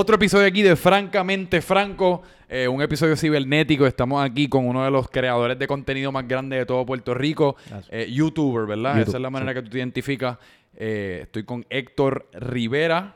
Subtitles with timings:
[0.00, 3.86] otro episodio aquí de Francamente Franco, eh, un episodio cibernético.
[3.86, 7.56] Estamos aquí con uno de los creadores de contenido más grandes de todo Puerto Rico,
[7.90, 8.94] eh, YouTuber, ¿verdad?
[8.94, 10.38] YouTube, Esa es la manera que tú te identificas.
[10.74, 13.14] Eh, estoy con Héctor Rivera,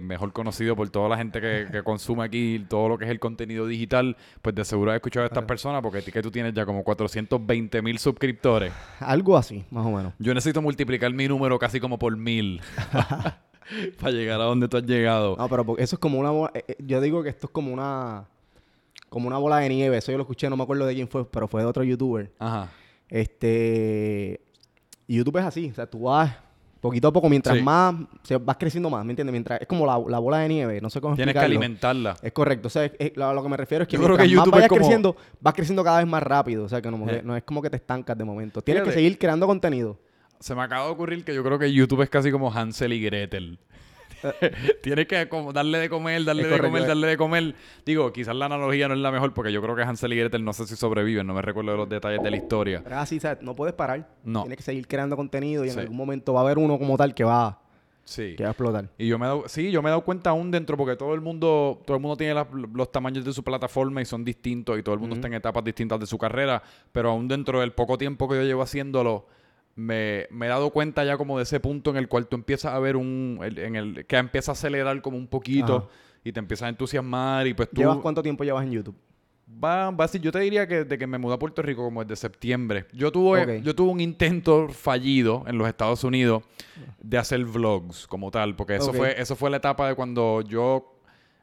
[0.00, 3.20] mejor conocido por toda la gente que, que consume aquí todo lo que es el
[3.20, 4.16] contenido digital.
[4.40, 7.82] Pues de seguro has escuchado a estas personas porque que tú tienes ya como 420
[7.82, 8.72] mil suscriptores.
[9.00, 10.14] Algo así, más o menos.
[10.18, 12.62] Yo necesito multiplicar mi número casi como por mil
[14.00, 15.36] para llegar a donde tú has llegado.
[15.36, 16.30] No, pero eso es como una...
[16.30, 18.26] bola- eh, eh, Yo digo que esto es como una...
[19.08, 19.96] Como una bola de nieve.
[19.96, 22.30] Eso yo lo escuché, no me acuerdo de quién fue, pero fue de otro youtuber.
[22.38, 22.70] Ajá.
[23.08, 24.40] Este...
[25.06, 25.70] y YouTube es así.
[25.70, 26.34] O sea, tú vas
[26.80, 27.62] poquito a poco, mientras Sí.
[27.62, 27.94] más...
[28.22, 29.32] se vas creciendo más, ¿me entiendes?
[29.32, 29.60] Mientras...
[29.60, 30.80] Es como la, la bola de nieve.
[30.80, 32.16] No sé cómo Tienes que alimentarla.
[32.22, 32.66] Es correcto.
[32.68, 34.22] O sea, es- es- lo, a lo que me refiero es que Yo creo que
[34.24, 36.64] más YouTube es vayas como- creciendo, vas creciendo cada vez más rápido.
[36.64, 37.22] O sea, que no, Eh.
[37.24, 38.60] no es como que te estancas de momento.
[38.62, 39.98] Tienes que seguir creando contenido.
[40.40, 43.00] Se me acaba de ocurrir que yo creo que YouTube es casi como Hansel y
[43.00, 43.58] Gretel.
[44.82, 47.54] Tienes que darle de comer, darle Es de correcto, comer, darle de comer.
[47.84, 50.44] Digo, quizás la analogía no es la mejor porque yo creo que Hansel y Gretel
[50.44, 52.80] no sé si sobreviven, no me recuerdo de los detalles de la historia.
[52.82, 53.42] Pero así, ¿sabes?
[53.42, 54.08] No puedes parar.
[54.24, 54.42] No.
[54.42, 55.80] Tienes que seguir creando contenido y en Sí.
[55.80, 57.60] algún momento va a haber uno como tal que va,
[58.04, 58.34] Sí.
[58.36, 58.88] que va a explotar.
[58.98, 61.12] Y yo me he dado, sí, yo me he dado cuenta aún dentro porque todo
[61.14, 62.34] el mundo, todo el mundo tiene
[62.74, 65.62] los tamaños de su plataforma y son distintos y todo el mundo está en etapas
[65.62, 69.26] distintas de su carrera, pero aún dentro del poco tiempo que yo llevo haciéndolo,
[69.76, 72.72] me, me he dado cuenta ya como de ese punto en el cual tú empiezas
[72.72, 75.86] a ver un, en el que empieza a acelerar como un poquito Ajá.
[76.24, 78.96] y te empiezas a entusiasmar y pues tú ¿Llevas cuánto tiempo llevas en YouTube?
[79.48, 82.04] va, va así, yo te diría que desde que me mudé a Puerto Rico como
[82.04, 82.86] desde septiembre.
[82.92, 86.42] Yo tuve, yo tuve un intento fallido en los Estados Unidos
[87.00, 90.95] de hacer vlogs como tal, porque eso fue, eso fue la etapa de cuando yo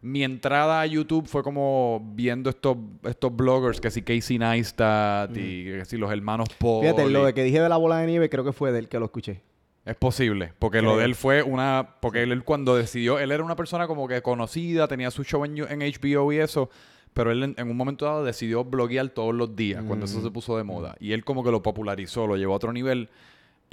[0.04, 5.64] mi entrada a YouTube fue como viendo estos, estos bloggers, que si Casey Neistat y
[5.64, 6.82] que si los hermanos Paul.
[6.82, 9.00] Fíjate, lo de que dije de la bola de nieve creo que fue del que
[9.00, 9.42] lo escuché.
[9.86, 11.96] es posible, porque lo de él fue una...
[12.02, 13.18] Porque él, cuando decidió...
[13.18, 16.70] Él era una persona como que conocida, tenía su show en, en HBO y eso,
[17.14, 20.32] pero él en, en un momento dado decidió bloguear todos los días, cuando eso se
[20.32, 20.98] puso de moda.
[21.00, 23.10] Y él como que lo popularizó, lo llevó a otro nivel.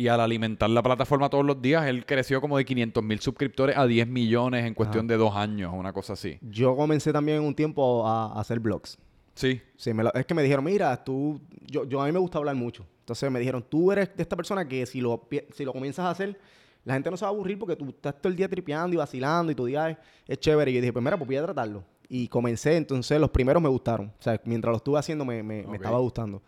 [0.00, 3.76] Y al alimentar la plataforma todos los días, él creció como de 500 mil suscriptores
[3.76, 6.38] a 10 millones en cuestión de dos años, una cosa así.
[6.40, 8.96] Yo comencé también un tiempo a, a hacer blogs.
[9.34, 9.60] Sí.
[9.76, 12.38] Sí, me lo- es que me dijeron, mira, tú, yo, yo a mí me gusta
[12.38, 12.86] hablar mucho.
[13.00, 16.10] Entonces me dijeron, tú eres de esta persona que si lo, si lo comienzas a
[16.10, 16.38] hacer,
[16.84, 18.96] la gente no se va a aburrir porque tú estás todo el día tripeando y
[18.96, 20.70] vacilando y tu día es, es chévere.
[20.70, 21.84] Y yo dije, pues mira, pues voy a tratarlo.
[22.08, 24.06] Y comencé, entonces los primeros me gustaron.
[24.18, 26.40] O sea, mientras lo estuve haciendo me, me- estaba gustando.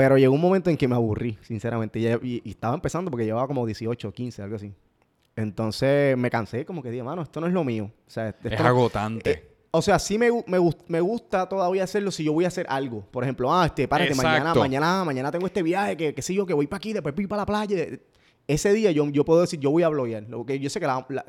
[0.00, 1.98] Pero llegó un momento en que me aburrí, sinceramente.
[1.98, 4.72] Y, y- y estaba empezando porque llevaba como 18, 15, algo así.
[5.36, 7.90] Entonces me cansé, como que dije, mano, esto no es lo mío.
[8.06, 9.30] O sea, esto Es no- agotante.
[9.30, 12.48] eh, o sea, sí me, me, gust- me gusta todavía hacerlo si yo voy a
[12.48, 13.02] hacer algo.
[13.10, 14.60] Por ejemplo, ah, este, párate, mañana, Exacto.
[14.60, 17.26] mañana, mañana tengo este viaje, que, que sé yo, que voy para aquí, después voy
[17.26, 17.86] para la playa.
[18.48, 20.24] Ese día yo, yo puedo decir, yo voy a bloguear.
[20.28, 21.24] Lo que yo sé que la- la-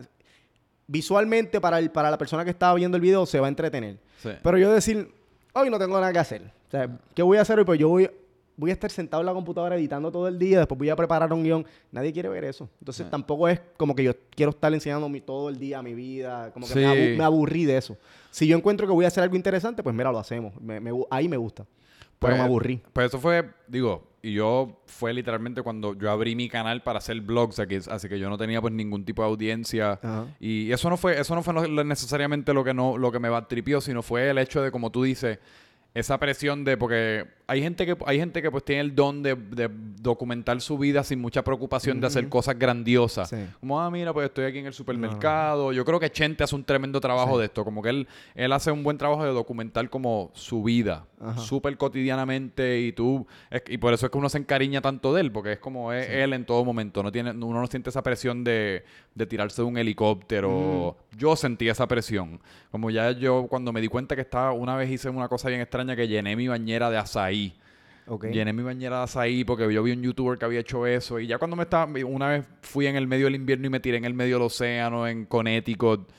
[0.88, 4.00] visualmente para, el, para la persona que está viendo el video se va a entretener.
[4.22, 4.30] Sí.
[4.42, 5.12] Pero yo decir,
[5.54, 6.42] hoy no tengo nada que hacer.
[6.68, 7.66] O sea, ¿qué voy a hacer hoy?
[7.66, 8.10] Pues yo voy,
[8.62, 11.34] voy a estar sentado en la computadora editando todo el día, después voy a preparar
[11.34, 11.66] un guion.
[11.92, 12.70] Nadie quiere ver eso.
[12.80, 13.12] Entonces Sí.
[13.12, 16.68] tampoco es como que yo quiero estar enseñando mi, todo el día mi vida, como
[16.68, 16.80] que Sí.
[16.80, 17.98] me, abu- me aburrí de eso.
[18.30, 20.54] Si yo encuentro que voy a hacer algo interesante, pues mira, lo hacemos.
[20.62, 21.66] Me- me ahí me gusta.
[22.20, 22.82] Pero Pues- me aburrí.
[22.94, 27.20] Pues eso fue, digo, y yo fue literalmente cuando yo abrí mi canal para hacer
[27.22, 29.94] blogs, así que, así que yo no tenía pues ningún tipo de audiencia.
[29.94, 30.28] Ajá.
[30.40, 33.82] Y eso no fue, eso no fue necesariamente lo que no, lo que me tripió,
[33.82, 35.40] sino fue el hecho de, como tú dices,
[35.94, 39.36] esa presión de, porque hay gente que, hay gente que pues tiene el don de,
[39.36, 39.70] de
[40.02, 43.28] documentar su vida sin mucha preocupación de hacer cosas grandiosas.
[43.30, 43.36] Sí.
[43.60, 45.74] Como, ah, mira, pues estoy aquí en el supermercado.
[45.74, 47.66] Yo creo que Chente hace un tremendo trabajo de esto.
[47.66, 51.08] Como que él, él hace un buen trabajo de documentar como su vida.
[51.36, 52.80] Súper cotidianamente.
[52.80, 53.28] Y tú...
[53.50, 55.32] es- y por eso es que uno se encariña tanto de él.
[55.34, 57.04] Porque es como es él en todo momento.
[57.04, 60.96] No tiene, uno no siente esa presión de, de tirarse de un helicóptero.
[61.18, 62.40] Yo sentí esa presión.
[62.72, 64.54] Como ya yo cuando me di cuenta que estaba...
[64.54, 67.54] Una vez hice una cosa bien extraña que llené mi bañera de azaí.
[68.32, 71.20] Llené mi bañera de azaí porque yo vi un youtuber que había hecho eso.
[71.20, 71.92] Y ya cuando me estaba.
[72.06, 74.44] Una vez fui en el medio del invierno y me tiré en el medio del
[74.48, 76.10] océano, en Connecticut.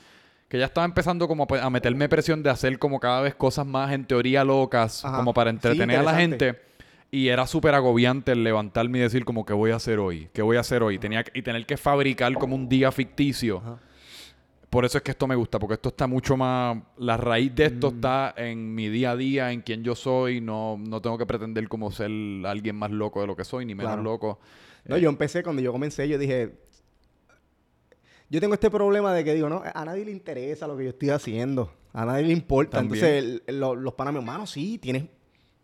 [0.47, 3.91] Que ya estaba empezando como a meterme presión de hacer como cada vez cosas más
[3.91, 5.17] en teoría locas, Ajá.
[5.17, 6.59] como para Sí, entretener a la gente.
[7.09, 10.41] Y era súper agobiante el levantarme y decir como que voy a hacer hoy, qué
[10.41, 10.97] voy a hacer hoy.
[10.99, 13.57] Tenía y tener que fabricar como un día ficticio.
[13.57, 13.79] Ajá.
[14.73, 16.75] Por eso es que esto me gusta, porque esto está mucho más...
[16.97, 17.73] La raíz de Mm.
[17.73, 20.41] esto está en mi día a día, en quién yo soy.
[20.41, 22.09] No, no tengo que pretender como ser
[22.45, 24.01] alguien más loco de lo que soy, ni menos Claro.
[24.03, 24.39] loco.
[24.85, 26.57] No, yo empecé, cuando yo comencé, yo dije,
[28.29, 30.89] yo tengo este problema de que digo, no, a nadie le interesa lo que yo
[30.89, 32.77] estoy haciendo, a nadie le importa.
[32.79, 33.05] También.
[33.05, 35.03] Entonces, el- los panas, hermano, sí, tienes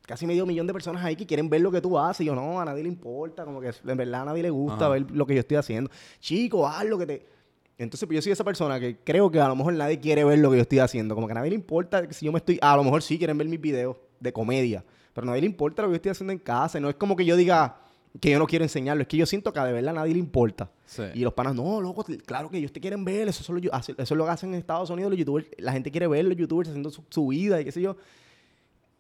[0.06, 2.22] casi medio millón de personas ahí que quieren ver lo que tú haces.
[2.22, 4.86] Y yo, no, a nadie le importa, como que en verdad a nadie le gusta
[4.86, 4.90] Ajá.
[4.90, 5.90] ver lo que yo estoy haciendo.
[6.20, 7.39] Chico, haz lo que te...
[7.80, 10.38] Entonces, pues yo soy esa persona que creo que a lo mejor nadie quiere ver
[10.40, 11.16] lo que yo estoy haciendo.
[11.16, 12.60] Como que a nadie le importa si yo me estoy...
[12.62, 14.84] A lo mejor sí quieren ver mis videos de comedia.
[15.14, 16.80] Pero a nadie le importa lo que yo estoy haciendo en casa.
[16.80, 17.78] No es como que yo diga
[18.20, 19.02] que yo no quiero enseñarlo.
[19.02, 20.70] Es que yo siento que de verdad a nadie le importa.
[20.86, 21.04] Sí.
[21.14, 23.30] Y los panas, no, loco, claro que ellos te quieren ver.
[23.30, 25.48] Eso, solo, eso es lo que hacen en Estados Unidos los youtubers.
[25.58, 27.96] La gente quiere ver los youtubers haciendo su, su vida y qué sé yo.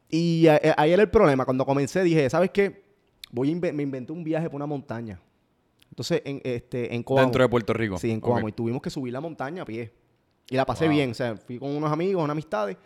[0.09, 1.43] Y a- a- ahí era el problema.
[1.43, 2.83] Cuando comencé dije, ¿sabes qué?
[3.31, 5.19] Voy a inve- me inventé un viaje por una montaña.
[5.89, 7.21] Entonces, en, este, en Coamo.
[7.23, 7.97] Dentro de Puerto Rico.
[7.97, 8.19] Sí, en.
[8.21, 8.47] Coamo.
[8.47, 9.91] Y tuvimos que subir la montaña a pie.
[10.49, 10.93] Y la pasé Wow.
[10.95, 11.11] bien.
[11.11, 12.77] O sea, fui con unos amigos, unas amistades.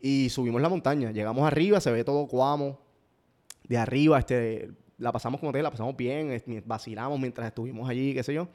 [0.00, 1.10] Y subimos la montaña.
[1.10, 2.78] Llegamos arriba, se ve todo Coamo.
[3.66, 6.42] De arriba, este, la pasamos como te la pasamos bien.
[6.66, 8.48] Vacilamos mientras estuvimos allí, qué sé yo.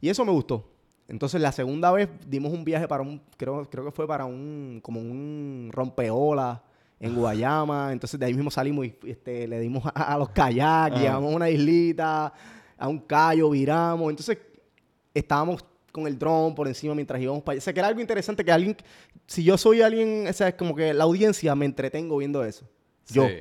[0.00, 0.68] Y eso me gustó.
[1.08, 4.80] Entonces, la segunda vez dimos un viaje para un, creo, creo que fue para un,
[4.82, 6.64] como un rompeola
[6.98, 7.92] en Guayama.
[7.92, 11.00] Entonces, de ahí mismo salimos y este, le dimos a, a los kayaks, Ajá.
[11.00, 12.32] llegamos a una islita,
[12.78, 14.10] a un callo, viramos.
[14.10, 14.38] Entonces,
[15.14, 17.58] estábamos con el dron por encima mientras íbamos para allá.
[17.60, 18.76] O sea, que era algo interesante que alguien,
[19.26, 22.68] si yo soy alguien, o sea, es como que la audiencia me entretengo viendo eso.
[23.08, 23.26] Yo.
[23.26, 23.34] Sí.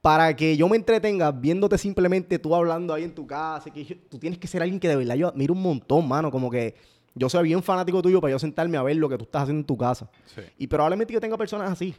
[0.00, 3.96] Para que yo me entretenga viéndote simplemente tú hablando ahí en tu casa, que yo-
[4.08, 6.30] tú tienes que ser alguien que de verdad yo admiro un montón, mano.
[6.30, 6.74] Como que
[7.14, 9.60] yo soy bien fanático tuyo para yo sentarme a ver lo que tú estás haciendo
[9.60, 10.10] en tu casa.
[10.34, 10.40] Sí.
[10.58, 11.94] Y probablemente yo tenga personas así.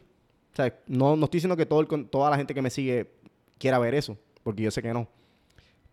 [0.52, 3.10] O sea, no, no estoy diciendo que todo el toda la gente que me sigue
[3.58, 5.08] quiera ver eso, porque yo sé que no.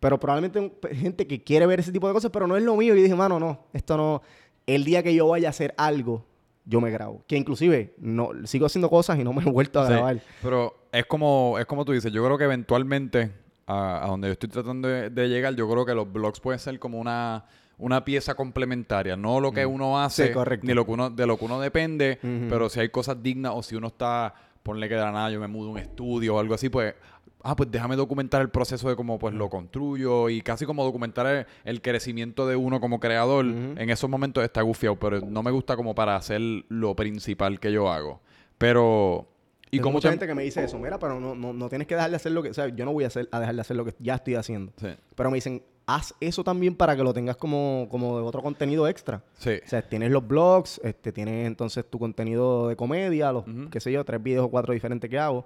[0.02, 2.96] Pero probablemente gente que quiere ver ese tipo de cosas, pero no es lo mío.
[2.96, 4.22] Y dije, mano, no, esto no.
[4.66, 6.26] El día que yo vaya a hacer algo,
[6.66, 7.24] yo me grabo.
[7.28, 10.20] Que inclusive no, sigo haciendo cosas y no me he vuelto a Sí, grabar.
[10.42, 13.32] Pero es como, es como tú dices, yo creo que eventualmente
[13.68, 16.60] a, a donde yo estoy tratando de, de llegar, yo creo que los blogs pueden
[16.60, 17.46] ser como una,
[17.78, 21.38] una pieza complementaria, no lo que uno hace, Sí, ni lo que uno, de lo
[21.38, 22.20] que uno depende,
[22.50, 24.34] pero si hay cosas dignas o si uno está,
[24.64, 26.94] ponle que de la nada yo me mudo a un estudio o algo así, pues,
[27.44, 31.26] ah, pues déjame documentar el proceso de cómo pues lo construyo y casi como documentar
[31.28, 35.52] el, el crecimiento de uno como creador, en esos momentos está gufiado, pero no me
[35.52, 38.20] gusta como para hacer lo principal que yo hago.
[38.58, 39.28] Pero...
[39.74, 41.88] Y como mucha te- gente que me dice eso, mira, pero no, no, no tienes
[41.88, 43.56] que dejar de hacer lo que, o sea, yo no voy a, hacer, a dejar
[43.56, 44.74] de hacer lo que ya estoy haciendo.
[44.78, 44.90] Sí.
[45.16, 45.64] Pero me dicen,
[45.96, 49.24] haz eso también para que lo tengas como, como de otro contenido extra.
[49.38, 49.60] Sí.
[49.66, 53.70] O sea, tienes los blogs, este, tienes entonces tu contenido de comedia, los, Ujú.
[53.70, 55.46] qué sé yo, tres videos o cuatro diferentes que hago.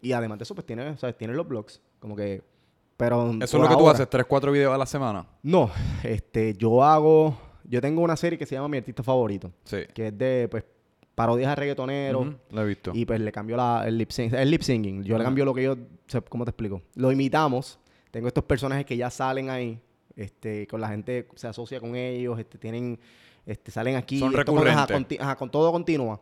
[0.00, 1.80] Y además de eso, pues tienes, sea, tienes los blogs.
[1.98, 2.42] Como que,
[2.96, 3.30] pero...
[3.40, 5.26] Eso es lo que tú haces, tres, cuatro videos a la semana.
[5.42, 5.70] No,
[6.02, 9.78] este, yo hago, yo tengo una serie que se llama Mi Artista Favorito, Sí.
[9.94, 10.64] que es de, pues,
[11.14, 12.26] parodias a reggaetoneros.
[12.26, 12.90] Ujú, Lo he visto.
[12.92, 15.02] Y pues le cambió la, el lip sync, el lip singing.
[15.04, 15.76] Yo le cambio lo que yo,
[16.28, 16.82] ¿cómo te explico?
[16.96, 17.78] Lo imitamos.
[18.10, 19.80] Tengo estos personajes que ya salen ahí,
[20.16, 22.98] este, con la gente se asocia con ellos, este, tienen,
[23.46, 24.18] este, salen aquí.
[24.18, 24.96] Son con- ajá, recurrentes.
[24.96, 26.20] conti- ajá, con todo continúa.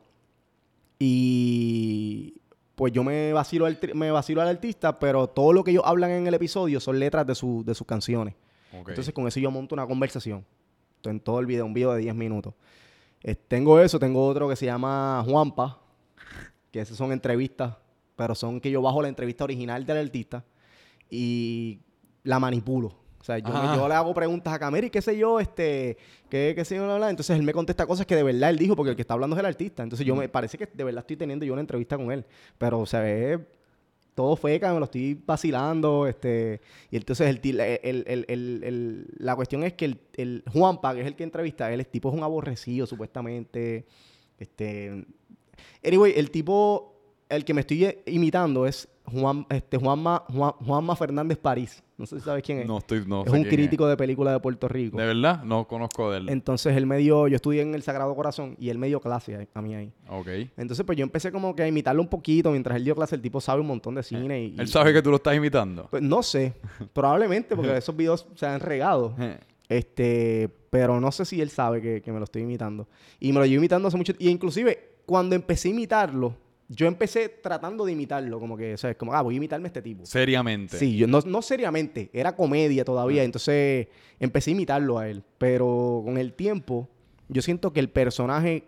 [0.98, 2.34] Y
[2.74, 6.10] pues yo me vacilo, al, me vacilo al artista, pero todo lo que ellos hablan
[6.12, 8.34] en el episodio son letras de, su, de sus canciones.
[8.92, 10.44] Entonces con eso yo monto una conversación.
[11.04, 12.54] En todo el video, un video de 10 minutos.
[13.24, 15.80] Eh, tengo eso, tengo otro que se llama Juanpa,
[16.70, 17.76] que esas son entrevistas,
[18.16, 20.44] pero son que yo bajo la entrevista original del artista
[21.10, 21.80] y
[22.22, 22.94] la manipulo.
[23.22, 23.76] O sea, yo, me- Ajá.
[23.76, 25.96] yo le hago preguntas a Cameri, qué sé yo, este,
[26.28, 27.08] qué, qué sé yo, bla, bla.
[27.08, 29.36] Entonces él me contesta cosas que de verdad él dijo, porque el que está hablando
[29.36, 29.82] es el artista.
[29.84, 32.24] Entonces yo me parece que de verdad estoy teniendo yo una entrevista con él.
[32.58, 33.38] Pero o sea, es
[34.16, 36.60] todo feca, me lo estoy vacilando, este,
[36.90, 41.06] y entonces el, el- el- el- la cuestión es que el, el Juanpa, que es
[41.06, 43.86] el que entrevista, él, el tipo es un aborrecido, supuestamente,
[44.38, 45.06] este,
[45.82, 46.94] anyway, el tipo,
[47.30, 52.18] el que me estoy imitando es Juan, este, Juanma, Juan, Juanma Fernández París, no sé
[52.18, 54.40] si sabes quién es, No estoy, no es sé un quién crítico de películas de
[54.40, 54.96] Puerto Rico.
[54.96, 55.42] ¿De verdad?
[55.44, 56.28] No conozco de él.
[56.28, 59.36] Entonces él me dio, yo estudié en el Sagrado Corazón y él me dio clase
[59.36, 59.92] a, a mí ahí.
[60.08, 60.28] Ok.
[60.56, 63.22] Entonces pues yo empecé como que a imitarlo un poquito mientras él dio clase, el
[63.22, 64.56] tipo sabe un montón de cine y...
[64.58, 65.88] Él sabe que tú lo estás imitando.
[65.90, 66.54] pues no sé,
[66.92, 69.14] probablemente porque esos videos se han regado.
[69.68, 72.88] Este, pero no sé si él sabe que, que me lo estoy imitando.
[73.18, 76.34] Y me lo llevo imitando hace mucho Y inclusive, cuando empecé a imitarlo,
[76.74, 78.96] yo empecé tratando de imitarlo, como que, ¿sabes?
[78.96, 80.06] Como, ah, voy a imitarme a este tipo.
[80.06, 80.78] Seriamente.
[80.78, 83.88] Sí, yo no, no seriamente, era comedia todavía, entonces
[84.18, 85.22] empecé a imitarlo a él.
[85.36, 86.88] Pero con el tiempo,
[87.28, 88.64] yo siento que el personaje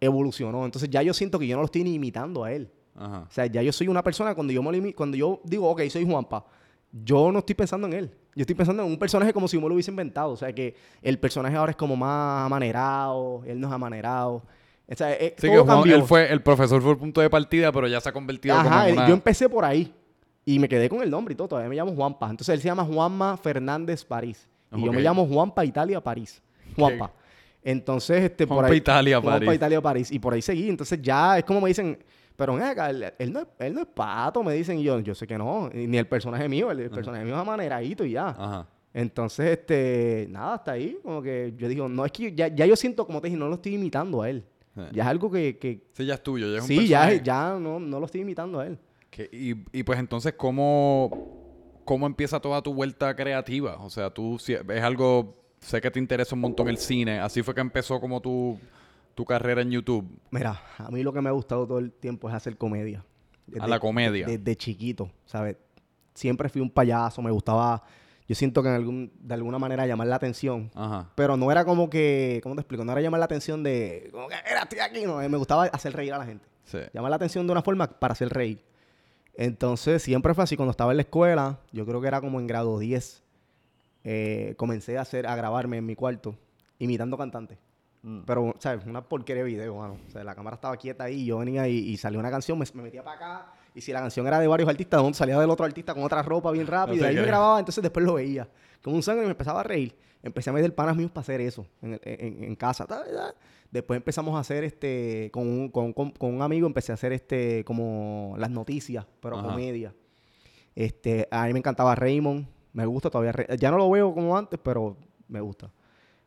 [0.00, 0.64] evolucionó.
[0.64, 2.70] Entonces ya yo siento que yo no lo estoy ni imitando a él.
[2.94, 3.26] Ajá.
[3.28, 6.04] O sea, ya yo soy una persona, cuando yo, me cuando yo digo, ok, soy
[6.04, 6.46] Juanpa,
[6.92, 8.10] yo no estoy pensando en él.
[8.34, 10.30] Yo estoy pensando en un personaje como si yo me lo hubiese inventado.
[10.30, 14.44] O sea, que el personaje ahora es como más amanerado, él no es amanerado.
[14.90, 15.96] O sea, eh, Sí, todo que Juan- cambió.
[15.96, 18.68] él fue, el profesor fue el punto de partida, pero ya se ha convertido como
[18.68, 19.08] Ajá, en él- una...
[19.08, 19.92] yo empecé por ahí.
[20.44, 21.48] Y me quedé con el nombre y todo.
[21.48, 22.28] Todavía me llamo Juanpa.
[22.28, 24.48] Entonces él se llama Juanma Fernández París.
[24.74, 26.42] Y yo me llamo Juanpa Italia París.
[26.76, 27.12] Juanpa.
[27.62, 28.78] Entonces, este, por Juanpa ahí.
[28.78, 29.54] Italia Juanpa París.
[29.54, 30.10] Italia París.
[30.12, 30.68] Y por ahí seguí.
[30.68, 31.96] Entonces ya es como me dicen,
[32.34, 34.78] pero ven acá, él, él no es, él no es pato, me dicen.
[34.80, 35.70] Y yo, yo sé que no.
[35.72, 36.70] Ni el personaje mío.
[36.72, 38.28] El, el personaje mío es amaneradito y ya.
[38.30, 38.66] Ajá.
[38.94, 42.74] Entonces, este, nada, hasta ahí, como que yo digo, no, es que ya, ya yo
[42.76, 44.44] siento, como te dije, no lo estoy imitando a él.
[44.76, 44.88] Eh.
[44.92, 47.22] Ya es algo que, que Sí, ya es tuyo, ya es un sí, ya, personaje.
[47.24, 48.78] ya no, no lo estoy imitando a él.
[49.10, 53.76] Que- y, y pues entonces, ¿cómo, ¿cómo empieza toda tu vuelta creativa?
[53.80, 57.42] O sea, tú si- es algo, sé que te interesa un montón el cine, así
[57.42, 58.58] fue que empezó como tu,
[59.14, 62.28] tu carrera en YouTube, Mira, a mí lo que me ha gustado todo el tiempo
[62.30, 63.04] es hacer comedia.
[63.60, 64.26] a la comedia.
[64.26, 65.56] Desde chiquito, ¿sabes?
[66.14, 67.82] Siempre fui un payaso, me gustaba,
[68.32, 70.70] yo siento que en algún, de alguna manera llamar la atención.
[70.74, 71.10] Ajá.
[71.14, 72.82] Pero no era como que, ¿cómo te explico?
[72.82, 75.64] No era llamar la atención de, como que, era, estoy aquí, no, eh, me gustaba
[75.64, 76.48] hacer reír a la gente.
[76.64, 76.78] Sí.
[76.94, 78.64] Llamar la atención de una forma para hacer reír.
[79.34, 80.56] Entonces, siempre fue así.
[80.56, 83.22] Cuando estaba en la escuela, yo creo que era como en grado 10,
[84.04, 86.34] eh, comencé a hacer, a grabarme en mi cuarto,
[86.78, 87.58] imitando cantantes.
[88.00, 88.20] Mm.
[88.22, 88.86] Pero, ¿sabes?
[88.86, 89.98] Una porquería de video, mano.
[90.08, 92.58] O sea, la cámara estaba quieta ahí y yo venía y, y salió una canción,
[92.58, 93.52] me, me metía para acá.
[93.74, 96.02] Y si la canción era de varios artistas, ¿de dónde salía del otro artista con
[96.04, 96.96] otra ropa bien rápido.
[96.98, 98.48] No y ahí me grababa, entonces después lo veía.
[98.82, 99.96] Como un sangre y me empezaba a reír.
[100.22, 102.86] Empecé a meter panas míos para hacer eso en, en- en casa.
[102.86, 103.34] ta, ta.
[103.70, 107.12] Después empezamos a hacer este, con un, con, con- con un amigo empecé a hacer
[107.12, 109.48] este, como las noticias, pero Ajá.
[109.48, 109.94] comedia.
[110.74, 112.46] Este, a mí me encantaba Raymond.
[112.72, 113.34] Me gusta todavía.
[113.56, 114.96] Ya no lo veo como antes, pero
[115.28, 115.70] me gusta.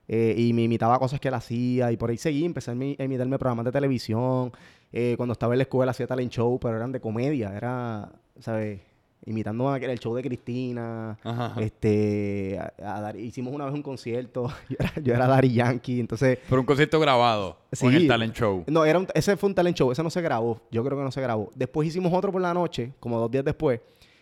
[0.07, 2.45] Eh, y me imitaba cosas que él hacía y por ahí seguí.
[2.45, 4.51] Empecé a imi- a imitarme programas de televisión.
[4.91, 7.55] Eh, cuando estaba en la escuela hacía talent show, pero eran de comedia.
[7.55, 8.09] Era,
[8.39, 8.81] ¿sabes?
[9.27, 11.17] Imitando a- el show de Cristina.
[11.23, 11.61] Ajá, ajá.
[11.61, 14.47] Este, a- a hicimos una vez un concierto.
[14.69, 15.99] Yo era, yo era Daddy Yankee.
[15.99, 17.57] Entonces, Pero un concierto grabado.
[17.71, 17.87] Sí.
[17.87, 18.63] En el talent show.
[18.67, 20.61] no, era un- ese fue un talent show, ese no se grabó.
[20.71, 21.49] Yo creo que no se grabó.
[21.55, 23.81] Después hicimos otro por la noche, como dos días después.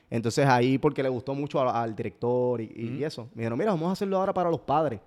[0.09, 3.89] Entonces ahí, porque le gustó mucho al, al director y, eso, me dijeron, mira, vamos
[3.89, 4.99] a hacerlo ahora para los padres.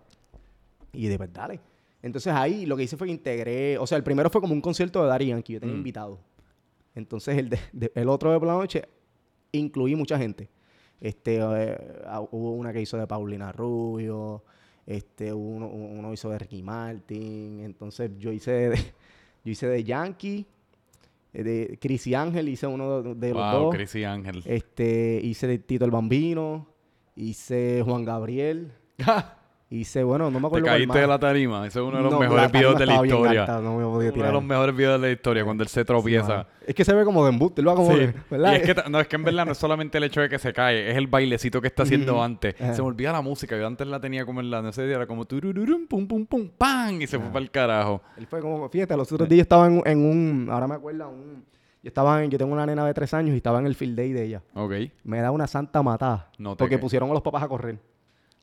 [0.97, 1.61] Y de verdad, dale.
[2.03, 4.61] Entonces ahí lo que hice fue que integré, o sea, el primero fue como un
[4.61, 5.79] concierto de Darían que yo tenía Mm.
[5.79, 6.19] invitado.
[6.95, 8.83] Entonces el, de- de- el otro de por la noche
[9.53, 10.49] incluí mucha gente.
[11.01, 11.79] Este, eh,
[12.31, 14.43] hubo una que hizo de Paulina Rubio,
[14.87, 18.77] este, uno, uno hizo de Ricky Martin, entonces yo hice de,
[19.45, 20.47] yo hice de Yankee,
[21.35, 24.43] eh, de Chris y Ángel, hice uno de, de los dos, Chris y Ángel.
[24.47, 26.67] este, hice de Tito el Bambino,
[27.17, 28.73] hice Juan Gabriel,
[29.69, 31.67] hice, bueno, no me Te acuerdo cuál caíste de la tarima.
[31.67, 33.41] Ese es uno de los No, mejores videos de la historia.
[33.41, 34.33] alta, no me podía Uno de tirar.
[34.33, 36.47] los mejores videos de la historia, cuando él se tropieza.
[36.67, 38.09] Es que se ve como de embuste, lo hago como, Sí.
[38.31, 38.53] ¿verdad?
[38.53, 40.39] Y es que, no, es que en verdad no es solamente el hecho de que
[40.39, 42.55] se cae, es el bailecito que está haciendo antes.
[42.57, 45.07] Se me olvida la música, yo antes la tenía como en la, no sé, era
[45.07, 48.03] como turururum, pum, pum, pum, pan, y se fue para el carajo.
[48.17, 51.09] Él fue como, fíjate, los otros días yo estaba en, en un, ahora me acuerdo,
[51.09, 51.45] un,
[51.83, 53.97] yo estaba en, yo tengo una nena de tres años y estaba en el field
[53.97, 54.43] day de ella.
[54.55, 54.73] Ok.
[55.05, 56.31] Me da una santa matada.
[56.39, 57.79] No te porque pusieron a los papás a correr.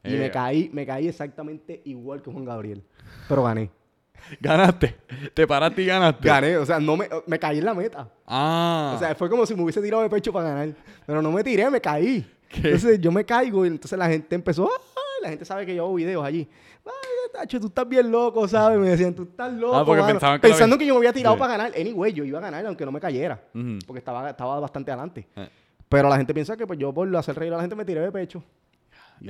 [0.03, 0.19] Y Eh.
[0.19, 2.83] me caí, me caí exactamente igual que Juan Gabriel.
[3.29, 3.69] Pero gané.
[4.39, 4.95] Ganaste.
[5.33, 6.27] Te paraste y ganaste.
[6.27, 8.09] Gané, o sea, no me, me caí en la meta.
[8.27, 8.93] Ah.
[8.95, 10.69] O sea, fue como si me hubiese tirado de pecho para ganar.
[11.05, 12.25] Pero no me tiré, me caí.
[12.49, 12.57] ¿Qué?
[12.67, 15.85] Entonces yo me caigo y entonces la gente empezó, "Ay", la gente sabe que yo
[15.85, 16.47] hago videos allí.
[16.85, 16.91] Ay,
[17.33, 18.77] Tacho, tú estás bien loco, ¿sabes?
[18.77, 19.75] Me decían, tú estás loco.
[19.75, 20.13] Ah, porque mano".
[20.13, 21.39] pensaban que Pensando que yo me había tirado Sí.
[21.39, 21.71] para ganar.
[21.79, 23.41] Anyway, yo iba a ganar aunque no me cayera.
[23.87, 25.27] Porque estaba, estaba bastante adelante.
[25.35, 25.49] Eh.
[25.89, 28.01] Pero la gente piensa que pues yo por hacer reír a la gente me tiré
[28.01, 28.43] de pecho.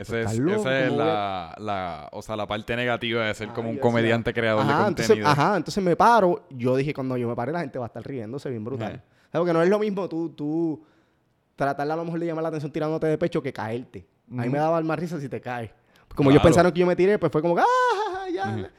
[0.01, 2.47] Ese pues, es, estás loco, esa es ¿cómo voy a- la, la, o sea, la
[2.47, 5.29] parte negativa de ser como Ay, un comediante creador ajá, de entonces, contenido.
[5.29, 6.45] ajá, entonces me paro.
[6.49, 8.93] Yo dije, cuando yo me pare, la gente va a estar riéndose bien brutal.
[8.95, 9.01] Eh.
[9.31, 10.83] Porque no es lo mismo tú, tú
[11.55, 14.07] tratar a lo mejor de llamar la atención tirándote de pecho que caerte.
[14.31, 15.69] A mí me daba más risa si te caes.
[16.15, 16.49] Como ellos Claro.
[16.53, 18.69] pensaron que yo me tiré, pues fue como, que, ¡ah, ya!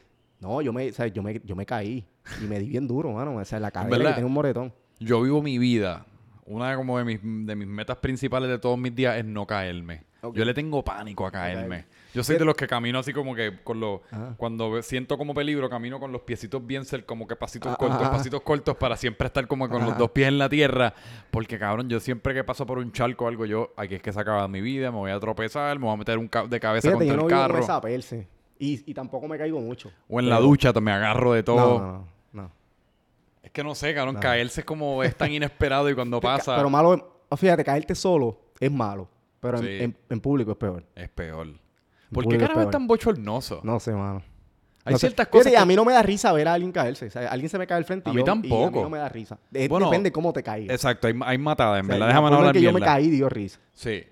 [0.41, 2.05] No, yo me, o sea, yo, me, yo me caí.
[2.43, 3.37] Y me di bien duro, mano.
[3.37, 4.73] O sea, la cadera tengo un moretón.
[4.99, 6.07] Yo vivo mi vida.
[6.47, 10.05] Una como de mis, de mis metas principales de todos mis días es no caerme.
[10.33, 11.85] Yo le tengo pánico a caerme.
[12.15, 14.01] Yo soy de los que camino así como que con los...
[14.13, 14.35] Ajá.
[14.37, 18.09] Cuando siento como peligro, camino con los piecitos bien cerca, como que pasitos Ah, cortos,
[18.09, 20.95] pasitos cortos para siempre estar como con los dos pies en la tierra.
[21.33, 24.13] Porque, cabrón, yo siempre que paso por un charco o algo, yo, aquí es que
[24.13, 26.61] se acaba mi vida, me voy a tropezar, me voy a meter un ca- de
[26.61, 27.83] cabeza Fíjate, yo contra no el vivo con carro.
[28.61, 29.91] Y, y tampoco me caigo mucho.
[30.09, 31.81] O en la ducha me agarro de todo.
[31.81, 31.93] No, no,
[32.33, 32.43] no.
[32.45, 32.53] no.
[33.43, 34.21] Es que no sé, cabrón, No.
[34.21, 38.71] caerse es como es tan inesperado y cuando pasa Pero malo, fíjate, caerte solo es
[38.71, 39.09] malo.
[39.45, 39.85] Pero en, Sí.
[39.85, 40.85] en- en público es peor.
[40.95, 41.49] es peor.
[42.13, 42.73] ¿Por qué es carajo es peor.
[42.73, 43.61] tan bochornoso?
[43.63, 44.23] No sé, mano.
[44.87, 45.07] Hay No sé.
[45.07, 47.07] ciertas Fíjate, cosas que- a mí no me da risa ver a alguien caerse.
[47.07, 48.71] O sea, alguien se me cae al frente A y mí yo- y a tampoco.
[48.79, 49.39] mí no me da risa.
[49.51, 50.75] De- Bueno, depende cómo te caigas.
[50.75, 52.09] Exacto, hay, hay matada, en O sea, verdad.
[52.09, 53.59] Déjame no hablar que yo me caí dio risa.
[53.73, 54.05] Sí.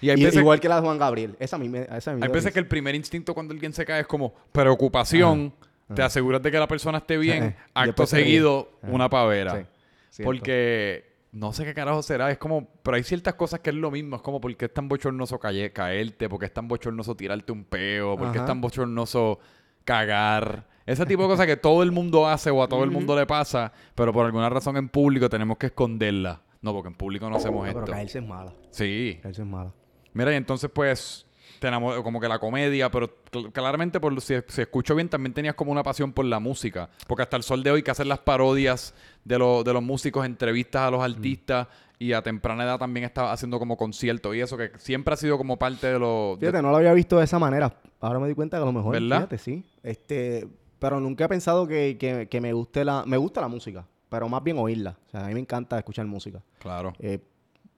[0.00, 1.36] Y hay Y- veces, igual que la de Juan Gabriel.
[1.38, 3.72] Esa a mí me, esa a mí hay veces que el primer instinto cuando alguien
[3.74, 5.52] se cae es como preocupación.
[5.94, 7.54] Te aseguras de que la persona esté bien.
[7.74, 7.88] Ajá.
[7.90, 9.66] Acto seguido, una pavera.
[10.10, 10.22] Sí.
[10.22, 12.30] Porque no sé qué carajo será.
[12.30, 14.16] Es como, pero hay ciertas cosas que es lo mismo.
[14.16, 16.28] Es como, ¿por qué es tan bochornoso cae- caerte?
[16.28, 18.16] ¿Por qué es tan bochornoso tirarte un peo?
[18.16, 19.38] ¿Por qué es tan bochornoso
[19.84, 20.66] cagar?
[20.86, 23.26] Ese tipo de cosas que todo el mundo hace o a todo el mundo le
[23.26, 26.42] pasa, pero por alguna razón en público tenemos que esconderla.
[26.60, 27.92] No, porque en público no hacemos No, pero esto.
[27.92, 28.52] caerse es mala.
[28.70, 29.18] Sí.
[29.22, 29.72] Caerse es mala.
[30.12, 31.26] Mira, y entonces pues
[31.58, 35.32] te enamoró, como que la comedia, pero cl- claramente, por, si, si escucho bien, también
[35.32, 36.90] tenías como una pasión por la música.
[37.06, 38.94] Porque hasta el sol de hoy que hacen las parodias
[39.24, 41.66] de, los de los músicos, entrevistas a los artistas,
[41.98, 45.38] y a temprana edad también estaba haciendo como conciertos y eso, que siempre ha sido
[45.38, 46.38] como parte de los...
[46.38, 47.72] de- Fíjate, no lo había visto de esa manera.
[48.00, 49.16] Ahora me di cuenta que a lo mejor, ¿Verdad?
[49.18, 49.64] fíjate, sí.
[49.82, 50.46] Este,
[50.78, 53.04] pero nunca he pensado que, que- que me guste la...
[53.06, 54.96] Me gusta la música, pero más bien oírla.
[55.06, 56.42] O sea, a mí me encanta escuchar música.
[56.58, 56.92] Claro.
[56.98, 57.20] Eh,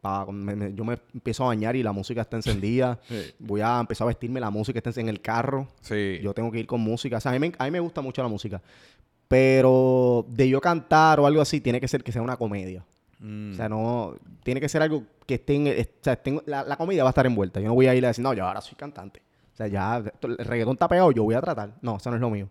[0.01, 2.99] pa- me- me- yo me empiezo a bañar y la música está encendida.
[3.09, 3.21] Sí.
[3.39, 5.69] Voy a empezar a vestirme, la música está en el carro.
[5.83, 6.19] Sí.
[6.23, 7.19] Yo tengo que ir con música.
[7.19, 8.61] O sea, a mí, me, a mí me gusta mucho la música.
[9.29, 12.85] Pero de yo cantar o algo así, tiene que ser que sea una comedia.
[13.19, 13.53] Mm.
[13.53, 14.15] O sea, no...
[14.45, 15.67] Tiene que ser algo que esté en...
[15.69, 17.61] O sea, tengo- la, la comedia va a estar envuelta.
[17.61, 19.21] Yo no voy a ir a decir, no, yo ahora soy cantante.
[19.53, 20.03] O sea, ya...
[20.23, 21.71] El reggaetón está pegado, yo voy a tratar.
[21.81, 22.49] No, eso no es lo mío.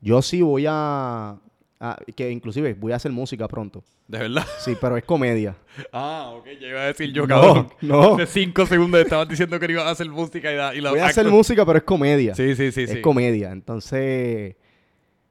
[0.00, 1.36] Yo sí voy a...
[1.80, 3.82] a- que inclusive voy a hacer música pronto.
[4.06, 4.46] ¿De verdad?
[4.58, 5.56] Sí, pero es comedia.
[5.92, 6.46] Ah, ok.
[6.60, 7.68] Ya iba a decir yo, No, cabrón.
[7.80, 8.14] no.
[8.14, 10.74] Hace cinco segundos estabas diciendo que ibas a hacer música y la...
[10.74, 12.34] Y la Voy a hacer música, pero es comedia.
[12.34, 12.82] Sí, sí, sí.
[12.82, 13.00] es sí.
[13.00, 13.50] comedia.
[13.50, 14.54] Entonces,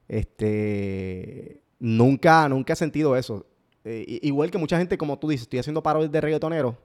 [0.08, 3.46] este, nunca, nunca he sentido eso.
[3.84, 6.76] Eh, igual que mucha gente, como tú dices, estoy haciendo parodias de reggaetonero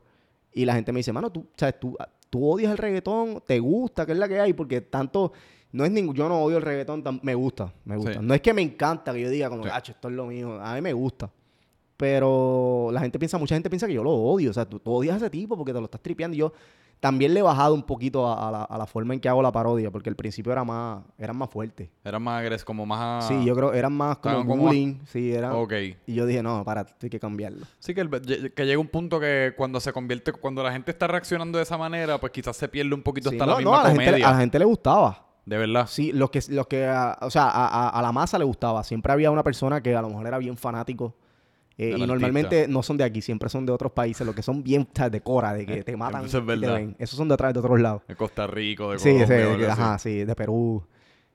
[0.54, 1.96] y la gente me dice, mano, tú, sabes, tú,
[2.30, 4.54] tú odias el reggaetón, te gusta, ¿qué es la que hay?
[4.54, 5.32] Porque tanto,
[5.72, 8.14] no es ningún, yo no odio el reggaetón, me gusta, me gusta.
[8.14, 8.20] Sí.
[8.22, 9.70] No es que me encanta que yo diga como, Sí.
[9.72, 11.32] "Ach, esto es lo mío, a mí me gusta.
[11.98, 14.52] Pero la gente piensa, mucha gente piensa que yo lo odio.
[14.52, 16.36] O sea, tú, tú odias a ese tipo porque te lo estás tripeando.
[16.36, 16.54] Y yo
[17.00, 19.42] también le he bajado un poquito a, a la, a la forma en que hago
[19.42, 21.90] la parodia, porque al principio era más, eran más fuertes.
[22.04, 23.28] Era más agres, como más...
[23.28, 25.00] Sí, yo creo eran más como bullying.
[25.06, 25.52] Sí, eran.
[25.54, 25.74] Ok.
[26.08, 27.66] Y yo dije, no, para, hay que cambiarlo.
[27.80, 30.92] Sí, que, el- lle- que llega un punto que cuando se convierte, cuando la gente
[30.92, 33.62] está reaccionando de esa manera, pues quizás se pierde un poquito Sí, hasta no, la
[33.62, 35.24] no, misma a la, gente, a la gente le gustaba.
[35.46, 35.86] De verdad.
[35.88, 38.84] Sí, los que, los que a- o sea, a, a- a la masa le gustaba.
[38.84, 41.14] Siempre había una persona que a lo mejor era bien fanático.
[41.78, 44.26] Eh, y normalmente no son de aquí, siempre son de otros países.
[44.26, 46.26] Los que son bien de cora, de que te matan.
[46.26, 46.76] eso es y te verdad.
[46.76, 46.96] ven.
[46.98, 48.02] Esos son de atrás, de otros lados.
[48.08, 49.28] De Costa Rica, de Sí, Colombia.
[49.56, 50.84] sí, de- ajá, sí, de Perú.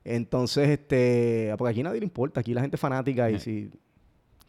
[0.04, 3.70] Entonces, este, porque aquí nadie le importa, aquí la gente es fanática y si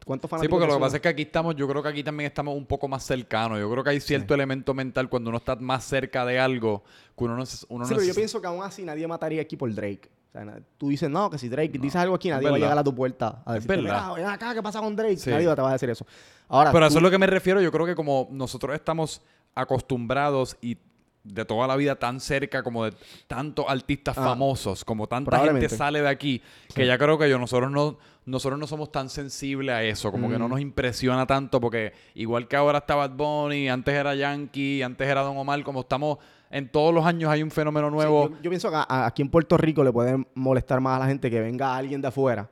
[0.04, 0.60] ¿cuántos Sí, fanáticos?
[0.60, 2.66] porque lo que pasa es que aquí estamos, yo creo que aquí también estamos un
[2.66, 3.60] poco más cercanos.
[3.60, 6.84] Yo creo que hay cierto elemento mental cuando uno está más cerca de algo
[7.16, 9.56] que uno no, uno Sí, no pero yo pienso que aún así nadie mataría aquí
[9.56, 10.10] por Drake.
[10.36, 12.78] O sea, tú dices, no, que si Drake dices algo aquí, nadie va a llegar
[12.78, 14.08] a tu puerta a decirte, verdad.
[14.10, 15.18] "Mira, ven acá, ¿qué pasa con Drake?
[15.18, 15.30] Sí.
[15.30, 16.06] Nadie te va a decir eso.
[16.48, 17.62] Ahora, Pero a eso es lo que me refiero.
[17.62, 19.22] Yo creo que como nosotros estamos
[19.54, 20.78] acostumbrados y
[21.24, 22.94] de toda la vida tan cerca como de
[23.28, 26.42] tantos artistas Ah, famosos, como tanta gente sale de aquí,
[26.76, 30.30] que ya creo que yo nosotros no nosotros no somos tan sensibles a eso, como
[30.30, 30.52] que no Mm.
[30.52, 35.22] nos impresiona tanto porque igual que ahora está Bad Bunny, antes era Yankee, antes era
[35.22, 38.30] Don Omar, como estamos en todos los años hay un fenómeno sí, nuevo.
[38.30, 41.00] yo, yo pienso que a- a- aquí en Puerto Rico le puede molestar más a
[41.00, 42.50] la gente que venga alguien de afuera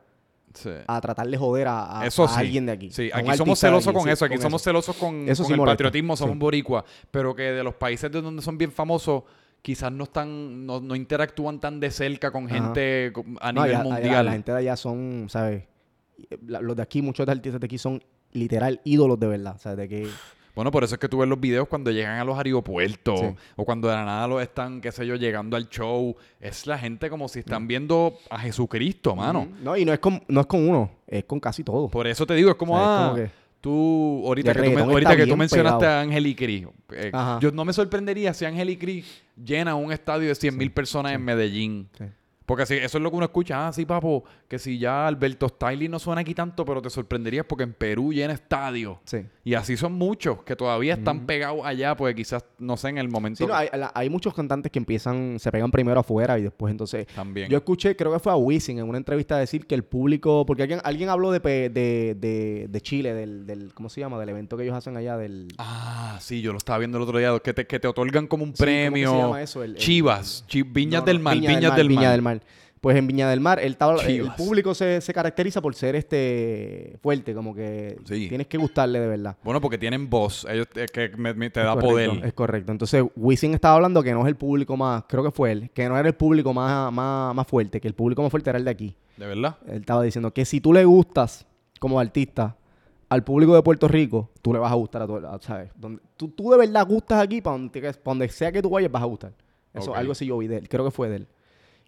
[0.53, 0.69] Sí.
[0.87, 2.39] a tratar de joder a, a- Eso a sí.
[2.39, 2.91] alguien de aquí.
[2.91, 4.25] Sí, aquí somos celosos aquí, con eso.
[4.25, 6.39] Aquí somos celosos con, Eso con el molesta, patriotismo, somos sí.
[6.39, 6.83] boricuas.
[7.11, 9.23] Pero que de los países de donde son bien famosos,
[9.61, 12.55] quizás no están, no, no interactúan tan de cerca con Ajá.
[12.55, 14.25] gente a nivel allá mundial.
[14.25, 15.63] la gente de allá son, ¿sabes?
[16.47, 19.57] Los de aquí, muchos de artistas de aquí son literal ídolos de verdad.
[19.57, 20.07] Sea, de que...
[20.55, 23.25] Bueno, por eso es que tú ves los videos cuando llegan a los aeropuertos Sí.
[23.55, 26.15] o cuando de la nada los están, qué sé yo, llegando al show.
[26.39, 29.41] Es la gente como si están viendo a Jesucristo, mano.
[29.41, 29.51] Ujú.
[29.63, 31.87] No, y no es con, no es con uno, es con casi todo.
[31.89, 34.69] Por eso te digo, es como, O sea, es ah, como que- tú, ahorita que
[34.71, 35.97] tú, ahorita que mencionaste pegado.
[35.99, 39.91] a Ángel y Cris, eh, yo no me sorprendería si Ángel y Cris llenan un
[39.91, 41.87] estadio de 100 mil personas en Medellín.
[42.43, 43.67] Porque así, eso es lo que uno escucha.
[43.67, 47.45] Ah, sí, papo, que si ya Alberto Stiley no suena aquí tanto, pero te sorprenderías
[47.45, 48.99] porque en Perú llena estadio.
[49.05, 49.19] Sí.
[49.43, 53.09] Y así son muchos que todavía están pegados allá, porque quizás, no sé, en el
[53.09, 53.55] momento Sí, no,
[53.95, 57.07] hay, muchos cantantes que empiezan, se pegan primero afuera y después entonces...
[57.15, 57.49] también.
[57.49, 60.61] Yo escuché, creo que fue a Wisin en una entrevista decir que el público, porque
[60.61, 64.19] alguien, alguien habló de, de, de, de Chile, del, del, ¿cómo se llama?
[64.19, 65.47] Del evento que ellos hacen allá, del...
[65.57, 68.43] Ah, sí, yo lo estaba viendo el otro día, que te, que te otorgan como
[68.43, 69.17] un Sí, ¿cómo se premio.
[69.17, 69.63] llama eso?
[69.63, 71.97] El- el- Chivas, Chi- Viñas No, no, del Mar, Viña Viñas del Mar.
[71.97, 72.41] Viña del Mar.
[72.81, 76.97] Pues en Viña del Mar, el, tabla- el público se, se caracteriza por ser este
[77.03, 78.27] fuerte, como que Sí.
[78.27, 79.37] tienes que gustarle de verdad.
[79.43, 82.25] Bueno, porque tienen voz, ellos te- que me- me- te Es da correcto, poder.
[82.25, 82.71] Es correcto.
[82.71, 85.87] Entonces, Wisin estaba hablando que no es el público más, creo que fue él, que
[85.87, 88.65] no era el público más, más, más fuerte, que el público más fuerte era el
[88.65, 88.95] de aquí.
[89.15, 89.57] ¿De verdad?
[89.67, 91.45] Él estaba diciendo que si tú le gustas
[91.79, 92.57] como artista
[93.09, 95.69] al público de Puerto Rico, tú le vas a gustar a todo, ¿sabes?
[95.75, 97.59] Donde, tú, tú de verdad gustas aquí, para
[98.03, 99.33] donde, sea que tú vayas, vas a gustar.
[99.71, 101.27] Eso, algo así yo vi de él, creo que fue de él.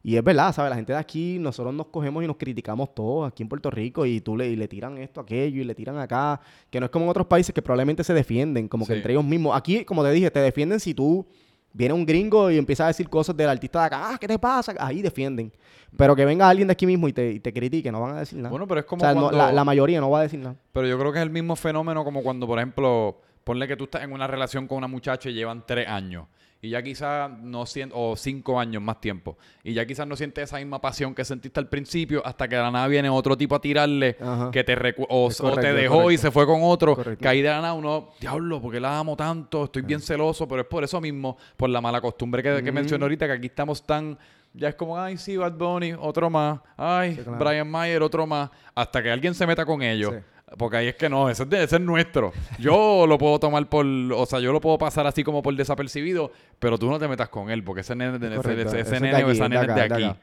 [0.06, 0.70] Y es verdad, ¿sabes?
[0.70, 4.06] La gente de aquí, nosotros nos cogemos y nos criticamos todos aquí en Puerto Rico
[4.06, 6.92] y tú le, y le tiran esto, aquello y le tiran acá, que no es
[6.92, 9.56] como en otros países que probablemente se defienden, como que entre ellos mismos.
[9.56, 11.26] Aquí, como te dije, te defienden si tú
[11.72, 14.38] viene un gringo y empieza a decir cosas del artista de acá, ah, ¿qué te
[14.38, 14.76] pasa?
[14.78, 15.54] Ahí defienden.
[15.96, 18.20] Pero que venga alguien de aquí mismo y te, y te critique, no van a
[18.20, 18.50] decir nada.
[18.50, 20.58] Bueno, pero es como o sea, no, la, la mayoría no va a decir nada.
[20.74, 23.86] Pero yo creo que es el mismo fenómeno como cuando, por ejemplo, ponle que tú
[23.86, 26.28] estás en una relación con una muchacha y llevan tres años.
[26.63, 30.45] Y ya quizás no sientes, o cinco años más tiempo, y ya quizás no sientes
[30.45, 33.54] esa misma pasión que sentiste al principio hasta que de la nada viene otro tipo
[33.54, 34.49] a tirarle Ajá.
[34.49, 37.21] que te recu- o, te dejó y se fue con otro, Correcto.
[37.21, 40.62] que ahí de la nada uno, diablo, porque la amo tanto, estoy bien celoso, pero
[40.62, 43.86] es por eso mismo, por la mala costumbre que, que mencioné ahorita, que aquí estamos
[43.86, 44.17] tan...
[44.56, 46.60] Ya es como, ay, sí, Bad Bunny, otro más.
[46.78, 47.39] Ay, Sí, claro.
[47.43, 48.52] Brian Mayer, otro más.
[48.76, 50.13] Hasta que alguien se meta con ellos.
[50.13, 50.19] Sí.
[50.58, 52.32] Porque ahí es que no, ese ese es nuestro.
[52.60, 56.32] Yo lo puedo tomar por, o sea, yo lo puedo pasar así como por desapercibido,
[56.60, 59.00] pero tú no te metas con él, porque ese nene, ese, Correcto, ese- ese de
[59.00, 60.20] nene o esa de nena es acá, de es de aquí.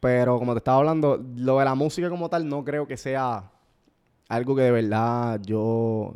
[0.00, 3.50] Pero como te estaba hablando, lo de la música como tal no creo que sea
[4.28, 6.14] algo que de verdad yo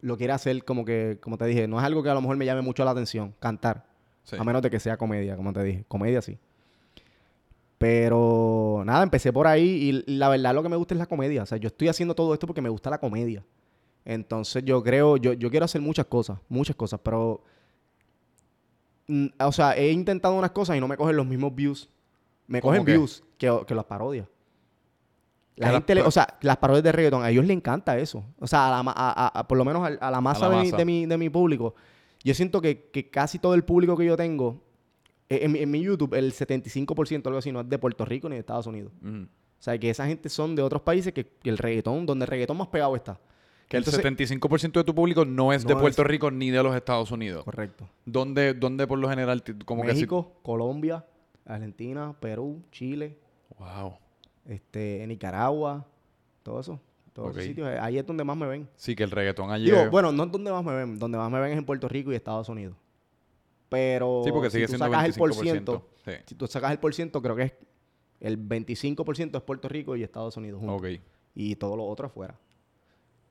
[0.00, 2.36] lo quiera hacer como que, como te dije, no es algo que a lo mejor
[2.36, 3.84] me llame mucho la atención, cantar.
[4.24, 4.36] Sí.
[4.38, 5.84] A menos de que sea comedia, como te dije.
[5.88, 6.38] Comedia sí.
[7.82, 9.64] Pero nada, empecé por ahí
[10.06, 11.42] y la verdad lo que me gusta es la comedia.
[11.42, 13.44] O sea, yo estoy haciendo todo esto porque me gusta la comedia.
[14.04, 17.42] Entonces yo creo, yo, yo quiero hacer muchas cosas, muchas cosas, pero...
[19.08, 21.88] mm, O sea, he intentado unas cosas y no me cogen los mismos views.
[22.46, 22.92] Me ¿Cómo cogen qué?
[22.92, 24.28] views que, que las parodias.
[25.56, 28.24] La gente, le- o sea, las parodias de reggaeton, a ellos les encanta eso.
[28.38, 30.70] O sea, a la a- a- por lo menos a, la masa, la de, mi-
[30.78, 31.74] de mi, de mi público.
[32.24, 34.62] Yo siento que, que casi todo el público que yo tengo,
[35.42, 38.34] en, mi- en mi YouTube, el 75% algo así, no es de Puerto Rico ni
[38.36, 38.92] de Estados Unidos.
[39.04, 39.26] O
[39.64, 42.56] sea, que esa gente son de otros países que, que el reggaetón, donde el reggaetón
[42.56, 43.20] más pegado está.
[43.68, 46.62] Que el Entonces- 75% de tu público no es de Puerto es- Rico ni de
[46.62, 47.44] los Estados Unidos.
[47.44, 47.88] Correcto.
[48.04, 51.04] ¿Dónde, dónde por lo general, como México, Colombia,
[51.46, 53.16] Argentina, Perú, Chile?
[53.58, 53.94] Wow.
[54.48, 55.86] este, Nicaragua,
[56.42, 56.80] todo eso.
[57.12, 57.36] Todos Ok.
[57.36, 57.68] esos sitios.
[57.68, 58.68] eh, Ahí es donde más me ven.
[58.74, 60.98] Sí, que el reggaetón allí Digo, bueno, no es donde más me ven.
[60.98, 62.74] Donde más me ven es en Puerto Rico y Estados Unidos.
[63.72, 65.18] Pero Sí, porque sigue si tú siendo sacas el 25%.
[65.18, 66.12] porciento, Sí.
[66.26, 67.52] si tú sacas el porciento, creo que es
[68.20, 70.76] el 25% es Puerto Rico y Estados Unidos juntos.
[70.80, 71.00] Ok.
[71.34, 72.38] Y todo lo otro afuera.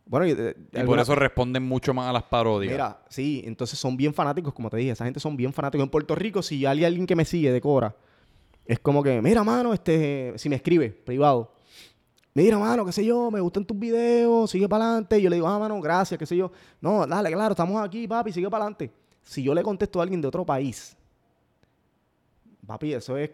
[0.06, 2.72] Bueno, y, de- de Y por eso responden mucho más a las parodias.
[2.74, 4.92] Mira, sí, entonces son bien fanáticos, como te dije.
[4.92, 5.86] Esa gente son bien fanáticos.
[5.86, 7.96] En Puerto Rico, si hay alguien que me sigue de Cora,
[8.66, 11.54] es como que, mira, mano, este, si me escribe privado,
[12.34, 15.20] mira, mano, qué sé yo, me gustan tus videos, sigue para adelante.
[15.20, 16.52] Y yo le digo, ah, mano, gracias, qué sé yo.
[16.82, 18.92] No, dale, claro, estamos aquí, papi, sigue para adelante.
[19.24, 20.96] Si yo le contesto a alguien de otro país,
[22.66, 23.30] papi, eso es,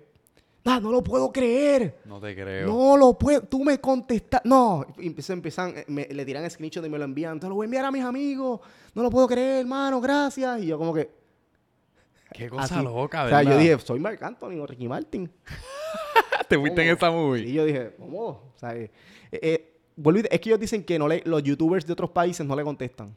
[0.66, 2.00] ah, no lo puedo creer.
[2.06, 2.68] No te creo.
[2.68, 4.42] No lo puedo, tú me contestas.
[4.44, 7.40] No, empiezan, empiezan, eh, me- le tiran screenshot y me lo envían.
[7.40, 8.60] Te lo voy a enviar a mis amigos.
[8.94, 10.62] No lo puedo creer, hermano, gracias.
[10.62, 11.10] Y yo como que.
[12.34, 12.84] Qué cosa así.
[12.84, 13.52] loca, O sea, ¿verdad?
[13.54, 15.32] yo dije, soy Marc Anthony o Ricky Martin.
[16.50, 17.48] Te fuiste en esa movie.
[17.48, 18.28] Y yo dije, ¿cómo?
[18.28, 18.92] O sea, eh,
[19.32, 19.74] eh,
[20.30, 23.16] es que ellos dicen que no le, los youtubers de otros países no le contestan.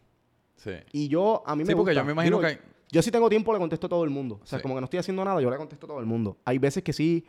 [0.62, 0.72] Sí.
[0.92, 2.00] Y yo, a mí me Sí, porque gusta.
[2.02, 2.60] yo me imagino Digo, que
[2.92, 4.40] Yo si tengo tiempo, le contesto a todo el mundo.
[4.42, 4.62] O sea, Sí.
[4.62, 6.36] como que no estoy haciendo nada, yo le contesto a todo el mundo.
[6.44, 7.24] Hay veces que sí,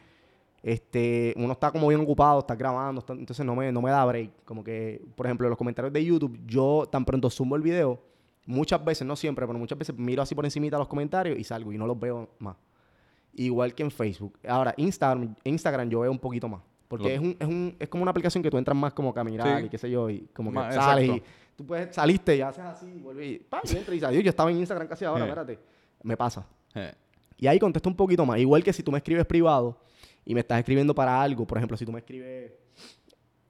[0.64, 4.04] este, uno está como bien ocupado, está grabando, está- entonces no me, no me da
[4.06, 4.44] break.
[4.46, 8.00] Como que, por ejemplo, en los comentarios de YouTube, yo tan pronto sumo el video,
[8.46, 11.72] muchas veces, no siempre, pero muchas veces miro así por encimita los comentarios y salgo
[11.72, 12.56] y no los veo más.
[13.34, 14.38] Igual que en Facebook.
[14.48, 16.62] Ahora, Instagram, Instagram yo veo un poquito más.
[16.88, 19.10] Porque Lo- es, un, es, un, es como una aplicación que tú entras más como
[19.10, 19.66] a caminar Sí.
[19.68, 21.16] y qué sé yo, y como que sales exacto.
[21.16, 21.24] y
[21.62, 23.62] tú puedes, saliste y haces así, y vuelves y, ¡pam!
[23.64, 24.24] y entras y sales.
[24.24, 25.28] Yo estaba en Instagram casi ahora, Eh.
[25.28, 25.60] espérate.
[26.04, 26.46] Me pasa.
[26.76, 26.92] Eh,
[27.38, 28.38] Y ahí contesto un poquito más.
[28.40, 29.78] Igual que si tú me escribes privado
[30.26, 32.52] y me estás escribiendo para algo, por ejemplo, si tú me escribes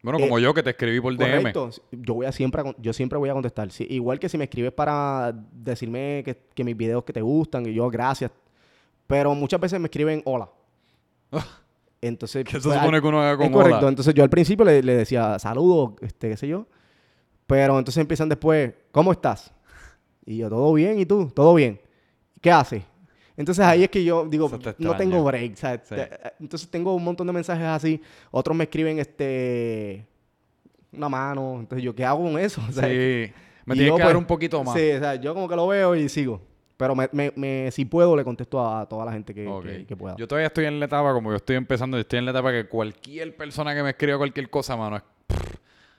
[0.03, 1.37] Bueno, Eh, como yo que te escribí por DM.
[1.53, 3.69] correcto, yo voy a siempre a con- yo siempre voy a contestar.
[3.71, 7.65] Sí, igual que si me escribes para decirme que, que mis videos que te gustan
[7.67, 8.31] y yo gracias.
[9.05, 10.49] Pero muchas veces me escriben hola.
[12.01, 13.87] Entonces, Que se pues, supone que uno haga es como correcto.
[13.87, 16.65] Entonces yo al principio le, le decía saludos, este, qué sé yo.
[17.51, 19.51] Pero entonces empiezan después, ¿cómo estás?
[20.25, 21.29] Y yo, todo bien, ¿y tú?
[21.35, 21.81] Todo bien.
[22.39, 22.81] ¿Qué haces?
[23.35, 25.55] Entonces ahí es que yo digo, no tengo break.
[25.57, 25.95] Sí.
[26.39, 28.01] entonces tengo un montón de mensajes así.
[28.31, 30.07] Otros me escriben este
[30.93, 31.57] una mano.
[31.59, 32.61] Entonces yo, ¿qué hago con eso?
[32.71, 33.33] Sea, Sí.
[33.65, 34.73] Me yo, que dar pues, un poquito más.
[34.73, 36.39] Sí, o sea, yo como que lo veo y sigo.
[36.77, 39.63] Pero me, me, me- si puedo, le contesto a, toda la gente que, Ok.
[39.65, 40.15] que- que pueda.
[40.15, 42.51] Yo todavía estoy en la etapa, como yo estoy empezando, yo estoy en la etapa
[42.53, 45.03] que cualquier persona que me escriba cualquier cosa, mano, es-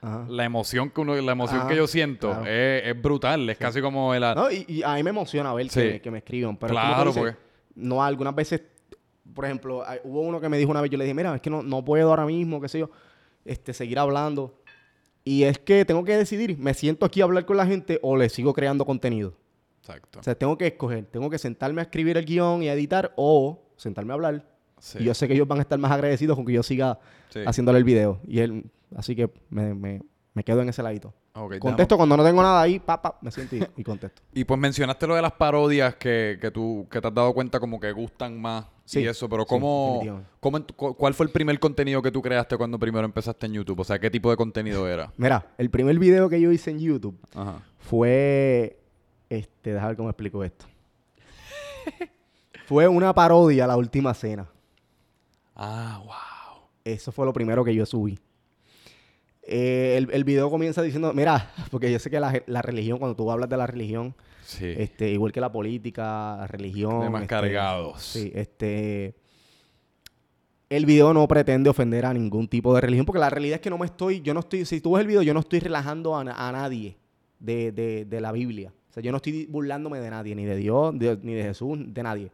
[0.03, 0.27] Ajá.
[0.29, 2.47] la emoción que uno, la emoción Ajá, que yo siento claro.
[2.47, 3.49] es, es brutal.
[3.49, 4.21] Es casi como el...
[4.21, 5.81] No, y, y a mí me emociona ver Sí.
[5.81, 6.57] que, que me escriban.
[6.57, 7.37] Pero Claro, dices, porque-
[7.77, 8.63] No, algunas veces,
[9.33, 11.41] por ejemplo, hay- hubo uno que me dijo una vez, yo le dije, mira, es
[11.41, 12.91] que no, no puedo ahora mismo, qué sé yo,
[13.45, 14.59] este, seguir hablando.
[15.25, 18.17] Y es que tengo que decidir, me siento aquí a hablar con la gente o
[18.17, 19.35] le sigo creando contenido.
[19.81, 20.19] Exacto.
[20.19, 23.13] O sea, tengo que escoger, tengo que sentarme a escribir el guion y a editar
[23.17, 24.45] o sentarme a hablar.
[24.81, 24.99] Sí.
[25.01, 26.99] Y yo sé que ellos van a estar más agradecidos con que yo siga
[27.47, 28.21] haciéndole el video.
[28.27, 28.65] Y él,
[28.97, 30.03] así que me, me-
[30.35, 31.13] me quedo en ese ladito.
[31.61, 34.23] Contesto cuando no tengo nada ahí, pa, pa, me siento y, y contesto.
[34.35, 37.61] Y pues mencionaste lo de las parodias que, que tú que te has dado cuenta
[37.61, 40.03] como que gustan más Sí, y eso, pero ¿cómo,
[40.41, 40.65] cómo
[40.97, 43.81] ¿cuál fue el primer contenido que tú creaste cuando primero empezaste en YouTube?
[43.81, 45.13] O sea, ¿qué tipo de contenido era?
[45.17, 47.63] Mira, el primer video que yo hice en YouTube Ajá.
[47.79, 48.79] fue.
[49.31, 50.67] Este, déjame ver cómo explico esto.
[52.67, 54.49] fue una parodia a la última cena.
[55.55, 56.65] Ah, wow.
[56.85, 58.19] Eso fue lo primero que yo subí.
[59.45, 63.17] Eh, el, el video comienza diciendo, mira, porque yo sé que la, la religión, cuando
[63.17, 64.67] tú hablas de la religión, Sí.
[64.77, 67.01] este, igual que la política, la religión.
[67.01, 68.03] De más este, cargados.
[68.03, 69.15] Sí, este.
[70.69, 73.69] El video no pretende ofender a ningún tipo de religión, porque la realidad es que
[73.71, 76.17] no me estoy, yo no estoy, si tú ves el video, yo no estoy relajando
[76.17, 76.97] a, a nadie
[77.39, 78.73] de, de- de la Biblia.
[78.89, 81.79] O sea, yo no estoy burlándome de nadie, ni de Dios, de- ni de Jesús,
[81.87, 82.33] de nadie.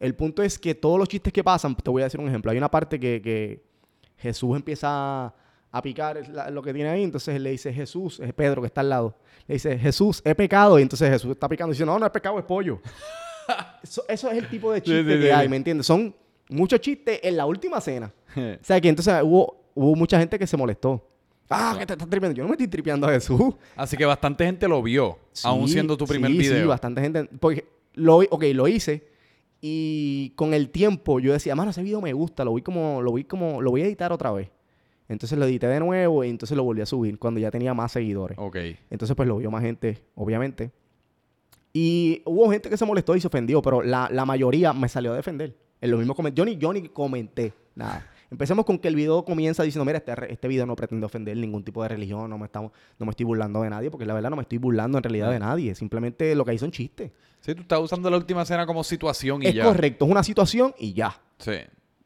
[0.00, 2.50] El punto es que todos los chistes que pasan, te voy a decir un ejemplo.
[2.50, 3.62] Hay una parte que, que
[4.16, 5.34] Jesús empieza
[5.74, 8.80] a, picar la- lo que tiene ahí, entonces le dice, Jesús, es Pedro que está
[8.80, 11.98] al lado, le dice, Jesús, he pecado, y entonces Jesús está picando y dice, no,
[11.98, 12.80] no es pecado, es pollo.
[13.82, 15.30] eso, eso es el tipo de chiste sí, que sí.
[15.30, 15.86] hay, ¿me entiendes?
[15.86, 16.14] Son
[16.48, 18.12] muchos chistes en la última cena.
[18.36, 21.08] O sea, que entonces hubo, hubo mucha gente que se molestó.
[21.48, 22.36] Ah, que te estás tripeando.
[22.36, 23.54] Yo no me estoy tripeando a Jesús.
[23.76, 26.62] Así que bastante gente lo vio, aún siendo tu primer sí, video.
[26.62, 27.24] Sí, bastante gente.
[27.38, 29.06] Porque lo, ok, lo hice
[29.60, 33.10] y con el tiempo yo decía, mano, ese video me gusta, lo voy como, lo
[33.10, 34.50] voy como, lo voy a editar otra vez.
[35.08, 37.92] Entonces lo edité de nuevo y entonces lo volví a subir cuando ya tenía más
[37.92, 38.38] seguidores.
[38.40, 38.56] Ok.
[38.90, 40.70] Entonces pues lo vio más gente, obviamente.
[41.72, 45.12] Y hubo gente que se molestó y se ofendió, pero la, la mayoría me salió
[45.12, 45.56] a defender.
[45.80, 48.08] En lo mismo comen- yo ni, yo ni comenté nada.
[48.30, 51.62] Empecemos con que el video comienza diciendo, mira, este, este video no pretende ofender ningún
[51.62, 54.30] tipo de religión, no me, estamos, no me estoy burlando de nadie, porque la verdad
[54.30, 55.74] no me estoy burlando en realidad de nadie.
[55.74, 57.12] Simplemente lo que hay son chistes.
[57.40, 59.64] Sí, tú estás usando la última cena como situación y Es ya.
[59.64, 61.20] correcto, es una situación y ya.
[61.38, 61.52] Sí.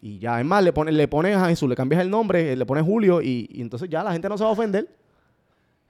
[0.01, 2.67] Y ya, es más, le pones, le pones a Jesús, le cambias el nombre, le
[2.67, 4.89] pones Julio y, y entonces ya la gente no se va a ofender.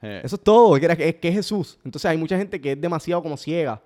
[0.01, 1.77] Eh, Eso es todo, es que, es que es Jesús.
[1.83, 3.81] Entonces hay mucha gente que es demasiado como ciega.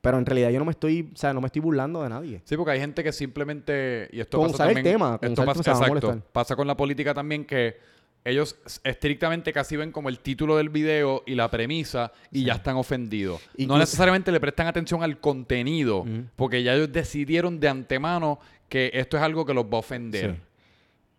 [0.00, 2.42] Pero en realidad yo no me estoy, o sea, no me estoy burlando de nadie.
[2.44, 4.08] Sí, porque hay gente que simplemente.
[4.12, 4.94] Y esto Con pasa usar el también.
[4.94, 6.22] tema, con esto usar pasa, exacto.
[6.32, 7.76] Pasa con la política también que
[8.24, 12.76] ellos estrictamente casi ven como el título del video y la premisa y ya están
[12.76, 13.40] ofendidos.
[13.58, 18.40] No necesariamente le prestan atención al contenido, porque ya ellos decidieron de antemano
[18.72, 20.34] que esto es algo que los va a ofender.
[20.34, 20.40] Sí.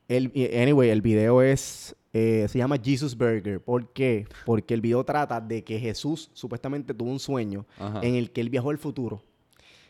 [0.07, 3.61] El, anyway, el video es, eh, se llama Jesus Burger.
[3.61, 4.27] ¿Por qué?
[4.45, 7.99] Porque el video trata de que Jesús supuestamente tuvo un sueño Ajá.
[8.01, 9.21] en el que él viajó al futuro.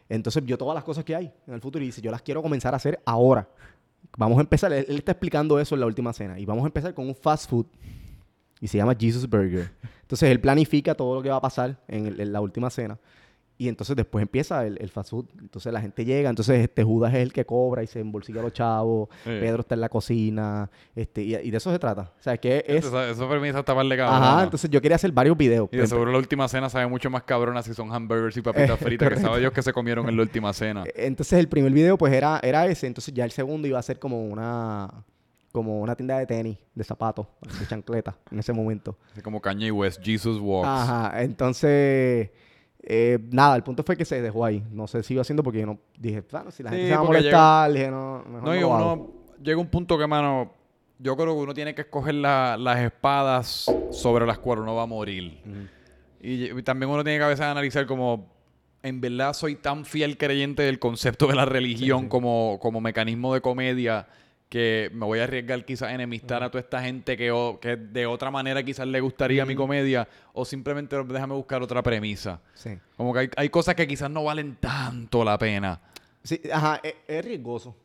[0.09, 2.41] Entonces vio todas las cosas que hay en el futuro y dice, yo las quiero
[2.41, 3.47] comenzar a hacer ahora.
[4.17, 6.37] Vamos a empezar, él, él está explicando eso en la última cena.
[6.39, 7.65] Y vamos a empezar con un fast food.
[8.61, 9.71] Y se llama Jesus Burger.
[10.01, 12.99] Entonces él planifica todo lo que va a pasar en, el- en la última cena.
[13.57, 15.25] Y entonces después empieza el, el fast food.
[15.39, 16.29] Entonces la gente llega.
[16.29, 19.09] Entonces este Judas es el que cobra y se embolsilla a los chavos.
[19.23, 20.69] Pedro está en la cocina.
[20.95, 22.11] Este, y, y de eso se trata.
[22.19, 22.85] O sea, que es...
[22.85, 24.23] Eso, eso premisa está par de cabrón.
[24.23, 25.69] Ajá, entonces yo quería hacer varios videos.
[25.71, 28.81] Y de seguro la última cena sabe mucho más cabrona si son hamburgers y papitas
[28.81, 29.39] Eh, fritas que sabe.
[29.39, 30.83] Dios que se comieron en la última cena.
[30.95, 33.99] Entonces el primer video pues era, era ese, entonces ya el segundo iba a ser
[33.99, 35.05] como una
[35.51, 37.27] como una tienda de tenis, de zapatos,
[37.59, 38.97] de chancleta en ese momento.
[39.23, 40.67] Como Kanye West, Jesus Walks.
[40.67, 42.31] Ajá, entonces
[42.83, 44.63] eh, nada, el punto fue que se dejó ahí.
[44.71, 46.93] No sé si iba haciendo porque yo no dije, bueno, si la Sí, gente se
[46.95, 46.99] va
[47.65, 48.93] a dije, no, mejor No, no y lo hago".
[48.93, 49.07] uno
[49.41, 50.51] llega un punto que, mano,
[50.99, 54.83] yo creo que uno tiene que escoger la- las espadas sobre las cuales uno va
[54.83, 55.39] a morir.
[56.21, 58.31] Y, y también uno tiene que a veces analizar como,
[58.81, 63.41] en verdad soy tan fiel creyente del concepto de la religión Como, como mecanismo de
[63.41, 64.07] comedia
[64.53, 67.75] que me voy a arriesgar quizás a enemistar a toda esta gente que, o- que
[67.75, 72.39] de otra manera quizás le gustaría mi comedia o simplemente déjame buscar otra premisa.
[72.53, 72.77] Sí.
[72.95, 75.81] Como que hay, hay cosas que quizás no valen tanto la pena.
[76.21, 77.75] Sí, ajá, es, es riesgoso.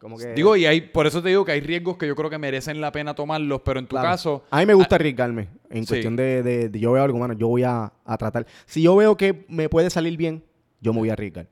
[0.00, 2.28] Como que Digo, y hay, por eso te digo que hay riesgos que yo creo
[2.28, 4.08] que merecen la pena tomarlos, pero en tu Claro.
[4.08, 5.50] caso, A mí me gusta arriesgarme.
[5.70, 5.90] En Sí.
[5.90, 8.44] cuestión de, de- de yo veo algo, mano, yo voy a, a tratar.
[8.66, 10.42] Si yo veo que me puede salir bien,
[10.80, 11.46] yo me voy a arriesgar.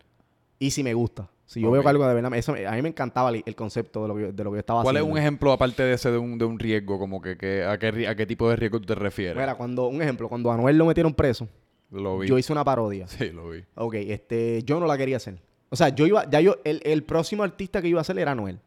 [0.58, 1.28] Y si me gusta.
[1.50, 2.32] Si yo veo que algo de verdad...
[2.34, 4.60] Eso, a mí me encantaba el, el concepto de lo, que, de lo que yo
[4.60, 5.12] estaba ¿cuál es haciendo.
[5.14, 6.96] un ejemplo aparte de ese de un, de un riesgo?
[7.00, 9.36] Como que, que- a, qué, a qué tipo de riesgo tú te refieres?
[9.36, 11.48] Mira, cuando, un ejemplo, cuando a Anuel lo metieron preso,
[11.90, 12.28] lo vi.
[12.28, 13.08] yo hice una parodia.
[13.08, 13.64] Sí, lo vi.
[13.74, 15.40] Ok, este, yo no la quería hacer.
[15.70, 18.30] O sea, yo iba, ya yo, el, el próximo artista que iba a hacer era
[18.30, 18.60] Anuel.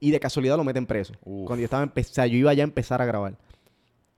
[0.00, 1.14] Y de casualidad lo meten preso.
[1.22, 1.46] Uf.
[1.46, 3.36] Cuando yo estaba o sea, yo iba ya a empezar a grabar.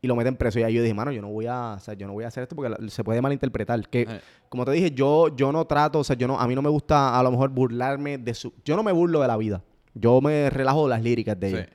[0.07, 0.61] Y lo meten preso.
[0.61, 2.29] Y ahí yo dije, mano, yo no voy a, o sea, yo no voy a
[2.29, 3.89] hacer esto porque se puede malinterpretar.
[3.89, 4.21] Que, Eh.
[4.49, 6.71] como te dije, yo, yo no trato, o sea, yo no, a mí no me
[6.71, 8.53] gusta a lo mejor burlarme de su.
[8.65, 9.63] Yo no me burlo de la vida.
[9.95, 11.57] Yo me relajo de las líricas de Sí.
[11.57, 11.69] ellos.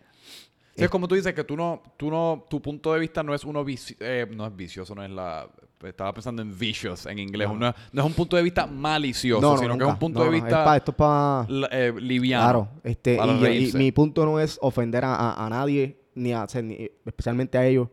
[0.77, 3.33] Sí, es como tú dices que tú no, tú no, tu punto de vista no
[3.35, 5.49] es uno vici- eh, no es vicioso, no es la,
[5.83, 7.55] estaba pensando en vicious en inglés, No.
[7.55, 9.99] no, es, no es un punto de vista malicioso, No, no, sino que es un
[9.99, 11.45] punto de es vista pa- esto es para.
[11.49, 12.43] la- eh, liviano.
[12.45, 13.15] Claro, este,
[13.53, 16.89] y, mi punto no es ofender a, a- a nadie, ni, a, o sea, ni-
[17.05, 17.89] especialmente a ellos.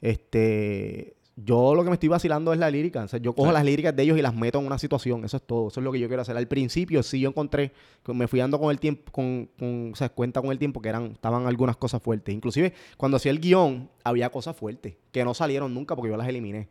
[0.00, 3.04] Este, yo lo que me estoy vacilando es la lírica.
[3.04, 5.24] O sea, yo cojo las líricas de ellos y las meto en una situación.
[5.24, 5.68] Eso es todo.
[5.68, 6.36] Eso es lo que yo quiero hacer.
[6.36, 7.72] Al principio sí yo encontré,
[8.06, 10.88] me fui dando con el tiempo, con, con- o sea, cuenta con el tiempo que
[10.88, 12.34] eran, estaban algunas cosas fuertes.
[12.34, 16.28] Inclusive cuando hacía el guion, había cosas fuertes que no salieron nunca porque yo las
[16.28, 16.68] eliminé.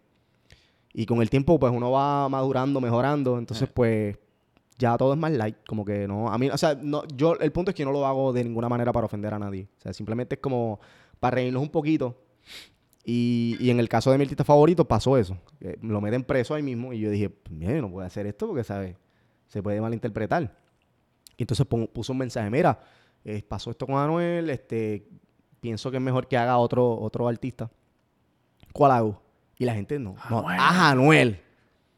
[0.94, 3.38] Y con el tiempo, pues uno va madurando, mejorando.
[3.38, 4.18] Entonces, pues,
[4.78, 7.52] ya todo es más light, como que no, a mí, o sea, no, yo, el
[7.52, 9.82] punto es que yo no lo hago de ninguna manera para ofender a nadie, o
[9.82, 10.80] sea, simplemente es como
[11.20, 12.18] para reírnos un poquito.
[13.08, 16.56] Y, y en el caso de mi artista favorito pasó eso, que lo meten preso
[16.56, 18.96] ahí mismo y yo dije, mira, yo no puedo hacer esto porque, ¿sabes?
[19.48, 20.58] Se puede malinterpretar.
[21.38, 22.80] Y entonces puso un mensaje, mira,
[23.24, 25.08] eh, pasó esto con Anuel, este,
[25.60, 27.70] pienso que es mejor que haga otro, otro artista.
[28.74, 29.22] ¿Cuál hago?
[29.58, 30.58] Y la gente no, no, Anuel.
[30.60, 31.40] ah, Anuel.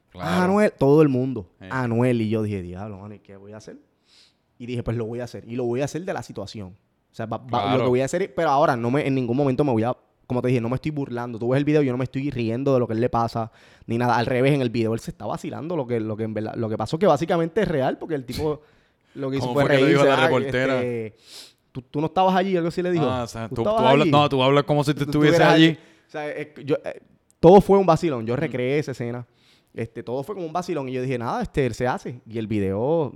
[0.10, 0.44] Claro.
[0.44, 1.50] Anuel, todo el mundo.
[1.62, 1.70] Eh.
[1.72, 2.22] Anuel.
[2.22, 3.78] Y yo dije, diablo, mano, ¿y qué voy a hacer?
[4.58, 5.44] Y dije, pues lo voy a hacer.
[5.48, 6.76] Y lo voy a hacer de la situación.
[7.12, 7.78] O sea, va- va- Claro.
[7.78, 9.96] lo que voy a hacer, pero ahora no me, en ningún momento me voy a,
[10.28, 11.40] como te dije, no me estoy burlando.
[11.40, 13.52] Tú ves el video, yo no me estoy riendo de lo que él le pasa,
[13.86, 14.18] ni nada.
[14.18, 16.54] Al revés, en el video él se está vacilando lo que, lo que en verdad,
[16.56, 18.62] lo que pasó que básicamente es real, porque el tipo
[19.16, 20.04] lo que hizo ¿Cómo fue fue que le reírse.
[20.04, 20.82] dijo la reportera?
[20.84, 21.18] este,
[21.72, 23.06] ¿tú, tú no estabas allí, algo así le dijo.
[23.06, 25.78] Ah, o sea, tú, hablas, no, tú hablas como si tú estuvieses allí.
[26.08, 27.02] O sea, es que yo, eh,
[27.40, 28.26] todo fue un vacilón.
[28.26, 29.26] Yo recreé esa escena.
[29.74, 30.90] Este, todo fue como un vacilón.
[30.90, 32.22] Y yo dije, nada, este, se hace.
[32.28, 33.14] Y el video,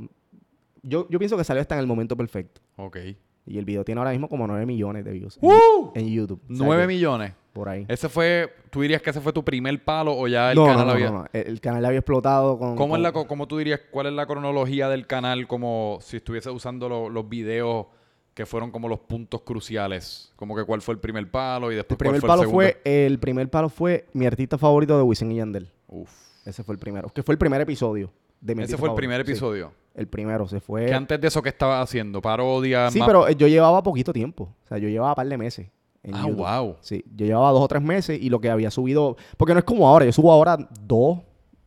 [0.84, 2.62] yo, yo pienso que salió hasta en el momento perfecto.
[2.78, 2.97] Ok.
[3.45, 5.38] Y el video tiene ahora mismo como 9 millones de views.
[5.41, 5.91] ¡Uh!
[5.95, 6.39] En YouTube.
[6.47, 7.34] Sea 9 que millones.
[7.54, 7.86] Por ahí.
[7.89, 10.71] Ese fue, tú dirías que ese fue tu primer palo o ya el no, no,
[10.71, 11.10] canal no, había...
[11.12, 11.25] no, no.
[11.34, 12.75] El, el canal había explotado con...
[12.77, 15.97] ¿Cómo, es con- la, co- cómo tú dirías, cuál es la cronología del canal como
[16.01, 17.88] si estuviese usando lo- los videos
[18.34, 20.32] que fueron como los puntos cruciales?
[20.38, 22.71] Como que cuál fue el primer palo y después El primer cuál palo fue el
[22.71, 22.82] segundo?
[22.84, 23.06] fue...
[23.06, 25.69] El primer palo fue mi artista favorito de Wisin y Yandel.
[25.88, 26.10] Uf.
[26.45, 27.10] Ese fue el primero.
[27.10, 28.12] Que fue el primer episodio.
[28.39, 29.73] De mi Ese fue el primer Sí, episodio.
[29.95, 30.47] El primero.
[30.47, 30.86] Se fue...
[30.88, 32.21] Que antes de eso, ¿qué estabas haciendo?
[32.21, 34.54] Parodia, Sí, más- pero eh, yo llevaba poquito tiempo.
[34.63, 35.67] O sea, yo llevaba un par de meses.
[36.04, 36.38] en Ah, YouTube.
[36.38, 36.75] wow.
[36.82, 39.65] Sí, yo llevaba dos o tres meses y lo que había subido, porque no es
[39.65, 41.19] como ahora, yo subo ahora dos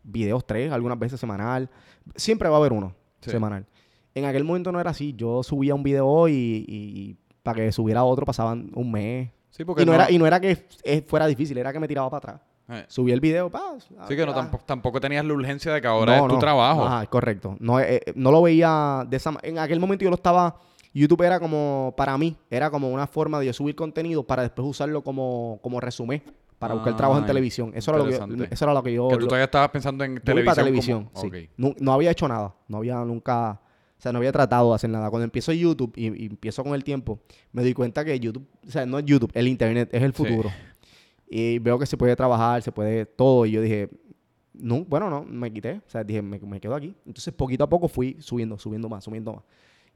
[0.02, 1.70] videos, tres, algunas veces semanal.
[2.16, 3.30] Siempre va a haber uno Sí.
[3.30, 3.64] semanal.
[4.14, 5.12] En aquel momento no era así.
[5.16, 9.30] Yo subía un video hoy y, y para que subiera otro pasaban un mes.
[9.50, 10.66] Sí, porque Y no, era, y no era que
[11.06, 12.40] fuera difícil, era que me tiraba para atrás.
[12.68, 13.62] Eh, Subí el video, pa.
[14.08, 16.34] Sí, que no, ah, tampoco, tampoco tenías la urgencia de que ahora no, es tu
[16.34, 16.38] no.
[16.40, 16.84] trabajo.
[16.84, 17.56] Ajá, correcto.
[17.60, 20.56] No, eh, eh, no lo veía de esa En aquel momento yo lo estaba...
[20.96, 24.66] YouTube era como, para mí, era como una forma de yo subir contenido para después
[24.68, 26.22] usarlo como, como resumen
[26.58, 27.72] para buscar Ah, trabajo en televisión.
[27.74, 29.08] Eso era, lo que, yo- eso era lo que yo...
[29.08, 30.44] que tú lo- todavía estabas pensando en televisión.
[30.54, 31.50] para como- televisión, sí.
[31.56, 32.54] No, no había hecho nada.
[32.68, 33.60] No había nunca...
[33.98, 35.10] O sea, no había tratado de hacer nada.
[35.10, 37.18] Cuando empiezo YouTube y, y empiezo con el tiempo,
[37.52, 38.46] me doy cuenta que YouTube...
[38.66, 40.22] O sea, no es YouTube, el Internet es el Sí.
[41.36, 43.44] Y veo que se puede trabajar, se puede todo.
[43.44, 43.90] Y yo dije,
[44.52, 45.80] no, bueno, no, me quité.
[45.84, 46.94] O sea, dije, me, me quedo aquí.
[47.04, 49.42] Entonces, poquito a poco fui subiendo, subiendo más, subiendo más.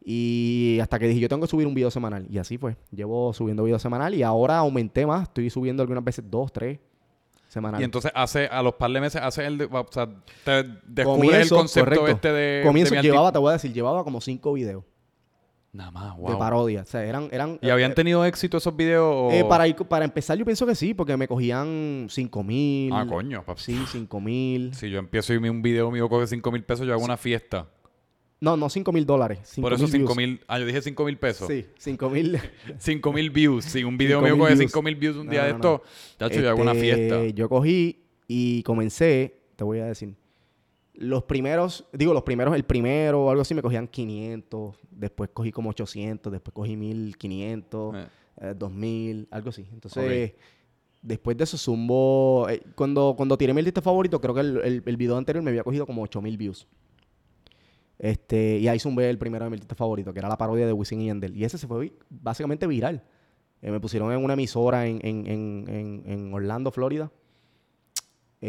[0.05, 2.27] Y hasta que dije, yo tengo que subir un video semanal.
[2.29, 2.77] Y así fue.
[2.91, 5.29] Llevo subiendo video semanal y ahora aumenté más.
[5.29, 6.81] Estoy subiendo algunas veces dos, tres
[7.47, 7.83] semanales.
[7.83, 10.09] Y entonces hace, a los par de meses, hace el, o sea,
[10.45, 12.09] te descubres el concepto correcto.
[12.09, 12.63] este de...
[12.65, 14.83] Comienzo, de llevaba, te voy a decir, llevaba como cinco videos
[15.71, 16.39] Nada más, de wow.
[16.39, 16.81] parodia.
[16.83, 17.29] O sea, eran...
[17.31, 19.05] eran ¿Y habían eh, tenido éxito esos videos?
[19.07, 22.91] o- eh, para, ir- para empezar, yo pienso que sí, porque me cogían cinco mil.
[22.93, 23.45] Ah, coño.
[23.45, 24.75] pa- Sí, cinco mil.
[24.75, 27.69] Si yo empiezo y un video mío coge 5 mil pesos, yo hago una fiesta.
[28.41, 29.53] No, no cinco mil dólares.
[29.61, 30.17] Por eso 5 views.
[30.17, 30.41] mil...
[30.49, 31.49] Ah, yo dije 5 mil pesos.
[31.49, 32.39] Sí, cinco mil.
[32.79, 33.65] 5 mil views.
[33.65, 34.71] Si un video 5.000 mío coge views.
[34.71, 35.83] 5 mil views un No, día de no, esto,
[36.19, 37.25] chacho, yo hago una Este, fiesta.
[37.35, 40.15] Yo cogí y comencé, te voy a decir,
[41.01, 45.53] los primeros, digo, los primeros, el primero o algo así me cogían 500, después cogí
[45.53, 48.07] como 800, después cogí 1500, Eh.
[48.41, 49.65] eh, 2000, algo así.
[49.73, 50.33] Entonces,
[51.01, 54.83] después de eso zumbo, eh, cuando, cuando tiré mi lista favorito, creo que el, el,
[54.85, 56.67] el video anterior me había cogido como 8000 views.
[57.99, 60.73] Este, y ahí zumbé el primero de mi lista favorito, que era la parodia de
[60.73, 61.37] Wisin y Yandel.
[61.37, 63.03] Y ese se fue básicamente viral.
[63.61, 67.11] Eh, me pusieron en una emisora en, en, en, en Orlando, Florida.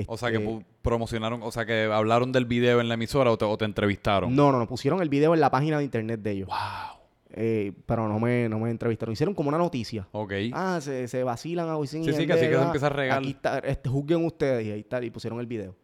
[0.08, 3.38] O sea, que Este, promocionaron, o sea, que hablaron del video en la emisora o
[3.38, 4.36] te, o te entrevistaron.
[4.36, 4.68] No, no, no.
[4.68, 6.48] Pusieron el video en la página de internet de ellos.
[6.48, 7.00] Wow.
[7.32, 9.14] Eh, pero no me, no me entrevistaron.
[9.14, 10.08] Hicieron como una noticia.
[10.12, 10.34] Ok.
[10.54, 13.20] Ah, se, se vacilan a Wisin Sí, sí, que así que se empieza a regar.
[13.20, 14.66] Aquí está, este, juzguen ustedes.
[14.66, 15.04] Y ahí está.
[15.04, 15.76] Y pusieron el video.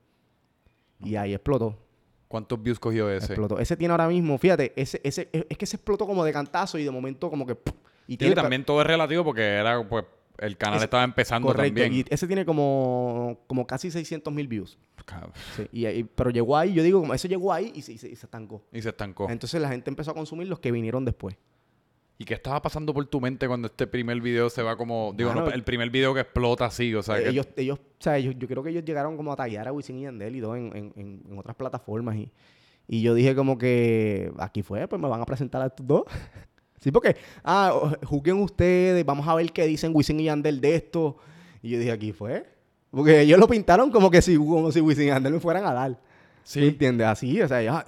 [1.03, 1.77] Y ahí explotó.
[2.27, 3.27] ¿Cuántos views cogió ese?
[3.27, 3.59] Explotó.
[3.59, 6.77] Ese tiene ahora mismo, fíjate, ese, ese, es es que se explotó como de cantazo
[6.77, 7.55] y de momento como que...
[7.55, 7.75] ¡pum!
[8.07, 10.05] Y Sí, tiene también todo es relativo porque era, pues,
[10.39, 11.81] el canal Ese- estaba empezando correcto.
[11.81, 12.05] también.
[12.07, 14.77] Y ese tiene como, como casi 600 mil views.
[15.55, 17.97] Sí, y, ahí- pero llegó ahí, yo digo, como eso llegó ahí y se, y
[17.97, 18.63] se, y se estancó.
[18.73, 19.29] Y se estancó.
[19.29, 21.36] Entonces la gente empezó a consumir los que vinieron después.
[22.17, 25.13] ¿Y qué estaba pasando por tu mente cuando este primer video se va como...
[25.15, 28.01] Digo, no, Mano, el primer video que explota así, o sea, Eh, ellos, ellos, o
[28.01, 30.39] sea, ellos- yo creo que ellos llegaron como a tallar a Wisin y Yandel y
[30.41, 32.15] todo en, en- en- en otras plataformas.
[32.15, 32.31] Y,
[32.88, 36.03] y yo dije como que aquí fue, pues me van a presentar a estos dos.
[36.86, 41.17] sí, porque, ah, juzguen ustedes, vamos a ver qué dicen Wisin y Yandel de esto.
[41.63, 42.45] Y yo dije, aquí fue.
[42.91, 45.73] Porque ellos lo pintaron como que si, como si Wisin y Yandel me fueran a
[45.73, 45.99] dar.
[46.43, 46.59] ¿Sí?
[46.59, 46.67] sí.
[46.67, 47.07] entiendes?
[47.07, 47.83] Así, o sea, ya.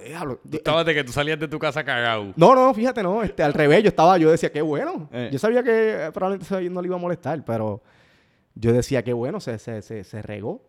[0.50, 2.32] Tú estabas de que tú salías de tu casa cagado.
[2.34, 3.22] No, no, fíjate, no.
[3.22, 5.08] Este, al revés, yo estaba, yo decía, qué bueno.
[5.12, 5.28] Eh.
[5.32, 7.80] Yo sabía que eh, probablemente no le iba a molestar, pero
[8.56, 10.68] yo decía, qué bueno, se, se, se, se regó.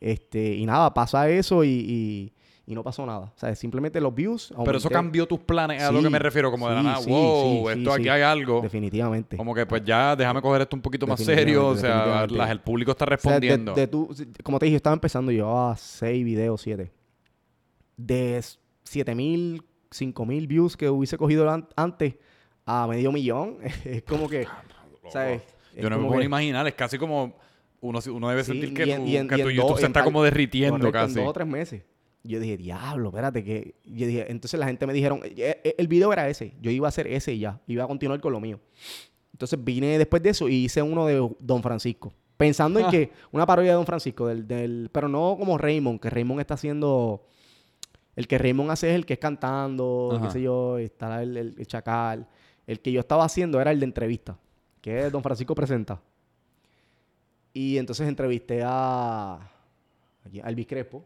[0.00, 2.32] Este, y nada, pasa eso y, y,
[2.66, 3.32] y no pasó nada.
[3.34, 4.52] O sea, simplemente los views.
[4.64, 6.86] Pero eso cambió tus planes, a lo Sí, que me refiero, como de la sí,
[6.86, 8.08] nada, sí, wow, sí, esto sí, aquí sí.
[8.08, 8.60] hay algo.
[8.60, 9.36] Definitivamente.
[9.36, 12.60] Como que pues ya déjame coger esto un poquito más serio, o sea, las- el
[12.60, 13.74] público está O sea, de- respondiendo.
[13.74, 16.92] de tu- como te dije, yo estaba empezando, llevaba 6 videos, 7.
[17.96, 18.42] De
[18.84, 22.14] 7 mil, 5 mil views que hubiese cogido an- antes
[22.64, 24.46] a medio millón, es como que,
[25.10, 25.42] ¿sabes?
[25.74, 27.34] Es Yo no me puedo que- imaginar, es casi como
[27.80, 28.86] uno, uno debe Sí, sentir que,
[29.42, 31.14] tu, YouTube se está como derritiendo casi.
[31.18, 31.82] En dos o tres meses.
[32.24, 33.74] Yo dije, diablo, espérate, que.
[33.84, 36.54] Yo dije, entonces la gente me dijeron, eh, eh, el video era ese.
[36.60, 37.60] Yo iba a hacer ese y ya.
[37.66, 38.60] Iba a continuar con lo mío.
[39.32, 42.12] Entonces vine después de eso y hice uno de Don Francisco.
[42.36, 46.10] Pensando en que, una parodia de Don Francisco, del, del, pero no como Raymond, que
[46.10, 47.26] Raymond está haciendo.
[48.14, 51.54] El que Raymond hace es el que es cantando, qué sé yo, está el, el-
[51.58, 52.28] el chacal.
[52.66, 54.38] El que yo estaba haciendo era el de entrevista,
[54.80, 56.00] que es Don Francisco Presenta.
[57.54, 61.04] Y entonces entrevisté a, a Elvis Crespo,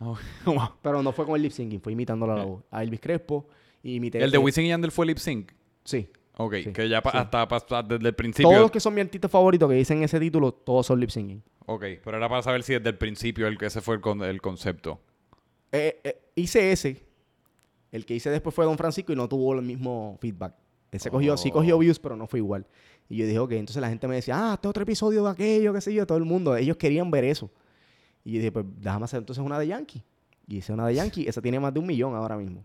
[0.82, 2.62] pero no fue con el lip syncing, fue imitando la voz.
[2.70, 3.48] A Elvis Crespo
[3.82, 4.22] y imité.
[4.22, 5.52] el de eh, Wisin y Yandel fue lip sync.
[5.84, 6.08] Sí.
[6.36, 7.18] Ok, Sí, que ya pa- sí.
[7.18, 8.48] hasta, pa- desde el principio.
[8.48, 11.42] Todos los que son mi artista favorito que dicen ese título, todos son lip syncing.
[11.66, 14.40] Ok, pero era para saber si desde el principio el, ese fue el, con- el
[14.40, 15.00] concepto.
[15.72, 17.02] Eh, eh, hice ese.
[17.90, 20.54] El que hice después fue Don Francisco y no tuvo el mismo feedback.
[20.92, 21.54] Ese cogió, sí Oh.
[21.54, 22.66] cogió views, pero no fue igual.
[23.08, 25.72] Y yo dije, ok, entonces la gente me decía, ah, este otro episodio de aquello,
[25.74, 26.54] qué sé yo, todo el mundo.
[26.56, 27.50] Ellos querían ver eso.
[28.24, 30.02] Y yo dije, pues déjame hacer entonces una de Yankee.
[30.46, 31.26] Y hice una de Yankee.
[31.28, 32.62] Esa tiene más de un millón ahora mismo.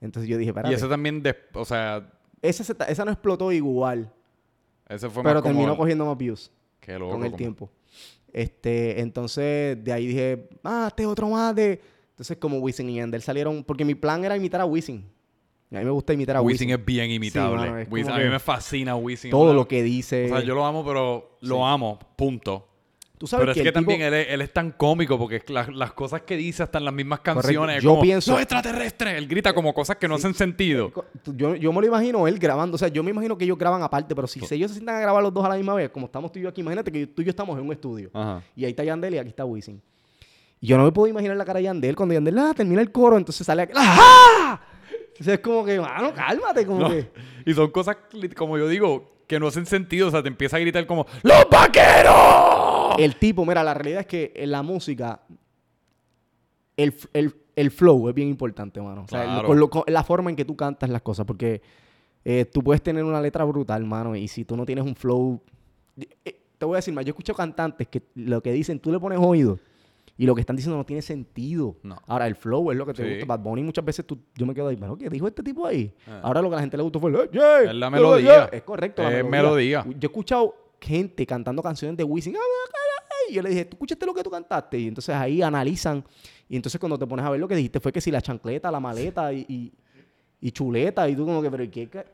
[0.00, 0.72] Entonces yo dije, espérate.
[0.72, 2.10] Y ese también, de- o sea,
[2.42, 4.12] Esa, se esa no explotó igual,
[4.88, 5.54] ese fue pero más como...
[5.54, 7.12] terminó cogiendo más views Qué loco.
[7.12, 7.70] con el como- tiempo.
[8.32, 11.80] Este, entonces de ahí dije, ah, este otro más de.
[12.10, 15.04] Entonces, como Wisin y Yandel salieron, porque mi plan era imitar a Wisin.
[15.72, 16.80] A mí me gusta imitar a Wisin Wisin.
[16.80, 17.56] es bien imitable.
[17.56, 19.30] mano, es Wisin- como a mí me fascina Wisin.
[19.30, 20.26] Todo lo que dice.
[20.26, 22.67] O sea, yo lo amo, pero lo amo, punto.
[23.18, 25.18] Tú sabes Pero es que, que, el tipo- también él, es, él es tan cómico
[25.18, 27.78] porque es la- las cosas que dice hasta en las mismas canciones.
[27.78, 29.14] es Yo como, pienso- ¡Los extraterrestres!
[29.14, 30.92] Él grita como cosas que no hacen sentido.
[31.24, 32.76] Tú- Yo, yo me lo imagino él grabando.
[32.76, 35.00] O sea, yo me imagino que ellos graban aparte, pero si ellos se sientan a
[35.00, 37.06] grabar los dos a la misma vez, como estamos tú y yo aquí, imagínate que
[37.08, 38.08] tú y yo estamos en un estudio.
[38.14, 38.40] Ajá.
[38.54, 39.82] Y ahí está Yandel y aquí está Wisin.
[40.60, 42.92] Y yo no me puedo imaginar la cara de Yandel cuando Yandel ah, termina el
[42.92, 44.60] coro, entonces sale aquí, ¡Ajá!
[45.08, 47.10] Entonces es como que, mano, cálmate, como No, que.
[47.46, 47.96] Y son cosas,
[48.36, 50.08] como yo digo, que no hacen sentido.
[50.08, 52.67] O sea, te empieza a gritar como ¡Los vaqueros!
[52.98, 55.20] El tipo, mira, la realidad es que en la música,
[56.76, 59.02] el, el- el flow es bien importante, mano.
[59.02, 59.48] O sea, el- Claro.
[59.48, 61.60] con lo- con la forma en que tú cantas las cosas, porque
[62.24, 65.40] eh, tú puedes tener una letra brutal, mano, y si tú no tienes un flow...
[66.24, 68.90] eh, te voy a decir más, yo he escuchado cantantes que lo que dicen, tú
[68.92, 69.58] le pones oído,
[70.16, 71.76] y lo que están diciendo no tiene sentido.
[71.84, 71.96] No.
[72.06, 73.10] Ahora, el flow es lo que te Sí.
[73.20, 73.26] gusta.
[73.26, 75.92] Bad Bunny muchas veces tú, yo me quedo ahí, pero ¿qué dijo este tipo ahí?
[76.08, 76.20] Ah.
[76.24, 77.16] Ahora lo que a la gente le gustó fue el...
[77.16, 78.22] "Eh, yeah, Es la melodía.
[78.24, 78.44] yeah".
[78.52, 79.82] Es correcto, la Es melodía.
[79.84, 79.98] melodía.
[80.00, 82.34] Yo he escuchado gente cantando canciones de Wisin.
[83.28, 84.78] Y yo le dije, ¿tú escuchaste lo que tú cantaste?
[84.78, 86.04] Y entonces ahí analizan.
[86.48, 88.70] Y entonces cuando te pones a ver lo que dijiste fue que si la chancleta,
[88.70, 89.72] la maleta y, y,
[90.40, 91.08] y chuleta.
[91.08, 92.04] Y tú como que, pero ¿y ¿qué, qué,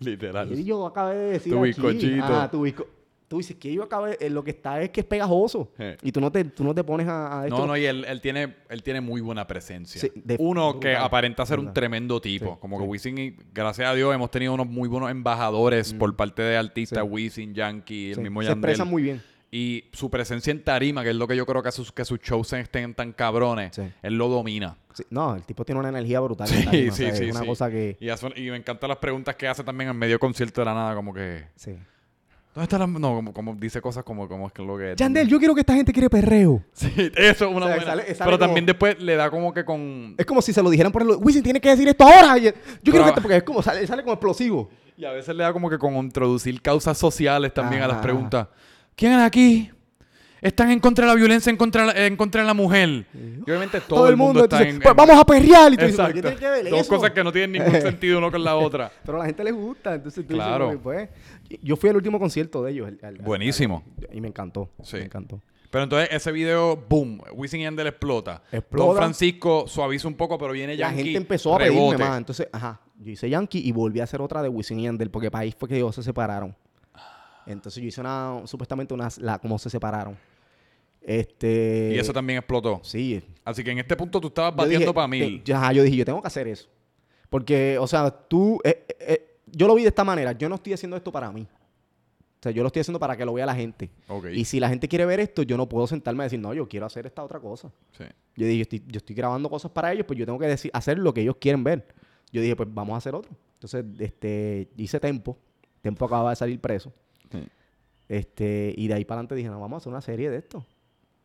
[0.00, 0.48] Literal.
[0.48, 2.24] qué yo acabé de decir Tu bizcochito.
[2.24, 2.86] Ah, tu bizco-
[3.28, 5.70] Tú dices que yo acabé, eh, lo que está es que es pegajoso.
[5.78, 5.84] Sí.
[6.02, 7.56] Y tú no te, tú no te pones a, a esto.
[7.60, 9.98] No, no, y él, él tiene, él tiene muy buena presencia.
[9.98, 12.52] Sí, de- Uno que brutal, aparenta ser un tremendo tipo.
[12.52, 12.82] Sí, como sí.
[12.84, 16.58] que Wisin, y, gracias a Dios, hemos tenido unos muy buenos embajadores por parte de
[16.58, 17.02] artistas.
[17.02, 17.08] Sí.
[17.10, 18.70] Wisin, Yankee, el Sí, mismo se Yandel.
[18.70, 19.22] expresan muy bien.
[19.54, 22.18] Y su presencia en tarima, que es lo que yo creo que sus, que sus
[22.20, 23.82] shows estén tan cabrones, Sí.
[24.02, 24.78] él lo domina.
[24.94, 26.48] Sí, no, el tipo tiene una energía brutal.
[26.50, 27.24] en Sí, tarima, o sí, sea, sí.
[27.26, 27.46] Es una sí.
[27.46, 27.98] cosa que...
[28.00, 31.12] Y, me encantan las preguntas que hace también en medio concierto de la nada, como
[31.12, 31.44] que...
[31.54, 31.72] Sí.
[32.54, 32.86] ¿Dónde está la...?
[32.86, 34.94] No, como, como dice cosas como, como es que lo que...
[34.96, 36.64] Yandel, yo quiero que esta gente quiere perreo.
[36.72, 37.84] Sí, eso es una O sea, buena...
[37.84, 40.14] sale- sale Pero como- también después le da como que con...
[40.16, 41.08] Es como si se lo dijeran por el...
[41.20, 42.38] Wisin tiene que decir esto ahora.
[42.38, 43.12] Yo quiero que...
[43.12, 43.62] te- Porque es como...
[43.62, 44.70] Sale, sale como explosivo.
[44.96, 48.48] Y a veces le da como que con introducir causas sociales también a las preguntas.
[48.96, 49.70] ¿Quiénes aquí
[50.40, 53.06] están en contra de la violencia en contra de la, en contra de la mujer?
[53.14, 54.80] Y obviamente todo, el mundo, está entonces, en...
[54.82, 55.72] pues en- vamos a perrear.
[55.72, 56.14] Y tú dices, Exacto.
[56.14, 56.88] ¿qué tiene que ver Dos eso?
[56.94, 58.90] cosas que no tienen ningún sentido uno con la otra.
[59.04, 59.94] Pero a la gente le gusta.
[59.94, 60.70] Entonces tú dices, Claro.
[60.70, 61.08] que, pues,
[61.62, 62.90] yo fui al último concierto de ellos.
[63.22, 63.82] Buenísimo.
[64.12, 64.68] y me encantó.
[64.82, 64.96] Sí.
[64.96, 65.40] Me encantó.
[65.70, 68.42] Pero entonces ese video, boom, Wisin Yandel explota.
[68.52, 68.86] Explota.
[68.88, 71.02] Don Francisco suaviza un poco, pero viene La Yankee.
[71.04, 71.98] gente empezó a pedirme rebote.
[72.04, 72.18] más.
[72.18, 75.42] Entonces, ajá, yo hice Yankee y volví a hacer otra de Wisin Yandel porque para
[75.44, 76.54] ahí fue que ellos se separaron.
[77.46, 80.16] Entonces yo hice una, supuestamente una, la, como se separaron.
[81.00, 81.92] Este...
[81.94, 82.80] Y eso también explotó.
[82.84, 83.22] Sí.
[83.44, 85.42] Así que en este punto tú estabas batiendo para mil.
[85.42, 86.68] te- ajá, yo dije, yo tengo que hacer eso.
[87.28, 88.60] Porque, o sea, tú...
[88.64, 90.32] eh, eh, eh, yo lo vi de esta manera.
[90.32, 91.42] Yo no estoy haciendo esto para mí.
[91.42, 93.90] O sea, yo lo estoy haciendo para que lo vea la gente.
[94.08, 94.26] Ok.
[94.32, 96.68] Y si la gente quiere ver esto, yo no puedo sentarme a decir, no, yo
[96.68, 97.70] quiero hacer esta otra cosa.
[97.96, 98.04] Sí.
[98.36, 100.70] Yo dije, yo estoy, yo estoy grabando cosas para ellos, pues yo tengo que decir,
[100.74, 101.86] hacer lo que ellos quieren ver.
[102.32, 103.30] Yo dije, pues vamos a hacer otro.
[103.54, 105.36] Entonces, este, hice Tempo.
[105.82, 106.92] Tempo acababa de salir preso.
[107.32, 107.42] Sí.
[108.08, 110.64] Este, y de ahí para adelante dije, no, vamos a hacer una serie de esto.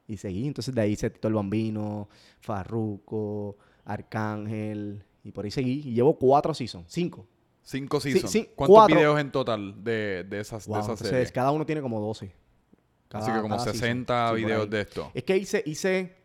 [0.08, 0.48] Y seguí.
[0.48, 2.08] Entonces, de ahí se Tito el Bambino,
[2.40, 5.82] Farruco, Arcángel, y por ahí seguí.
[5.86, 7.28] Y llevo cuatro seasons, cinco.
[7.62, 8.32] Cinco seasons.
[8.32, 8.96] sí, ¿Cuántos cuatro.
[8.96, 11.32] videos en total de, de esas de Wow, entonces, serie?
[11.34, 12.32] cada uno tiene como 12.
[13.12, 13.80] Así que como cada season.
[13.82, 15.12] 60 Sí, por videos de esto.
[15.14, 16.16] Es que hice, hice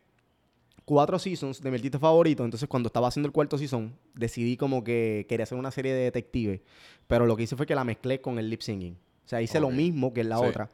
[0.84, 2.44] cuatro seasons de mi artista favorito.
[2.44, 6.04] Entonces, cuando estaba haciendo el cuarto season, decidí como que quería hacer una serie de
[6.04, 6.60] detectives.
[7.08, 8.96] Pero lo que hice fue que la mezclé con el lip singing.
[9.24, 10.44] O sea, hice lo mismo que en la Sí.
[10.44, 10.68] otra.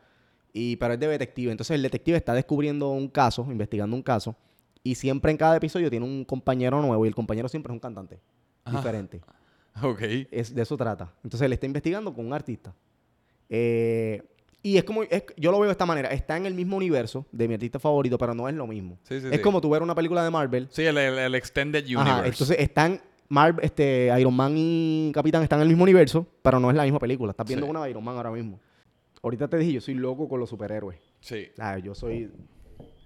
[0.53, 1.51] Y, pero es de detective.
[1.53, 4.35] Entonces, el detective está descubriendo un caso, investigando un caso.
[4.83, 7.05] Y siempre en cada episodio tiene un compañero nuevo.
[7.05, 8.19] Y el compañero siempre es un cantante.
[8.65, 8.73] Ah.
[8.73, 9.21] Diferente.
[9.81, 10.01] Ok.
[10.33, 11.13] Es, de eso trata.
[11.23, 12.75] Entonces él está investigando con un artista.
[13.49, 14.23] Eh,
[14.63, 16.09] y es como, es- yo lo veo de esta manera.
[16.11, 18.99] Está en el mismo universo de mi artista favorito, pero no es lo mismo.
[19.05, 19.41] Sí, sí, es sí.
[19.41, 20.67] como tú ver una película de Marvel.
[20.71, 22.11] Sí, el, el- el Extended Universe.
[22.11, 26.59] Ajá, entonces están Marvel, este, Iron Man y Capitán están en el mismo universo, pero
[26.61, 27.31] no es la misma película.
[27.33, 27.71] Estás viendo Sí.
[27.71, 28.59] una de Iron Man ahora mismo.
[29.23, 30.99] Ahorita te dije, yo soy loco con los superhéroes.
[31.21, 31.49] Sí.
[31.59, 32.31] Ah, yo soy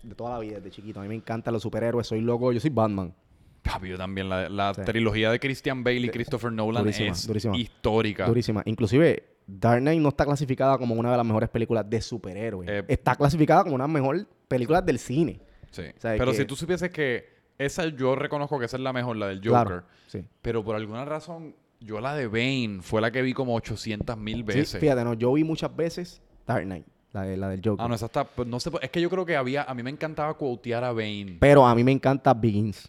[0.03, 1.01] de toda la vida, desde chiquito.
[1.01, 2.07] A mí me encantan los superhéroes.
[2.07, 2.53] Soy loco.
[2.53, 3.14] Yo soy Batman.
[3.62, 4.29] Papi, yo también.
[4.29, 4.83] La, la Sí.
[4.85, 7.57] trilogía de Christian Bale y Christopher Nolan Durísima, es durísima.
[7.57, 8.27] histórica.
[8.27, 8.62] Durísima.
[8.66, 12.68] Inclusive, Dark Knight no está clasificada como una de las mejores películas de superhéroes.
[12.68, 15.41] Eh, está clasificada como una de las mejores películas del cine.
[15.70, 15.83] Sí.
[15.97, 17.32] O sea, Pero que- si tú supieses que
[17.65, 19.51] esa yo reconozco que esa es la mejor, la del Joker.
[19.67, 19.83] Claro.
[20.07, 20.25] Sí.
[20.43, 24.37] Pero por alguna razón, yo la de Bane fue la que vi como 800 mil
[24.39, 24.81] Sí, veces.
[24.81, 27.85] fíjate, no, yo vi muchas veces Dark Knight, la, de, la del Joker.
[27.85, 28.25] Ah, no, esa está.
[28.25, 29.63] pues, no sé, es que yo creo que había.
[29.65, 31.37] A mí me encantaba quotear a Bane.
[31.41, 32.89] Pero a mí me encanta Begins.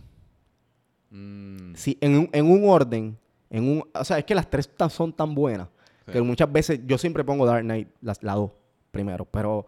[1.10, 3.18] Mm, Sí, en un, en un orden,
[3.50, 5.68] en un, o sea, es que las tres son tan buenas
[6.06, 6.12] Sí.
[6.12, 8.52] que muchas veces yo siempre pongo Dark Knight, la, la dos
[8.92, 9.66] primero, pero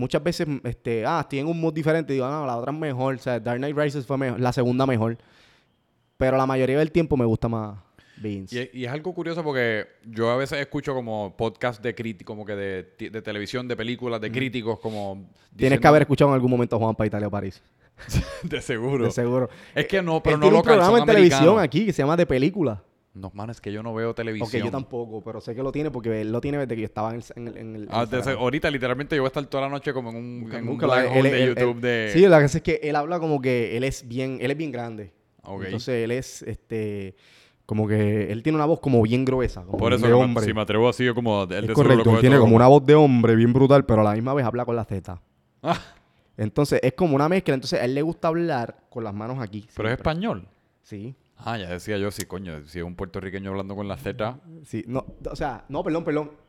[0.00, 3.14] muchas veces, este, ah, estoy en un mood diferente digo, no, la otra es mejor,
[3.14, 5.16] o sea, Dark Knight Rises fue mejor, la segunda mejor,
[6.16, 7.78] pero la mayoría del tiempo me gusta más
[8.16, 8.52] Begins.
[8.52, 12.34] Y, es- y es algo curioso porque yo a veces escucho como podcast de críticos,
[12.34, 12.82] como que de,
[13.22, 15.30] televisión, de películas, de críticos, como.
[15.56, 17.62] Tienes que haber escuchado en algún momento a Juan pa Italia París,
[18.42, 19.04] De seguro.
[19.06, 19.48] de seguro.
[19.74, 22.14] Es que no, pero Él no tiene un programa en televisión aquí que se llama
[22.16, 22.82] De Película.
[23.12, 24.62] No, man, es que yo no veo Ok, televisión.
[24.66, 27.12] yo tampoco, pero sé que lo tiene porque él lo tiene desde que yo estaba
[27.12, 27.56] en el...
[27.56, 28.06] En Ah,
[28.38, 30.78] ahorita literalmente yo voy a estar toda la noche como en un, Busca- en un
[30.78, 32.10] black él- hole de YouTube él- de...
[32.12, 34.70] Sí, la cosa es que él habla como que él es bien, él es bien
[34.70, 35.12] grande.
[35.42, 35.64] Ok.
[35.64, 37.16] Entonces él es, este,
[37.66, 40.44] como que él tiene una voz como bien gruesa, como Por eso, de me- hombre.
[40.44, 41.42] si me atrevo así, yo como...
[41.44, 44.12] Él es correcto, él tiene como una voz de hombre bien brutal, pero a la
[44.12, 45.20] misma vez habla con la Z.
[45.64, 45.78] Ah,
[46.36, 49.66] Entonces es como una mezcla, entonces a él le gusta hablar con las manos aquí.
[49.76, 50.46] pero es español.
[50.82, 52.66] Sí, Ah, ya decía yo, sí, coño.
[52.66, 54.38] Si es un puertorriqueño hablando con la Z...
[54.64, 56.30] sí, no, o sea, no, perdón, perdón.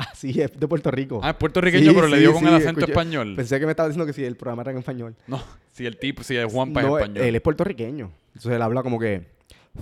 [0.00, 1.18] Ah, sí, es de Puerto Rico.
[1.24, 3.34] Ah, es puertorriqueño, Sí, pero le dio con sí, el acento escuché- español.
[3.34, 5.16] Pensé que me estaba diciendo que sí, el programa era en español.
[5.26, 5.40] No,
[5.72, 7.24] si el tipo, si es Juanpa No, es español.
[7.24, 8.12] Él es puertorriqueño.
[8.28, 9.26] Entonces él habla como que,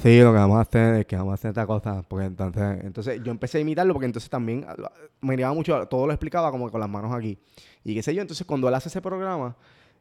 [0.00, 2.02] sí, lo que vamos a hacer es que vamos a hacer esta cosa.
[2.08, 4.74] Porque entonces, entonces yo empecé a imitarlo porque entonces también ah,
[5.20, 7.36] me miraba mucho, todo lo explicaba como con las manos aquí.
[7.84, 9.54] Y qué sé yo, entonces cuando él hace ese programa,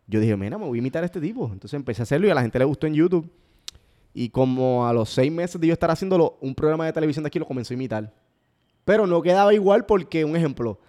[0.08, 1.48] yo dije, mira, me voy a imitar a este tipo.
[1.52, 3.30] Entonces empecé a hacerlo y a la gente le gustó en YouTube.
[4.18, 7.28] Y como a los seis meses de yo estar haciéndolo, un programa de televisión de
[7.28, 8.14] aquí lo comenzó a imitar.
[8.86, 10.80] Pero no quedaba igual porque, un ejemplo,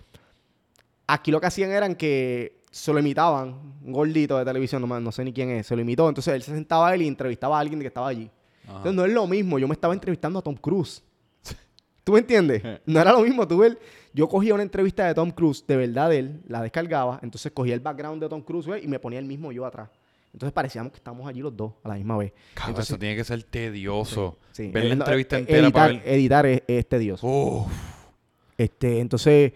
[1.09, 5.11] aquí lo que hacían eran que se lo imitaban, un gordito de televisión, no, no
[5.11, 6.09] sé ni quién es, se lo imitó.
[6.09, 8.31] Entonces él se sentaba él y entrevistaba a alguien que estaba allí.
[8.63, 8.77] Ajá.
[8.77, 11.03] Entonces no es lo mismo, yo me estaba entrevistando a Tom Cruise.
[12.05, 12.63] ¿Tú me entiendes?
[12.87, 13.77] No era lo mismo, tú ves,
[14.15, 17.75] yo cogía una entrevista de Tom Cruise, de verdad de él, la descargaba, entonces cogía
[17.75, 19.91] el background de Tom Cruise y me ponía el mismo yo atrás.
[20.37, 22.31] Entonces parecíamos que estábamos allí los dos a la misma vez.
[22.53, 24.37] Cabrón, Entonces, eso tiene que ser tedioso.
[24.53, 26.03] sí, Ver la no, entrevista eh, entera editar, para ver...
[26.05, 27.27] editar es, es tedioso.
[27.27, 27.73] Uf.
[28.59, 29.55] Este, entonces,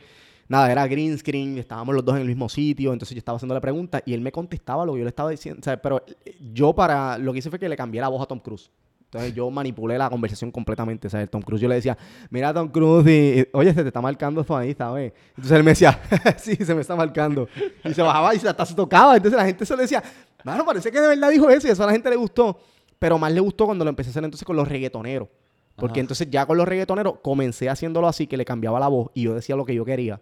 [0.48, 3.54] nada, era green screen, estábamos los dos en el mismo sitio, entonces yo estaba haciendo
[3.54, 6.02] la pregunta y él me contestaba lo que yo le estaba diciendo, o sea, pero
[6.24, 8.70] eh, yo para, lo que hice fue que le cambié la voz a Tom Cruise.
[9.04, 11.98] Entonces yo manipulé la conversación completamente, o sea, el Tom Cruise yo le decía,
[12.30, 15.12] mira Tom Cruise y, oye, se te está marcando eso ahí, ¿sabes?
[15.30, 16.00] Entonces él me decía,
[16.38, 17.48] sí, se me está marcando.
[17.84, 20.00] Y se bajaba y se hasta se tocaba, entonces la gente se le decía,
[20.44, 22.58] mano, parece que de verdad dijo eso y eso a la gente le gustó.
[22.98, 25.28] Pero más le gustó cuando lo empecé a hacer entonces con los reggaetoneros.
[25.76, 26.00] Porque Ajá.
[26.00, 29.34] entonces ya con los reggaetoneros comencé haciéndolo así, que le cambiaba la voz y yo
[29.34, 30.20] decía lo que yo quería.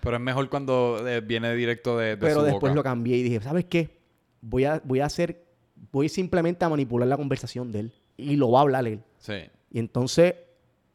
[0.00, 2.74] Pero es mejor cuando eh, viene directo de, de Pero su después boca.
[2.74, 3.98] lo cambié y dije, ¿sabes qué?
[4.40, 5.42] Voy a, voy a hacer,
[5.90, 9.00] voy simplemente a manipular la conversación de él y lo va a hablar él.
[9.18, 9.34] Sí.
[9.72, 10.34] Y entonces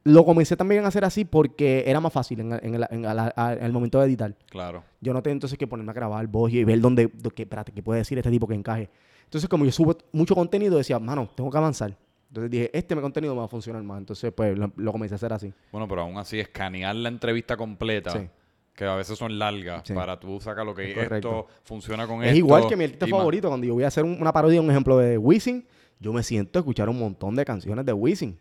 [0.10, 3.64] lo comencé también a hacer así porque era más fácil en, en el, en en
[3.66, 4.36] el momento de editar.
[4.50, 4.84] Claro.
[5.02, 7.82] Yo no tengo entonces que ponerme a grabar voz y ver dónde, que, espérate, qué
[7.84, 8.90] puede decir este tipo que encaje.
[9.26, 11.96] Entonces, como yo subo mucho contenido, decía, mano, tengo que avanzar.
[12.30, 14.00] Entonces dije, este contenido me va a funcionar más.
[14.00, 15.54] Entonces, pues, lo, lo comencé a hacer así.
[15.72, 18.28] Bueno, pero aún así, escanear la entrevista completa, Sí.
[18.74, 19.94] que a veces son largas, Sí.
[19.94, 22.38] para tú sacar lo que Es esto funciona con Es esto.
[22.38, 23.48] igual que mi artista favorito.
[23.50, 25.66] Cuando yo voy a hacer un- una parodia, un ejemplo de Wisin,
[26.00, 28.38] yo me siento a escuchar un montón de canciones de Wisin.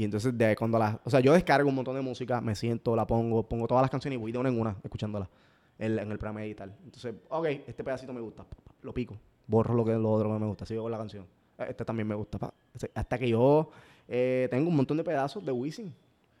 [0.00, 0.96] Y entonces, de cuando las.
[1.04, 3.90] O sea, yo descargo un montón de música, me siento, la pongo, pongo todas las
[3.90, 5.28] canciones y voy de una en una escuchándolas
[5.78, 6.70] en, en el programa editar.
[6.84, 8.46] Entonces, ok, este pedacito me gusta,
[8.80, 9.14] lo pico,
[9.46, 11.26] borro lo que lo otro que me gusta, sigo con la canción.
[11.68, 12.50] este también me gusta.
[12.94, 13.70] Hasta que yo
[14.08, 15.92] eh, tengo un montón de pedazos de Wisin.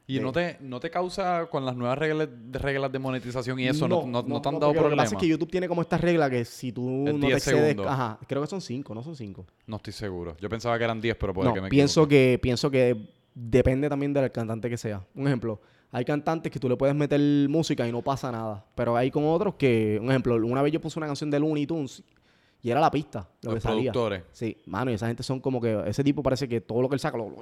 [0.06, 3.60] ¿Y de- no te, no te causa con las nuevas reglas de, reglas de monetización
[3.60, 3.86] y eso?
[3.86, 5.04] ¿No, no, no te han dado porque Lo que problemas?
[5.04, 7.36] pasa es que YouTube tiene como esta regla que si tú Es no te 10
[7.36, 7.60] excedes...
[7.68, 7.86] segundos.
[7.92, 9.46] Ajá, creo que son 5, no son 5.
[9.66, 10.34] No estoy seguro.
[10.40, 12.32] Yo pensaba que eran 10, pero puede que me pienso equivoque.
[12.32, 15.04] que, pienso que depende también del cantante que sea.
[15.14, 15.60] Un ejemplo,
[15.92, 18.64] hay cantantes que tú le puedes meter música y no pasa nada.
[18.74, 21.66] Pero hay con otros que, un ejemplo, una vez yo puse una canción de Looney
[21.66, 22.02] Tunes
[22.62, 23.90] y era la pista, lo Los que salía.
[23.90, 24.22] productores.
[24.32, 26.94] Sí, mano, y esa gente son como que, ese tipo parece que todo lo que
[26.94, 27.34] él saca, lo-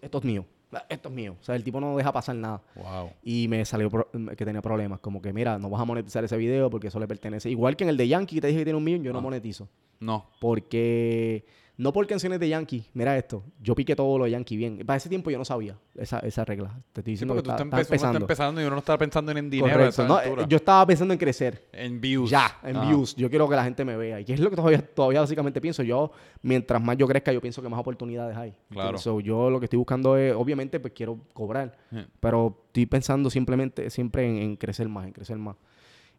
[0.00, 0.46] esto es mío,
[0.88, 1.36] esto es mío.
[1.38, 2.62] O sea, el tipo no deja pasar nada.
[2.74, 3.10] Wow.
[3.22, 6.38] Y me salió pro- que tenía problemas, como que mira, no vas a monetizar ese
[6.38, 7.50] video porque eso le pertenece.
[7.50, 9.18] Igual que en el de Yankee que te dije que tiene un millón, yo no
[9.18, 9.22] Ah.
[9.22, 9.68] monetizo.
[10.00, 10.30] No.
[10.40, 11.44] Porque,
[11.78, 14.78] no por canciones de Yankee, mira esto, yo piqué todo lo de Yankee bien.
[14.86, 16.68] Para ese tiempo yo no sabía esa, esa regla.
[16.92, 18.18] Te estoy Sí, diciendo porque que tú está, estás, está empezando.
[18.20, 21.66] empezando y uno no está pensando en dinero No, yo estaba pensando en crecer.
[21.72, 22.30] En views.
[22.30, 22.84] Ya, en Ah.
[22.86, 23.16] views.
[23.16, 24.20] Yo quiero que la gente me vea.
[24.20, 25.82] Y es lo que todavía, todavía básicamente pienso.
[25.82, 26.12] Yo,
[26.42, 28.54] mientras más yo crezca, yo pienso que más oportunidades hay.
[28.70, 28.98] Claro.
[28.98, 31.76] So, yo lo que estoy buscando es, obviamente, pues quiero cobrar.
[31.90, 32.04] Sí.
[32.20, 35.56] Pero estoy pensando simplemente, siempre en, en crecer más, en crecer más.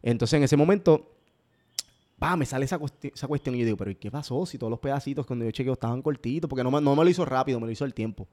[0.02, 1.13] Entonces, en ese momento,
[2.18, 4.46] pa, me sale esa, cuesti- esa cuestión y yo digo, pero ¿y qué pasó?
[4.46, 7.10] Si todos los pedacitos cuando yo chequeo estaban cortitos, porque no me, no me lo
[7.10, 8.28] hizo rápido, me lo hizo el tiempo.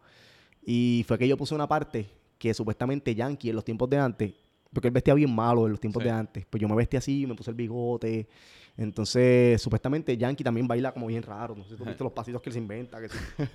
[0.66, 2.08] Y fue que yo puse una parte
[2.38, 4.34] que supuestamente Yankee en los tiempos de antes,
[4.74, 6.10] porque él vestía bien malo en los tiempos Sí.
[6.10, 8.28] de antes, pues yo me vestí así, me puse el bigote.
[8.78, 11.56] Entonces, supuestamente Yankee también baila como bien raro.
[11.56, 13.10] No sé si tú viste los pasitos que él se inventa, que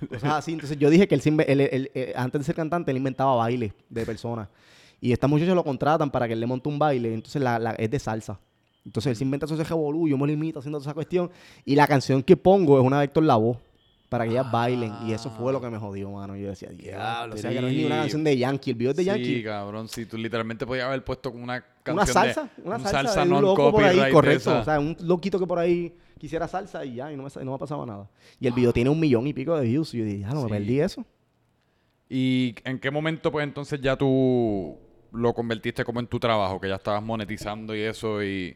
[0.07, 0.53] cosas así.
[0.53, 4.47] Entonces, yo dije que él, él- antes de ser cantante, él inventaba bailes de personas.
[5.01, 7.13] Y estas muchachas lo contratan para que él le monte un baile.
[7.13, 8.39] Entonces, la, la- es de salsa.
[8.87, 11.29] Entonces, él se inventa ese revolú, yo me lo imito haciendo toda esa cuestión.
[11.65, 13.57] Y la canción que pongo es una de Héctor Lavoe
[14.07, 14.93] para que ellas bailen.
[15.05, 16.37] Y eso fue lo que me jodió, mano.
[16.37, 18.71] Yo decía, diablo, o sea, que no es ni una canción de Yankee.
[18.71, 19.43] El video es de Sí, Yankee.
[19.43, 19.89] cabrón.
[19.89, 23.31] Sí, tú literalmente podías haber puesto una canción Una de- salsa, una un salsa, de
[23.33, 24.51] un loco por ahí, correcto.
[24.51, 24.61] esa.
[24.61, 27.51] O sea, un loquito que por ahí quisiera salsa y ya, y no me, no
[27.51, 28.09] me pasaba nada.
[28.39, 29.93] Y el video tiene un millón y pico de views.
[29.93, 31.05] Y yo dije, ah, no, me perdí eso.
[32.09, 34.77] ¿Y en qué momento, pues, entonces ya tú
[35.11, 36.59] lo convertiste como en tu trabajo?
[36.61, 38.55] Que ya estabas monetizando y eso y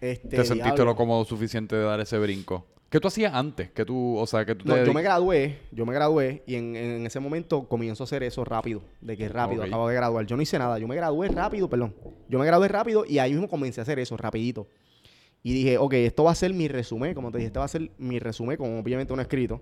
[0.00, 0.84] Este, te sentiste diablo.
[0.84, 2.66] lo cómodo suficiente de dar ese brinco.
[2.88, 3.70] ¿Qué tú hacías antes?
[3.72, 6.54] Que tú, o sea, que tú te No, yo me gradué, yo me gradué y
[6.54, 10.24] en, en ese momento comienzo a hacer eso rápido, de que rápido, acabo de graduar.
[10.26, 11.94] Yo no hice nada, yo me gradué rápido, perdón.
[12.28, 14.68] Yo me gradué rápido y ahí mismo comencé a hacer eso, rapidito.
[15.42, 17.68] Y dije, ok, esto va a ser mi resumen, como te dije, este va a
[17.68, 19.60] ser mi resumen con obviamente un escrito.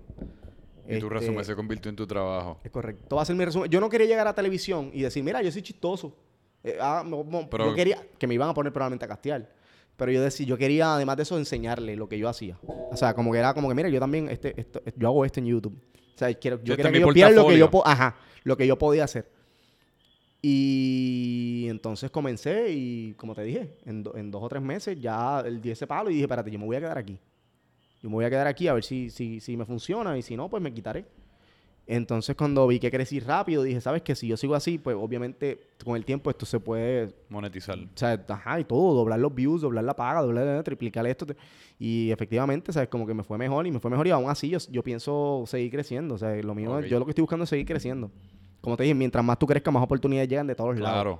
[0.87, 2.59] Y tu Este, resumen se convirtió en tu trabajo.
[2.63, 3.01] Es correcto.
[3.03, 3.69] Esto va a ser mi resumen.
[3.71, 6.15] Yo no quería llegar a televisión y decir, mira, yo soy chistoso.
[6.63, 9.49] Eh, ah, no, no, Pero- yo quería que me iban a poner probablemente a castear.
[9.97, 12.57] Pero yo decía, yo quería, además de eso, enseñarle lo que yo hacía.
[12.91, 15.39] O sea, como que era como que, mira, yo también, este, esto, yo hago esto
[15.39, 15.77] en YouTube.
[16.13, 18.67] O sea, quiero, yo Este es que ellos vieran lo que yo, ajá, lo que
[18.67, 19.29] yo podía hacer.
[20.41, 25.39] Y entonces comencé y, como te dije, en, do- en dos o tres meses ya
[25.39, 27.17] el di ese palo y dije, espérate, yo me voy a quedar aquí.
[28.01, 30.35] Yo me voy a quedar aquí a ver si, si, si me funciona y si
[30.37, 31.05] no, pues me quitaré.
[31.87, 34.15] Entonces cuando vi que crecí rápido, dije, ¿sabes qué?
[34.15, 37.77] Si yo sigo así, pues obviamente con el tiempo esto se puede, Monetizar.
[37.77, 41.27] o sea, ajá, y todo, doblar los views, doblar la paga, doblar, triplicar esto.
[41.27, 41.35] te-
[41.77, 42.89] Y efectivamente, ¿sabes?
[42.89, 45.43] Como que me fue mejor y me fue mejor y aún así yo, yo pienso
[45.45, 46.15] seguir creciendo.
[46.15, 48.09] O sea, lo mío, yo lo que estoy buscando es seguir creciendo.
[48.61, 50.95] Como te dije, mientras más tú crezcas, más oportunidades llegan de todos lados.
[50.95, 51.19] Claro.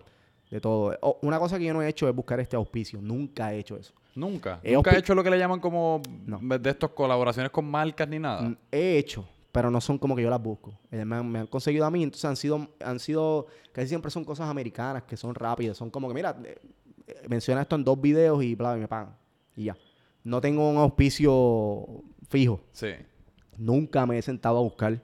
[0.50, 0.98] De todo.
[1.02, 3.00] O- una cosa que yo no he hecho es buscar este auspicio.
[3.02, 3.94] Nunca he hecho eso.
[4.16, 4.60] Nunca.
[4.64, 6.40] He Nunca he hecho lo que le llaman como No.
[6.58, 8.42] de estos colaboraciones con marcas ni nada.
[8.44, 10.78] Mm, He hecho, pero no son como que yo las busco.
[10.92, 14.12] Ellas me han, me han conseguido a mí, entonces han sido, han sido, casi siempre
[14.12, 15.78] son cosas americanas que son rápidas.
[15.78, 16.58] Son como que, mira, eh,
[17.08, 19.16] eh, menciona esto en dos videos y bla, y me pagan.
[19.56, 19.78] Y ya.
[20.26, 22.62] No tengo un auspicio fijo.
[22.74, 22.90] Sí.
[23.58, 25.02] Nunca me he sentado a buscar.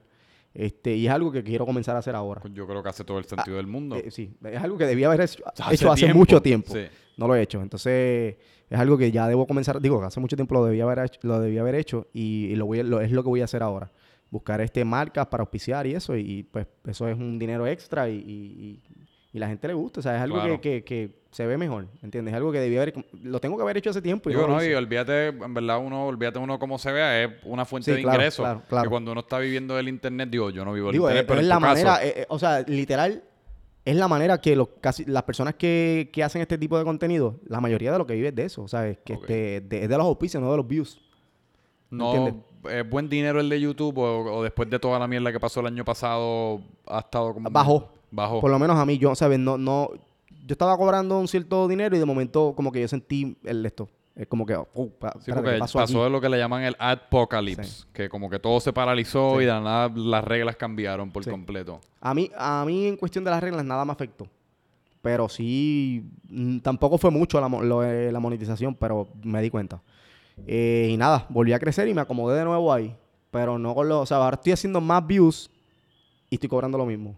[0.54, 2.42] Este, y es algo que quiero comenzar a hacer ahora.
[2.52, 3.96] Yo creo que hace todo el sentido del mundo.
[3.96, 6.18] Eh, sí, es algo que debía haber hecho Hace hecho hace tiempo.
[6.18, 6.74] mucho tiempo.
[6.74, 6.80] Sí.
[7.16, 7.62] No lo he hecho.
[7.62, 8.36] Entonces,
[8.68, 9.80] es algo que ya debo comenzar.
[9.80, 12.66] Digo, hace mucho tiempo lo debía haber hecho, lo debía haber hecho y, y lo
[12.66, 13.90] voy a- lo- es lo que voy a hacer ahora.
[14.32, 16.16] Buscar este marcas para auspiciar y eso.
[16.16, 18.82] Y, y, pues eso es un dinero extra y, y-
[19.38, 20.00] la gente le gusta.
[20.00, 20.60] O sea, es algo Claro.
[20.60, 21.86] que, que- que se ve mejor.
[22.02, 22.32] ¿Entiendes?
[22.32, 22.94] Es algo que debía haber.
[23.22, 24.28] Lo tengo que haber hecho hace tiempo.
[24.28, 27.30] y Digo, no no, y olvídate, en verdad, uno, olvídate uno como se vea, es
[27.44, 28.42] una fuente Sí, de claro, ingresos.
[28.44, 28.82] claro, claro.
[28.84, 31.40] Que cuando uno está viviendo del internet, digo, yo no vivo del internet, es, pero
[31.40, 33.22] es en la tu manera, eh, eh, o sea, literal,
[33.86, 37.40] es la manera que los, casi, las personas que, que hacen este tipo de contenido,
[37.46, 39.20] la mayoría de lo que vive es de eso, o sea, es que Ok.
[39.22, 41.00] este, de, es de los auspicios, no de los views.
[41.90, 42.44] No, ¿Entiendes?
[42.70, 45.60] ¿Es buen dinero el de YouTube o, o después de toda la mierda que pasó
[45.60, 47.50] el año pasado ha estado como...
[47.50, 47.90] Bajó.
[48.10, 48.40] Bajó.
[48.40, 49.38] Por lo menos a mí, yo, ¿sabes?
[49.38, 53.36] No, no, yo estaba cobrando un cierto dinero y de momento como que yo sentí
[53.44, 53.88] el esto.
[54.14, 54.54] Es como que,
[54.98, 56.04] pa- Sí, porque ¿qué pasó, pasó, aquí?
[56.04, 59.44] de lo que le llaman el apocalypse, que como que todo se paralizó Sí.
[59.44, 61.80] y de nada las reglas cambiaron por completo.
[62.00, 64.26] A mí, a mí en cuestión de las reglas nada me afectó.
[65.00, 69.80] Pero sí, mm, tampoco fue mucho la, lo de la monetización, pero me di cuenta.
[70.46, 72.96] Eh, y nada, volví a crecer y me acomodé de nuevo ahí.
[73.30, 74.02] Pero no con los...
[74.02, 75.50] O sea, ahora estoy haciendo más views
[76.30, 77.16] y estoy cobrando lo mismo.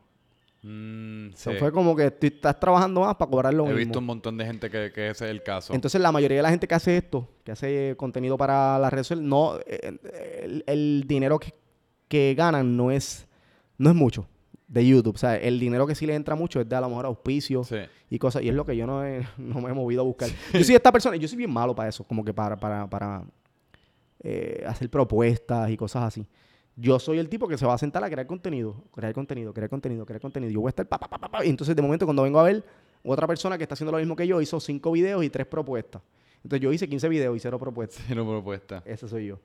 [0.63, 3.79] Mm, fue como que tú estás trabajando más para cobrar lo He mismo.
[3.79, 5.75] visto un montón de gente que, que ese es el caso.
[5.75, 9.09] Entonces, la mayoría de la gente que hace esto, que hace contenido para las redes
[9.09, 9.99] sociales, no, eh,
[10.43, 11.53] el, el dinero que,
[12.09, 13.27] que ganan no es,
[13.77, 14.27] no es mucho
[14.67, 15.15] de YouTube.
[15.15, 17.69] O sea, el dinero que sí le entra mucho es de a lo mejor auspicios
[17.69, 17.77] Sí.
[18.11, 18.43] y cosas.
[18.43, 20.29] Y es lo que yo no, he- no me he movido a buscar.
[20.53, 23.25] Yo soy esta persona, yo soy bien malo para eso, como que para, para, para
[24.23, 26.27] eh, hacer propuestas y cosas así.
[26.77, 29.71] Yo soy el tipo que se va a sentar a crear contenido, crear contenido, crear
[29.71, 30.53] contenido, crear contenido.
[30.53, 32.41] Yo voy a estar pa, pa, pa, pa, pa, Y entonces, de momento, cuando vengo
[32.41, 32.65] a ver,
[33.05, 36.03] otra persona que está haciendo lo mismo que yo hizo cinco videos y tres propuestas.
[36.43, 38.03] Entonces, yo hice 15 videos y cero propuestas.
[38.07, 38.83] Sí, no propuesta.
[38.87, 39.39] Ese soy yo.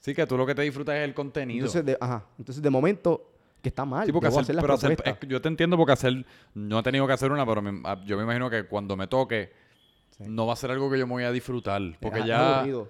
[0.00, 1.66] Sí, que tú lo que te disfrutas es el contenido.
[1.66, 2.24] Entonces, de, ajá.
[2.38, 3.31] Entonces, de momento,
[3.62, 4.04] que está mal.
[4.04, 7.06] Sí, porque hacer, hacer pero hacer- es yo te entiendo porque hacer, no he tenido
[7.06, 9.52] que hacer una, pero me- ah, yo me imagino que cuando me toque,
[10.10, 10.24] Sí.
[10.26, 11.80] no va a ser algo que yo me voy a disfrutar.
[12.00, 12.88] Porque Es ya, aburrido.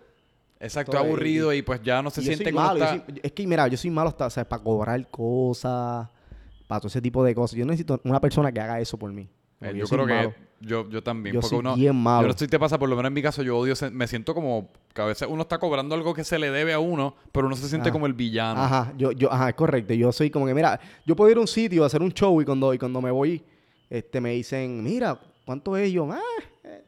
[0.59, 3.07] exacto, Todo es y- aburrido y, pues ya no se siente como malo, yo está-
[3.07, 6.09] soy- es que, mira, yo soy malo hasta, o sea, para cobrar cosas,
[6.67, 7.57] para todo ese tipo de cosas.
[7.57, 9.29] Yo necesito una persona que haga eso por mí.
[9.61, 10.35] Eh, yo creo que malo.
[10.63, 11.35] Yo, yo también.
[11.35, 12.23] Yo porque soy uno, bien malo.
[12.23, 14.07] Yo no sé si te pasa, por lo menos en mi caso, yo odio, me
[14.07, 17.15] siento como que a veces uno está cobrando algo que se le debe a uno,
[17.33, 17.93] pero uno se siente Ajá.
[17.93, 18.61] como el villano.
[18.63, 19.93] Ajá, yo, yo, ajá, es correcto.
[19.95, 22.41] Yo soy como que, mira, yo puedo ir a un sitio a hacer un show
[22.41, 23.43] y cuando, y cuando me voy,
[23.91, 25.89] este, me dicen, mira, ¿cuánto es?
[25.89, 26.21] Y yo, ah,
[26.65, 26.85] eh,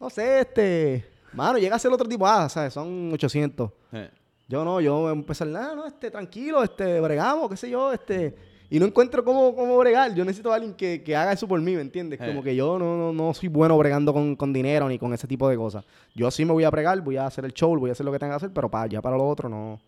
[0.00, 2.72] no sé, este, mano, llega a ser otro tipo, ah, ¿sabes?
[2.74, 3.70] Son 800.
[3.92, 4.10] Eh,
[4.48, 8.78] Yo no, yo empezar, ah, no, este, tranquilo, este, bregamos, qué sé yo, este, y
[8.78, 10.14] no encuentro cómo, cómo bregar.
[10.14, 12.20] Yo necesito a alguien que, que haga eso por mí, ¿me entiendes?
[12.20, 12.26] Eh.
[12.26, 15.26] Como que yo no, no, no soy bueno bregando con, con dinero ni con ese
[15.26, 15.84] tipo de cosas.
[16.14, 18.12] Yo sí me voy a bregar, voy a hacer el show, voy a hacer lo
[18.12, 19.80] que tenga que hacer, pero para, ya para lo otro no,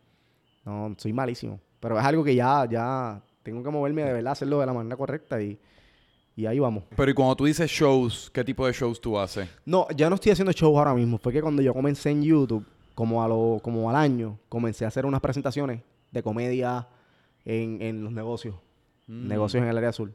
[0.64, 1.60] no, soy malísimo.
[1.78, 4.96] Pero es algo que ya, ya, tengo que moverme de verdad, hacerlo de la manera
[4.96, 5.58] correcta y,
[6.36, 6.84] y ahí vamos.
[6.96, 9.48] Pero y cuando tú dices shows, ¿qué tipo de shows tú haces?
[9.66, 11.18] No, ya no estoy haciendo shows ahora mismo.
[11.18, 14.88] Fue que cuando yo comencé en YouTube, como, a lo, como al año, comencé a
[14.88, 16.88] hacer unas presentaciones de comedia
[17.44, 18.54] en, en los negocios.
[19.10, 19.28] Mm.
[19.28, 20.12] Negocios en el área azul.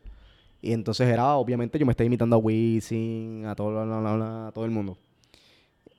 [0.61, 4.71] Y entonces era, obviamente, yo me estaba imitando a Wisin, a todo, a todo el
[4.71, 4.97] mundo.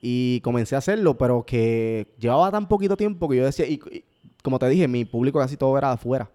[0.01, 4.03] Y comencé a hacerlo, pero que llevaba tan poquito tiempo que yo decía, y, y
[4.43, 6.29] como te dije, mi público casi todo era de afuera.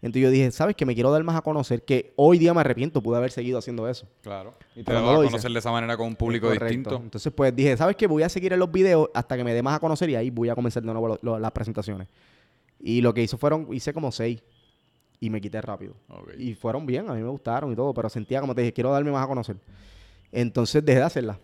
[0.00, 2.60] Entonces yo dije, ¿sabes que Me quiero dar más a conocer, que hoy día me
[2.60, 4.06] arrepiento, pude haber seguido haciendo eso.
[4.22, 4.54] Claro.
[4.76, 7.00] Y te vas no a conocer de esa manera con un público distinto.
[7.02, 8.06] Entonces, pues dije, ¿sabes qué?
[8.06, 10.30] Voy a seguir en los videos hasta que me dé más a conocer y ahí
[10.30, 12.06] voy a comenzar de nuevo lo- lo- las presentaciones.
[12.80, 14.40] Y lo que hizo fueron, hice como seis
[15.20, 15.94] y me quité rápido.
[16.08, 16.30] Ok.
[16.38, 18.92] Y fueron bien, a mí me gustaron y todo, pero sentía como te dije, quiero
[18.92, 19.56] darme más a conocer.
[20.32, 21.38] Entonces dejé de hacerlas.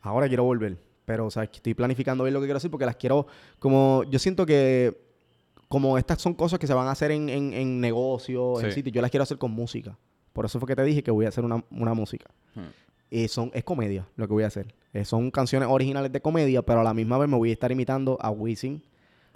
[0.00, 0.76] Ahora quiero volver.
[1.04, 3.26] Pero, o sea, estoy planificando bien lo que quiero hacer porque las quiero,
[3.60, 5.00] como, yo siento que,
[5.68, 8.76] como estas son cosas que se van a hacer en, en, en negocios, en Sí.
[8.76, 9.96] sitios, yo las quiero hacer con música.
[10.32, 12.26] Por eso fue que te dije que voy a hacer una, una música.
[12.54, 12.64] Hmm.
[13.12, 14.74] Eh, son, es comedia lo que voy a hacer.
[14.92, 17.70] Eh, son canciones originales de comedia, pero a la misma vez me voy a estar
[17.70, 18.82] imitando a Wisin.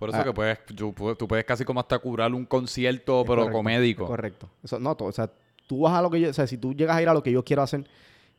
[0.01, 0.25] Por eso Ah.
[0.25, 3.57] que puedes, tú, pu- tú puedes casi como hasta curar un concierto, Es pero correcto,
[3.57, 4.07] comédico.
[4.07, 4.49] Correcto.
[4.65, 5.31] Eso, no, o sea,
[5.69, 7.23] tú vas a lo que yo, o sea, si tú llegas a ir a lo
[7.23, 7.85] que yo quiero hacer,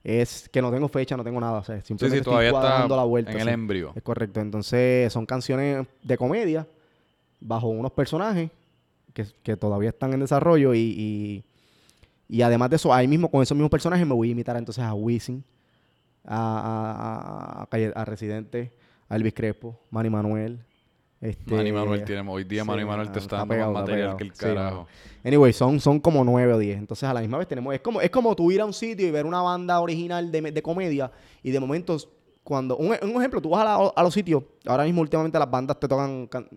[0.03, 1.59] es que no tengo fecha, no tengo nada.
[1.59, 3.31] O sea, Sí, simplemente sí, estoy todavía está la vuelta.
[3.31, 3.53] en el sí.
[3.53, 3.93] embrio.
[3.95, 4.39] Es correcto.
[4.41, 6.67] Entonces, son canciones de comedia
[7.39, 8.49] bajo unos personajes
[9.13, 11.43] que, que todavía están en desarrollo y, y,
[12.27, 14.83] y además de eso, ahí mismo con esos mismos personajes me voy a imitar entonces
[14.83, 15.43] a Wisin,
[16.25, 18.71] a, a, a, a Residente,
[19.09, 20.59] a Elvis Crespo, Manny Manuel.
[21.21, 24.17] Este, Manny Manuel tiene, hoy día sí, Manny Manuel te está dando pegado, más material
[24.17, 24.87] que el carajo.
[25.23, 26.77] Anyway, son, son como nueve o diez.
[26.79, 27.73] Entonces, a la misma vez tenemos...
[27.75, 30.41] Es como, es como tú ir a un sitio y ver una banda original de,
[30.51, 31.11] de comedia
[31.43, 32.09] y de momentos...
[32.43, 32.75] Cuando...
[32.77, 34.43] Un, un ejemplo, tú vas a, la- a los sitios...
[34.65, 36.25] Ahora mismo, últimamente, las bandas te tocan...
[36.27, 36.47] can-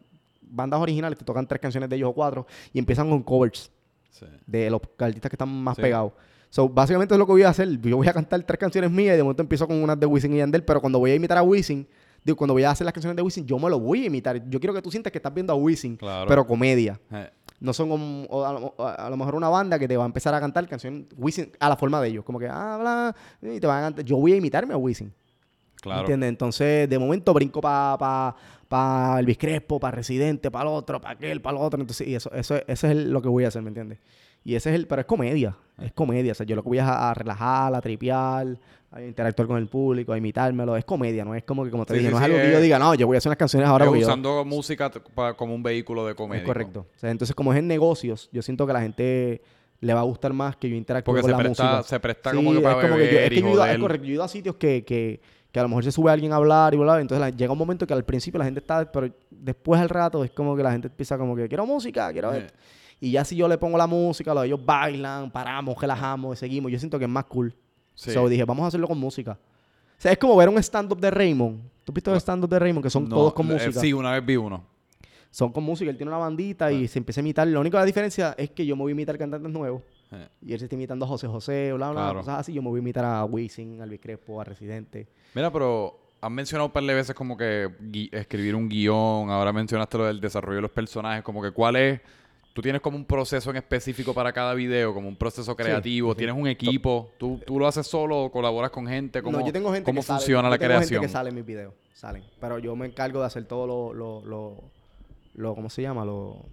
[0.40, 3.70] bandas originales te tocan tres canciones de ellos o cuatro y empiezan con covers
[4.10, 4.26] Sí.
[4.46, 6.12] de los artistas que están más pegados.
[6.48, 7.68] So, básicamente es lo que voy a hacer.
[7.80, 10.32] Yo voy a cantar tres canciones mías y de momento empiezo con unas de Wisin
[10.34, 11.84] y Yandel, pero cuando voy a imitar a Wisin,
[12.24, 14.42] digo, cuando voy a hacer las canciones de Wisin, yo me lo voy a imitar.
[14.48, 16.26] Yo quiero que tú sientas que estás viendo a Wisin, Claro.
[16.28, 16.98] pero comedia.
[17.12, 20.02] Eh, No son como, o a, lo, a lo mejor una banda que te va
[20.02, 22.24] a empezar a cantar canción Wisin a la forma de ellos.
[22.24, 24.04] Como que habla y te van a cantar.
[24.04, 25.12] Yo voy a imitarme a Wisin.
[25.80, 26.00] claro.
[26.00, 26.28] ¿Entiendes?
[26.30, 28.36] Entonces, de momento brinco para pa,
[28.68, 31.80] pa Elvis Crespo, para Residente, para el otro, para aquel, para el otro.
[31.80, 33.98] Entonces, y eso, eso, eso es lo que voy a hacer, ¿me entiendes?
[34.44, 36.32] Y ese es el, pero es comedia, es comedia.
[36.32, 38.46] O sea, yo lo que voy a, a relajar, a tripear,
[38.90, 40.76] a interactuar con el público, a imitármelo.
[40.76, 42.44] Es comedia, no es como que, como te Sí, dije, sí, no es sí, algo
[42.46, 44.90] que yo diga, no, yo voy a hacer unas canciones ahora yo- usando música
[45.36, 46.42] como un vehículo de comedia.
[46.42, 46.86] Es correcto.
[46.94, 49.42] O sea, entonces, como es en negocios, yo siento que a la gente
[49.80, 51.82] le va a gustar más que yo interactúe Porque con la presta, música.
[51.82, 53.62] se presta como que para es como que yo, es que y yo he ido,
[53.62, 53.80] a- es joder.
[53.80, 55.20] correcto, yo he ido a sitios que, que,
[55.50, 57.52] que a lo mejor se sube alguien a hablar y bla, bla, entonces la- llega
[57.52, 60.62] un momento que al principio la gente está, pero después al rato es como que
[60.62, 62.38] la gente empieza como que quiero música, quiero Eh.
[62.38, 62.54] esto.
[63.00, 66.78] Y ya si yo le pongo la música, los ellos bailan, paramos, relajamos, seguimos, yo
[66.78, 67.54] siento que es más cool.
[67.94, 68.10] Sí.
[68.12, 69.32] So dije, vamos a hacerlo con música.
[69.96, 71.60] O sea, es como ver un stand-up de Raymond.
[71.84, 72.82] ¿Tú has visto el stand-up de Raymond?
[72.84, 73.80] Que son No, todos con eh, música.
[73.80, 74.64] Sí, una vez vi uno.
[75.30, 75.90] son con música.
[75.90, 77.46] Él tiene una bandita y se empieza a imitar.
[77.46, 79.82] La única diferencia es que yo me voy a imitar cantantes nuevos.
[80.12, 80.28] Eh.
[80.42, 82.18] Y él se está imitando a José José, bla, bla, Claro.
[82.20, 82.52] cosas así.
[82.52, 85.06] Yo me voy a imitar a Wisin, a Luis Crespo, a Residente.
[85.34, 87.70] Mira, pero has mencionado un par de veces como que
[88.12, 92.00] escribir un guion, ahora mencionaste lo del desarrollo de los personajes, como que cuál es,
[92.54, 96.16] tú tienes como un proceso en específico para cada video, como un proceso creativo, sí.
[96.18, 99.52] tienes un equipo, ¿Tú, tú lo haces solo o colaboras con gente, ¿cómo, no, yo
[99.52, 100.88] tengo gente cómo que sale- funciona yo la tengo creación?
[101.02, 102.24] gente que sale en mis videos, salen.
[102.40, 104.70] Pero yo me encargo de hacer todo lo, lo, lo,
[105.34, 106.04] lo- ¿cómo se llama?
[106.04, 106.46] Lo,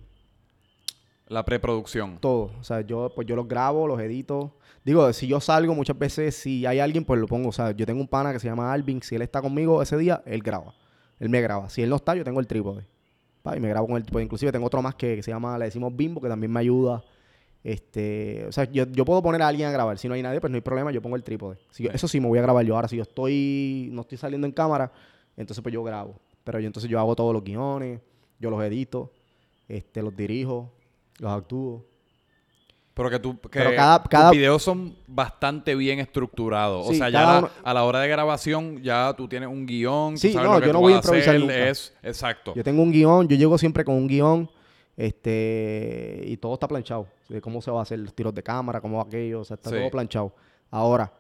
[1.27, 2.17] La preproducción.
[2.19, 2.51] todo.
[2.59, 4.57] O sea, yo, pues yo los grabo, los edito.
[4.83, 7.49] Digo, si yo salgo muchas veces, si hay alguien, pues lo pongo.
[7.49, 9.01] O sea, yo tengo un pana que se llama Alvin.
[9.01, 10.73] Si él está conmigo ese día, él graba.
[11.19, 11.69] Él me graba.
[11.69, 12.85] Si él no está, yo tengo el trípode.
[13.41, 14.23] Pa, y me grabo con el trípode.
[14.23, 17.03] Inclusive tengo otro más que, que se llama, le decimos Bimbo, que también me ayuda.
[17.63, 19.97] Este, o sea, yo, yo puedo poner a alguien a grabar.
[19.97, 21.57] Si no hay nadie, pues no hay problema, yo pongo el trípode.
[21.71, 21.95] Si yo- Sí.
[21.95, 22.75] eso sí, me voy a grabar yo.
[22.75, 24.91] Ahora, si yo estoy, no estoy saliendo en cámara,
[25.37, 26.15] entonces pues yo grabo.
[26.43, 27.99] Pero yo entonces yo hago todos los guiones,
[28.39, 29.11] yo los edito,
[29.67, 30.71] este, los dirijo,
[31.19, 31.85] los actúo.
[32.93, 36.87] Pero que tú, que Pero cada- cada- tus videos son bastante bien estructurados.
[36.89, 39.65] o sea, ya cada la- uno- a la hora de grabación ya tú tienes un
[39.65, 40.15] guion.
[40.15, 41.69] tú Sí, sabes no, lo que yo no voy a improvisar hacer, nunca.
[41.69, 42.53] Es, exacto.
[42.53, 44.49] Yo tengo un guion, yo llego siempre con un guion,
[44.97, 47.07] este, y todo está planchado.
[47.29, 49.55] De cómo se va a hacer los tiros de cámara, cómo va aquello, o sea,
[49.55, 49.75] está Sí.
[49.77, 50.33] todo planchado.
[50.69, 51.11] Ahora,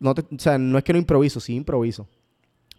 [0.00, 2.06] no te- o sea, no es que no improviso, sí improviso.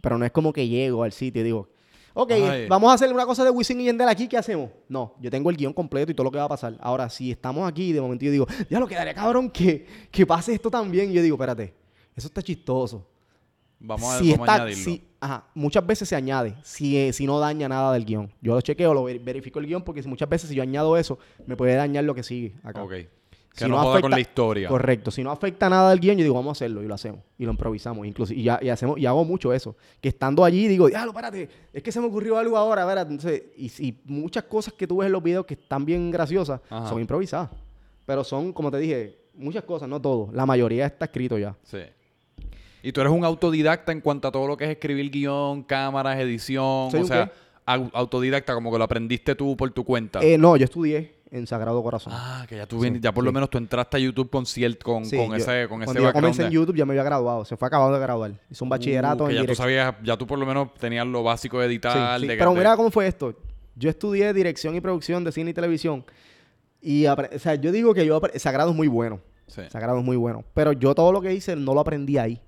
[0.02, 1.70] Pero no es como que llego al sitio y digo,
[2.16, 2.68] ok, Ay.
[2.68, 4.72] vamos a hacer una cosa de Wisin y Yandel aquí, ¿qué hacemos?
[4.90, 6.76] No, yo tengo el guion completo y todo lo que va a pasar.
[6.82, 10.54] Ahora, si estamos aquí, de momento yo digo, ya lo quedaría cabrón que, que pase
[10.54, 11.12] esto también.
[11.12, 11.74] Y yo digo, espérate,
[12.16, 13.06] eso está chistoso
[13.78, 14.84] Vamos a ver si cómo está, añadirlo.
[14.84, 18.32] si- ajá, muchas veces se añade, si, eh, si no daña nada del guion.
[18.42, 21.20] Yo lo chequeo, lo ver- verifico el guion, porque muchas veces si yo añado eso,
[21.46, 22.82] me puede dañar lo que sigue acá.
[22.84, 22.94] Ok.
[23.56, 24.68] Que Si no, no joda con afecta- la historia.
[24.68, 25.12] Correcto.
[25.12, 27.22] Si no afecta nada al guion, yo digo, vamos a hacerlo y lo hacemos.
[27.38, 28.06] Y lo improvisamos.
[28.06, 29.76] Incluso, y, ya, y hacemos, y hago mucho eso.
[30.02, 33.12] Que estando allí digo, diablo, espérate, es que se me ocurrió algo ahora, espérate.
[33.12, 36.60] Entonces, y, y muchas cosas que tú ves en los videos que están bien graciosas
[36.70, 36.90] Ajá.
[36.90, 37.50] son improvisadas.
[38.06, 40.30] Pero son, como te dije, muchas cosas, no todo.
[40.34, 41.56] La mayoría está escrito ya.
[41.64, 41.80] Sí.
[42.84, 46.20] Y tú eres un autodidacta en cuanto a todo lo que es escribir guion, cámaras,
[46.20, 46.92] edición.
[46.92, 47.32] ¿Soy o sea, qué?
[47.94, 50.20] autodidacta, como que lo aprendiste tú por tu cuenta.
[50.22, 52.14] Eh, no, yo estudié en Sagrado Corazón.
[52.16, 54.82] ah, que ya tú vienes- ya por lo menos tú entraste a YouTube con ciert-
[54.82, 57.04] con, Sí, con yo- ese, con ese Cuando yo comencé en YouTube ya me había
[57.04, 57.44] graduado.
[57.46, 58.32] Se fue acabado de graduar.
[58.50, 61.06] Hizo un bachillerato Uh, que en ya tú sabías, ya tú por lo menos tenías
[61.08, 62.20] lo básico de editar.
[62.20, 62.28] sí.
[62.28, 63.34] de- Pero mira cómo fue esto.
[63.76, 66.06] Yo estudié dirección y producción de cine y televisión.
[66.82, 69.20] Y o sea, yo digo que yo Sagrado es muy bueno.
[69.48, 70.44] Sagrado es muy bueno.
[70.54, 72.42] Pero yo todo lo que hice no lo aprendí ahí.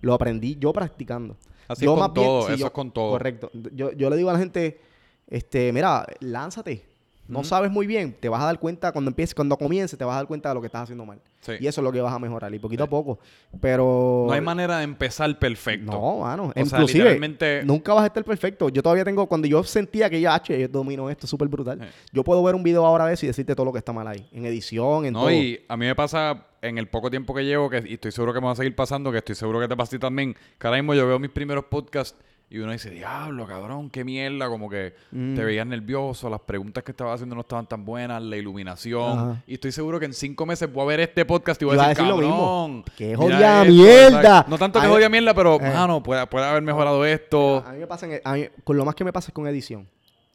[0.00, 1.36] Lo aprendí yo practicando.
[1.68, 3.10] Así yo con más todo, eso yo- es con todo.
[3.12, 3.50] Correcto.
[3.74, 4.80] Yo, yo le digo a la gente,
[5.28, 6.84] este, mira, lánzate.
[7.30, 10.14] No sabes muy bien, te vas a dar cuenta cuando empieces, cuando comiences, te vas
[10.14, 11.20] a dar cuenta de lo que estás haciendo mal.
[11.40, 11.52] Sí.
[11.60, 13.18] Y eso es lo que vas a mejorar, y poquito a poco.
[13.60, 14.24] Pero.
[14.26, 15.90] No hay manera de empezar perfecto.
[15.92, 16.44] No, mano.
[16.48, 18.68] O sea, Inclusive, literalmente- nunca vas a estar perfecto.
[18.68, 21.78] Yo todavía tengo, cuando yo sentía que ya, H, yo domino esto súper brutal.
[21.80, 21.86] Sí.
[22.12, 24.06] Yo puedo ver un video ahora de eso y decirte todo lo que está mal
[24.06, 24.28] ahí.
[24.32, 25.30] En edición, en No, todo.
[25.32, 28.34] y a mí me pasa en el poco tiempo que llevo, que, y estoy seguro
[28.34, 30.34] que me va a seguir pasando, que estoy seguro que te pasa a ti también,
[30.58, 32.18] que ahora mismo yo veo mis primeros podcasts
[32.50, 35.36] y uno dice, diablo, cabrón, qué mierda, como que Mm.
[35.36, 39.18] te veías nervioso, las preguntas que estabas haciendo no estaban tan buenas, la iluminación.
[39.18, 39.42] Ajá.
[39.46, 41.88] Y estoy seguro que en cinco meses voy a ver este podcast y voy a
[41.88, 42.84] decir, lo cabrón.
[42.96, 44.44] ¡Qué jodida esto", mierda!
[44.48, 45.70] No tanto que jodida mierda, pero, eh.
[45.72, 47.64] mano, puede, puede haber mejorado esto.
[47.64, 49.46] A mí me pasa, en- a mí- con lo más que me pasa es con
[49.46, 49.88] edición.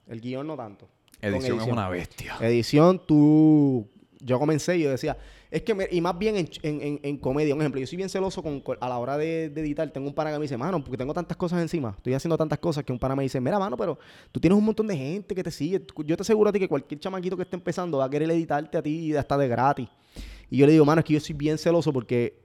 [0.07, 0.87] El guion no tanto.
[1.19, 2.35] Con Edición es una bestia.
[2.39, 3.87] Edición, tú.
[4.19, 5.17] Yo comencé y yo decía.
[5.55, 8.09] Es que, y más bien en, en- en- en comedia, un ejemplo, yo soy bien
[8.09, 9.89] celoso con, a la hora de, de editar.
[9.89, 12.59] Tengo un pana que me dice, mano, porque tengo tantas cosas encima, estoy haciendo tantas
[12.59, 13.97] cosas que un pana me dice, mira, mano, pero
[14.33, 15.81] tú tienes un montón de gente que te sigue.
[16.05, 18.77] Yo te aseguro a ti que cualquier chamaquito que esté empezando va a querer editarte
[18.77, 19.87] a ti hasta de gratis.
[20.49, 22.37] Y yo le digo, mano, es que yo soy bien celoso porque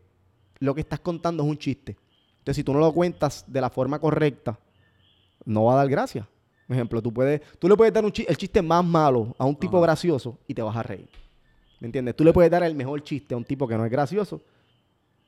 [0.61, 1.97] lo que estás contando es un chiste.
[2.39, 4.57] Entonces, si tú no lo cuentas de la forma correcta,
[5.45, 6.29] no va a dar gracia.
[6.69, 9.57] Por ejemplo, tú puedes, tú le puedes dar un el chiste más malo a un
[9.57, 9.87] tipo Ajá.
[9.87, 11.09] gracioso y te vas a reír.
[11.81, 12.15] ¿Me entiendes?
[12.15, 14.41] Tú le puedes dar el mejor chiste a un tipo que no es gracioso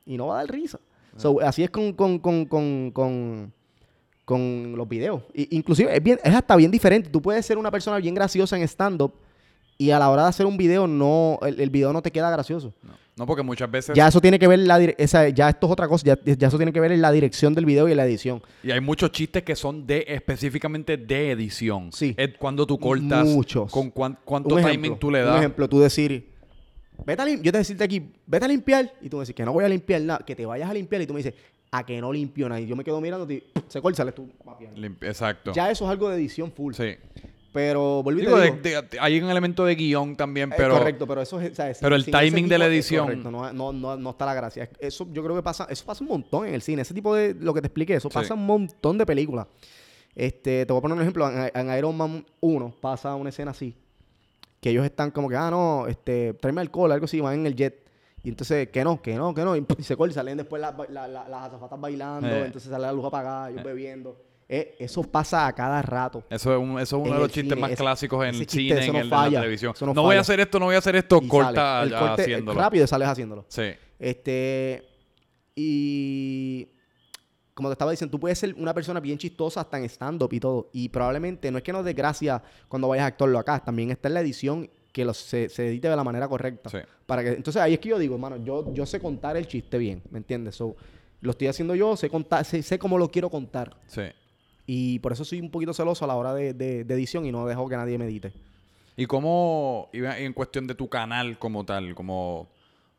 [0.05, 0.79] y no va a dar risa.
[1.17, 3.53] So, así es con, con, con, con, con,
[4.25, 5.23] con los videos.
[5.33, 7.09] I- inclusive es, bien, es hasta bien diferente.
[7.09, 9.13] Tú puedes ser una persona bien graciosa en stand-up
[9.77, 12.29] y a la hora de hacer un video, no, el, el video no te queda
[12.31, 12.73] gracioso.
[12.83, 13.95] No, No, porque muchas veces...
[13.95, 16.57] Ya eso tiene que ver la esa, ya esto es otra cosa, ya, ya eso
[16.57, 18.41] tiene que ver en la dirección del video y en la edición.
[18.63, 21.91] Y hay muchos chistes que son de específicamente de edición.
[21.91, 22.13] Sí.
[22.17, 23.27] Es cuando tú cortas.
[23.27, 23.71] Muchos.
[23.71, 25.37] Con cuán- cuánto timing tú le das.
[25.37, 26.32] ejemplo, tú decir,
[27.05, 29.43] vete a lim- yo te decirte aquí, vete a limpiar, y tú me dices que
[29.45, 31.33] no voy a limpiar nada, que te vayas a limpiar, y tú me dices,
[31.71, 32.61] a que no limpio nada.
[32.61, 34.79] Y yo me quedo mirando y se corta, sales tú mapeando.
[35.01, 35.51] Exacto.
[35.53, 36.73] Ya eso es algo de edición full.
[36.75, 36.95] Sí.
[37.51, 40.75] Pero, volví Digo, de- digo, de- hay un elemento de guion también, pero...
[40.77, 41.77] correcto, pero eso es, ¿sabes?
[41.81, 44.69] pero el timing de la edición- correcto, no, no, no, no está la gracia.
[44.79, 46.81] Eso yo creo que pasa, eso pasa un montón en el cine.
[46.81, 48.13] Ese tipo de, lo que te expliqué, eso Sí.
[48.15, 49.45] pasa un montón de películas.
[50.15, 51.27] Este, te voy a poner un ejemplo.
[51.29, 53.75] En, en Iron Man 1 pasa una escena así.
[54.63, 57.55] Que ellos están como que, ah, no, este, tráeme alcohol, algo así, van en el
[57.55, 57.83] jet.
[58.23, 59.57] Y entonces, que no, que no, que no.
[59.57, 62.45] Y, se corta y salen después las, la- la- las azafatas bailando, Eh.
[62.45, 64.17] entonces sale la luz apagada, ellos bebiendo.
[64.47, 66.23] Eh, eso pasa a cada rato.
[66.29, 68.35] Eso es, un- eso es uno En de los chistes cine, más ese- clásicos en
[68.35, 69.73] el cine, en, no el- en la falla, televisión.
[69.81, 70.21] No, no voy a falla.
[70.21, 71.83] hacer esto, no voy a hacer esto, Y corta sale.
[71.83, 72.59] El ya corte, haciéndolo.
[72.61, 73.45] rápido sales haciéndolo.
[73.49, 73.63] Sí.
[73.99, 74.83] Este.
[75.55, 76.69] Y.
[77.53, 80.39] Como te estaba diciendo, tú puedes ser una persona bien chistosa hasta en stand-up y
[80.39, 80.69] todo.
[80.73, 83.59] Y probablemente no es que nos dé gracia cuando vayas a actuarlo acá.
[83.63, 86.69] También está en la edición que los, se, se edite de la manera correcta.
[86.69, 86.77] Sí.
[87.05, 89.77] Para que, entonces ahí es que yo digo, hermano, yo, yo sé contar el chiste
[89.77, 90.55] bien, ¿me entiendes?
[90.55, 90.75] So,
[91.21, 93.75] lo estoy haciendo yo, sé contar, sé, sé cómo lo quiero contar.
[93.87, 94.03] Sí.
[94.65, 97.31] Y por eso soy un poquito celoso a la hora de, de- de edición y
[97.31, 98.33] no dejo que nadie me edite.
[98.95, 102.47] ¿Y cómo, y en cuestión de tu canal como tal, como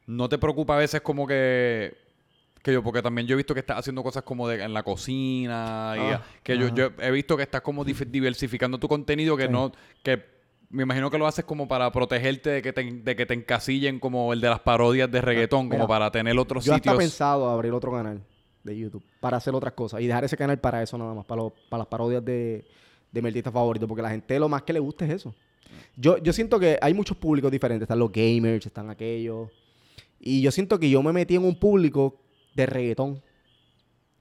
[0.07, 1.95] no te preocupa a veces como que,
[2.65, 4.83] que yo, porque también yo he visto que estás haciendo cosas como de, en la
[4.83, 9.45] cocina, y Ah, que yo, yo he visto que estás como diversificando tu contenido, que
[9.45, 9.49] Sí.
[9.53, 9.71] no,
[10.03, 10.25] que
[10.71, 14.01] me imagino que lo haces como para protegerte de que te, de que te encasillen
[14.01, 16.97] como el de las parodias de reggaetón, como Ah, para tener otros Yo sitios.
[16.97, 18.23] pensado abrir otro canal
[18.63, 21.43] de YouTube para hacer otras cosas y dejar ese canal para eso nada más, para,
[21.43, 22.65] lo- para las parodias de,
[23.13, 25.35] de mi artista favorito, porque la gente lo más que le gusta es eso.
[25.97, 29.51] Yo, yo siento que hay muchos públicos diferentes, están los gamers, están aquellos,
[30.19, 32.23] y yo siento que yo me metí en un público
[32.55, 33.23] de reggaetón,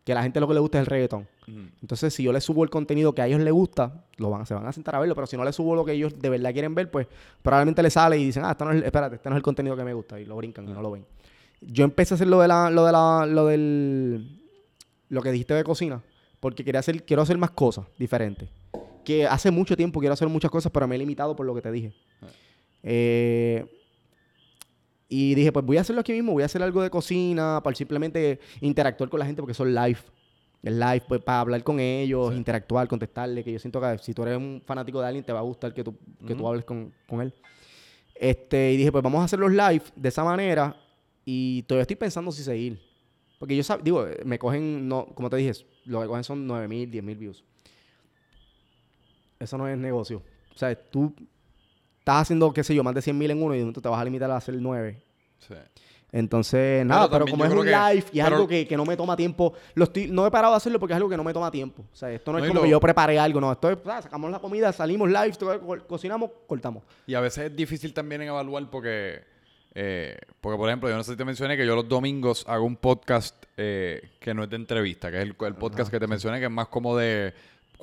[0.03, 1.27] que a la gente lo que le gusta es el reggaetón.
[1.81, 4.53] Entonces, si yo les subo el contenido que a ellos les gusta, lo van, se
[4.53, 5.15] van a sentar a verlo.
[5.15, 7.07] Pero si no les subo lo que ellos de verdad quieren ver, pues
[7.41, 9.75] probablemente les sale y dicen, ah, esto no es, espérate, este no es el contenido
[9.75, 10.19] que me gusta.
[10.19, 11.05] Y lo brincan y no lo ven.
[11.61, 14.41] Yo empecé a hacer lo de la, lo de la, lo del,
[15.09, 16.01] lo que dijiste de cocina,
[16.39, 18.49] porque quería hacer, quiero hacer más cosas diferentes.
[19.05, 21.61] Que hace mucho tiempo quiero hacer muchas cosas, pero me he limitado por lo que
[21.61, 21.93] te dije.
[22.83, 23.82] Eh,
[25.15, 27.75] y dije, pues voy a hacerlo aquí mismo, voy a hacer algo de cocina, para
[27.75, 29.99] simplemente interactuar con la gente, porque son live.
[30.63, 32.37] El live, pues para hablar con ellos, Sí.
[32.37, 35.39] interactuar, contestarle, que yo siento que si tú eres un fanático de alguien, te va
[35.39, 35.95] a gustar que tú,
[36.25, 37.31] que tú hables con, con él.
[38.15, 40.75] Este, y dije, pues vamos a hacer los live de esa manera.
[41.25, 42.81] Y todavía estoy pensando si seguir.
[43.37, 45.51] Porque yo digo, me cogen, no, como te dije,
[45.85, 47.43] lo que cogen son 9 mil, 10 mil views.
[49.39, 50.23] Eso no es negocio.
[50.55, 51.13] O sea, tú
[52.03, 53.87] estás haciendo, qué sé yo, más de 100 mil en uno y de momento te
[53.89, 55.01] vas a limitar a hacer 9.
[55.39, 55.53] Sí.
[56.11, 59.15] Entonces, nada, pero, como es un live y es algo que, que no me toma
[59.15, 61.49] tiempo, lo estoy, no he parado de hacerlo porque es algo que no me toma
[61.49, 61.81] tiempo.
[61.91, 63.51] O sea, esto no es No, como lo- que yo preparé algo, no.
[63.51, 66.83] Esto es, ah, sacamos la comida, salimos live, co- cocinamos, cortamos.
[67.07, 69.21] Y a veces es difícil también en evaluar porque,
[69.73, 72.63] eh, porque por ejemplo, yo no sé si te mencioné que yo los domingos hago
[72.65, 76.05] un podcast eh, que no es de entrevista, que es el, el podcast que te
[76.05, 77.33] mencioné, que es más como de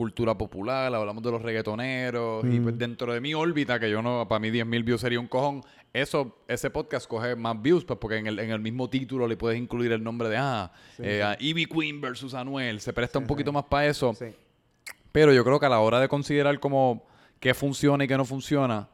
[0.00, 4.26] cultura popular, hablamos de los reggaetoneros, y pues dentro de mi órbita, que yo no,
[4.26, 8.16] para mí 10.000 views sería un cojón, eso, ese podcast coge más views, pues porque
[8.16, 11.16] en el, en el mismo título le puedes incluir el nombre de, ah, Sí, eh,
[11.16, 11.20] sí.
[11.20, 14.16] a Ivy Queen versus Anuel, se presta un poquito más para eso.
[15.12, 17.04] Pero yo creo que a la hora de considerar como
[17.38, 18.88] qué funciona y qué no funciona,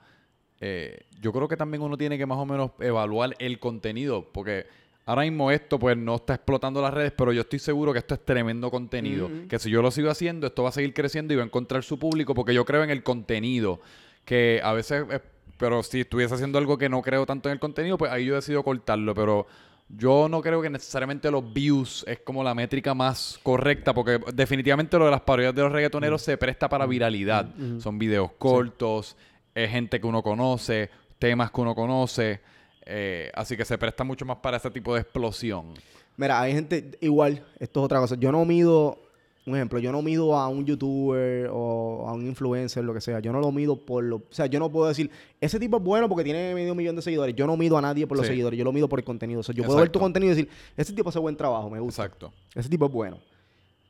[0.60, 4.66] eh, yo creo que también uno tiene que más o menos evaluar el contenido, porque
[5.06, 8.14] ahora mismo esto pues no está explotando las redes, pero yo estoy seguro que esto
[8.14, 11.36] es tremendo contenido, que si yo lo sigo haciendo, esto va a seguir creciendo y
[11.36, 13.80] va a encontrar su público, porque yo creo en el contenido,
[14.24, 15.20] que a veces, eh,
[15.56, 18.34] pero si estuviese haciendo algo que no creo tanto en el contenido, pues ahí yo
[18.34, 19.46] decido cortarlo, pero...
[19.88, 24.98] Yo no creo que necesariamente los views es como la métrica más correcta, porque definitivamente
[24.98, 27.54] lo de las parodias de los reggaetoneros se presta para viralidad.
[27.78, 29.16] Son videos cortos,
[29.54, 30.90] es gente que uno conoce,
[31.20, 32.40] temas que uno conoce,
[32.86, 35.74] eh, así que se presta mucho más para ese tipo de explosión.
[36.16, 38.14] Mira, hay gente, igual, esto es otra cosa.
[38.14, 38.98] Yo no mido,
[39.44, 43.20] un ejemplo, yo no mido a un youtuber o a un influencer, lo que sea.
[43.20, 44.16] Yo no lo mido por lo.
[44.16, 45.10] O sea, yo no puedo decir,
[45.40, 47.34] ese tipo es bueno porque tiene medio millón de seguidores.
[47.36, 48.32] Yo no mido a nadie por los Sí.
[48.32, 49.40] seguidores, yo lo mido por el contenido.
[49.40, 51.80] O sea, yo puedo ver tu contenido y decir, ese tipo hace buen trabajo, me
[51.80, 52.04] gusta.
[52.04, 52.32] Exacto.
[52.54, 53.18] Ese tipo es bueno.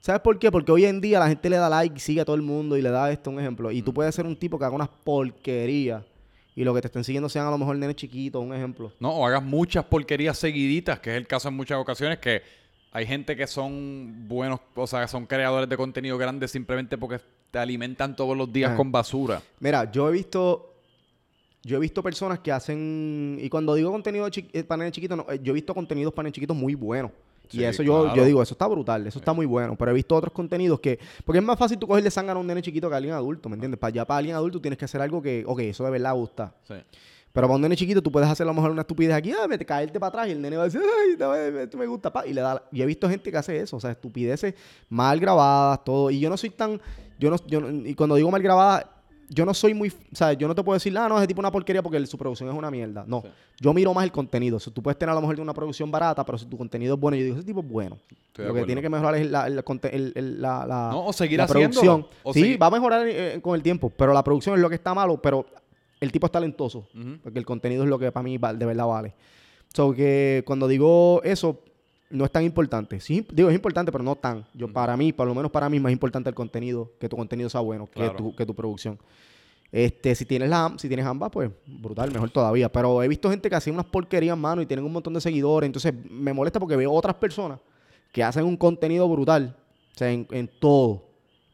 [0.00, 0.50] ¿Sabes por qué?
[0.52, 2.82] Porque hoy en día la gente le da like, sigue a todo el mundo y
[2.82, 3.70] le da esto un ejemplo.
[3.72, 6.02] Y tú puedes ser un tipo que haga unas porquerías
[6.56, 8.90] y lo que te estén siguiendo sean a lo mejor nenes chiquitos, un ejemplo.
[8.98, 12.42] No, o hagas muchas porquerías seguiditas, que es el caso en muchas ocasiones, que
[12.90, 17.58] hay gente que son buenos, o sea, son creadores de contenido grandes simplemente porque te
[17.58, 18.76] alimentan todos los días Ajá.
[18.78, 19.40] con basura.
[19.60, 20.72] Mira, yo he visto.
[21.62, 23.38] Yo he visto personas que hacen.
[23.40, 26.14] Y cuando digo contenido chi- eh, para nenes chiquitos, no, eh, yo he visto contenidos
[26.14, 27.10] para nenes chiquitos muy buenos.
[27.52, 28.16] Y eso yo, claro.
[28.16, 29.76] yo digo, eso está brutal, eso está muy bueno.
[29.76, 30.98] Pero he visto otros contenidos que.
[31.24, 33.48] Porque es más fácil tú cogerle sangre a un nene chiquito que a alguien adulto,
[33.48, 33.78] ¿me entiendes?
[33.78, 35.44] Para allá, para alguien adulto tienes que hacer algo que.
[35.46, 36.54] Ok, eso de verdad gusta.
[36.66, 36.74] Sí.
[37.32, 39.46] Pero para un nene chiquito tú puedes hacer a lo mejor una estupidez aquí, ah,
[39.46, 41.86] me te caerte para atrás y el nene va a decir, ay, no, esto me
[41.86, 42.62] gusta, pa", y le da.
[42.72, 44.54] Y he visto gente que hace eso, o sea, estupideces
[44.88, 46.10] mal grabadas, todo.
[46.10, 46.80] Y yo no soy tan,
[47.18, 48.86] yo no, yo no- y cuando digo mal grabadas,
[49.28, 51.40] yo no soy muy, o sea, yo no te puedo decir, ah, no, ese tipo
[51.40, 53.04] es una porquería porque el- su producción es una mierda.
[53.06, 53.28] No, Sí.
[53.60, 54.56] yo miro más el contenido.
[54.56, 56.94] O sea, tú puedes tener a lo mejor una producción barata, pero si tu contenido
[56.94, 57.98] es bueno, yo digo, ese tipo es bueno.
[58.10, 58.66] Estoy Lo que acuerdo.
[58.66, 62.06] tiene que mejorar es la, el la, la- No, o seguir la producción.
[62.22, 64.68] o sí, seguir- va a mejorar eh, con el tiempo, pero la producción es lo
[64.68, 65.46] que está malo, pero
[66.00, 66.86] el tipo es talentoso.
[67.22, 69.14] Porque el contenido es lo que para mí de verdad vale.
[69.74, 71.60] So que cuando digo eso,
[72.10, 73.00] no es tan importante.
[73.00, 74.46] Sí, digo, es importante, pero no tan.
[74.54, 77.48] Yo, para mí, por lo menos para mí, más importante el contenido, que tu contenido
[77.48, 78.12] sea bueno, Claro.
[78.12, 78.98] que, tu, que tu producción.
[79.72, 82.70] Este, si tienes la, si tienes ambas, pues brutal, mejor todavía.
[82.70, 85.66] Pero he visto gente que hace unas porquerías, mano, y tienen un montón de seguidores.
[85.66, 87.58] Entonces me molesta porque veo otras personas
[88.12, 89.56] que hacen un contenido brutal,
[89.94, 91.04] o sea, en, en todo,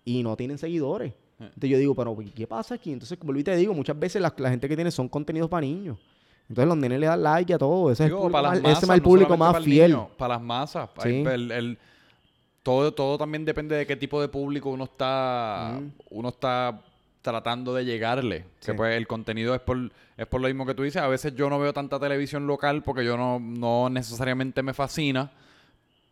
[0.04, 1.12] y no tienen seguidores.
[1.40, 2.92] Entonces yo digo, pero ¿qué pasa aquí?
[2.92, 5.62] Entonces, como y te digo, muchas veces la, la gente que tiene son contenidos para
[5.62, 5.98] niños.
[6.48, 7.90] Entonces los nenes le dan like a todo.
[7.90, 9.52] Ese Digo, es el público para más, masas, ese es el no público solamente más
[9.52, 9.90] para el fiel.
[9.92, 10.90] niño, para las masas.
[11.02, 11.08] Sí.
[11.26, 11.78] el- el-
[12.62, 15.80] todo, todo también depende de qué tipo de público uno está,
[16.10, 16.80] uno está
[17.20, 18.44] tratando de llegarle.
[18.64, 19.78] Que pues el contenido es por,
[20.16, 21.02] es por lo mismo que tú dices.
[21.02, 25.30] A veces yo no veo tanta televisión local porque yo no, no necesariamente me fascina.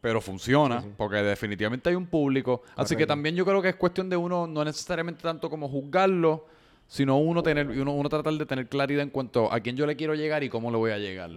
[0.00, 0.94] Pero funciona, Sí, sí.
[0.96, 2.62] porque definitivamente hay un público.
[2.74, 6.46] Así que también yo creo que es cuestión de uno, no necesariamente tanto como juzgarlo,
[6.90, 9.94] sino uno tener, uno, uno tratar de tener claridad en cuanto a quién yo le
[9.94, 11.30] quiero llegar y cómo le voy a llegar.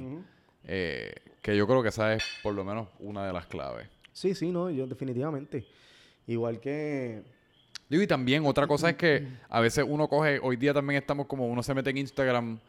[0.64, 3.88] Eh, que yo creo que esa es por lo menos una de las claves.
[4.12, 5.64] Sí, sí, no, yo definitivamente.
[6.26, 7.22] Igual que...
[7.88, 11.45] Y también otra cosa es que a veces uno coge, hoy día también estamos como
[11.45, 12.60] uno se mete en Instagram,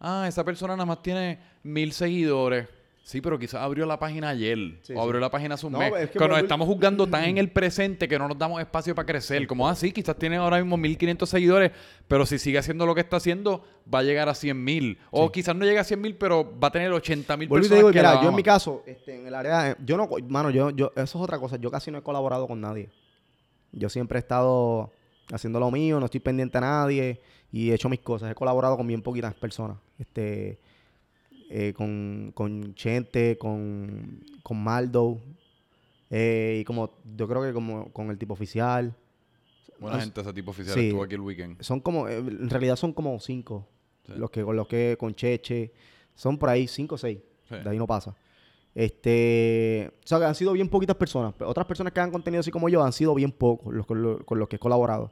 [0.00, 2.66] ah, esa persona nada más tiene mil seguidores.
[3.04, 5.02] Sí, pero quizás abrió la página ayer Sí, o sí.
[5.02, 5.92] abrió la página hace un No, mes.
[5.96, 8.94] es que que nos estamos juzgando tan en el presente que no nos damos espacio
[8.94, 9.44] para crecer.
[9.48, 11.72] Como así, quizás tiene ahora mismo 1500 seguidores,
[12.06, 14.98] pero si sigue haciendo lo que está haciendo, va a llegar a 100 mil.
[15.10, 17.68] O quizás no llega a 100 mil, pero va a tener 80 mil Vuelvo y
[17.68, 20.08] te personas digo, que mira, yo en mi caso, este, en el área, yo no,
[20.28, 22.88] mano, yo, yo, eso es otra cosa, yo casi no he colaborado con nadie.
[23.72, 24.92] Yo siempre he estado
[25.32, 28.30] haciendo lo mío, no estoy pendiente a nadie y he hecho mis cosas.
[28.30, 29.78] He colaborado con bien poquitas personas.
[29.98, 30.60] Este,
[31.54, 35.20] eh, con, con Chente, con, con Maldo,
[36.08, 38.94] eh, y como, yo creo que como con el tipo oficial.
[39.78, 40.86] Buena gente, ese tipo oficial sí.
[40.86, 41.60] estuvo aquí el weekend.
[41.62, 43.68] Son como, eh, en realidad son como cinco.
[44.06, 44.12] Sí.
[44.16, 45.72] Los que, con los que, con Cheche,
[46.14, 47.18] son por ahí cinco o seis.
[47.48, 47.56] Sí.
[47.56, 48.16] De ahí no pasa.
[48.74, 51.34] Este, o sea, que han sido bien poquitas personas.
[51.40, 54.24] Otras personas que han contenido así como yo han sido bien pocos los, con, los,
[54.24, 55.10] con los que he colaborado.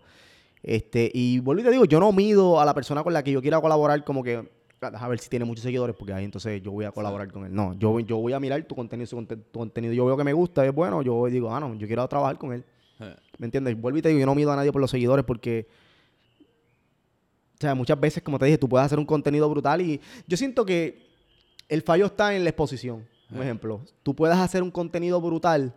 [0.62, 3.32] Este, y vuelvo y te digo, yo no mido a la persona con la que
[3.32, 4.44] yo quiera colaborar como que, "Ah,
[4.82, 7.54] a ver si tiene muchos seguidores, porque ahí entonces yo voy a colaborar con él.
[7.54, 10.24] No, yo, voy- yo voy a mirar tu contenido, conte- tu contenido yo veo que
[10.24, 12.64] me gusta, es bueno, yo digo, ah, no, yo quiero trabajar con él.
[13.00, 13.78] Eh, ¿Me entiendes?
[13.80, 15.66] Vuelvo y te digo, yo no mido a nadie por los seguidores porque...
[17.54, 20.36] O sea, muchas veces, como te dije, tú puedes hacer un contenido brutal y yo
[20.36, 21.06] siento que
[21.68, 23.06] el fallo está en la exposición.
[23.30, 23.44] Un Ah.
[23.44, 25.74] ejemplo, tú puedes hacer un contenido brutal,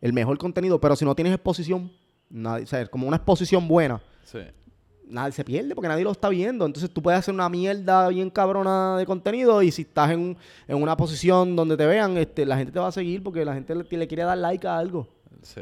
[0.00, 1.90] el mejor contenido, pero si no tienes exposición,
[2.30, 4.38] nadie, o sea, como una exposición buena, Sí.
[5.08, 6.66] Nadie se pierde porque nadie lo está viendo.
[6.66, 10.36] Entonces tú puedes hacer una mierda bien cabrona de contenido y si estás en, un-
[10.68, 13.54] en una posición donde te vean, este, la gente te va a seguir porque la
[13.54, 15.06] gente le, le quiere dar like a algo.
[15.42, 15.60] Sí.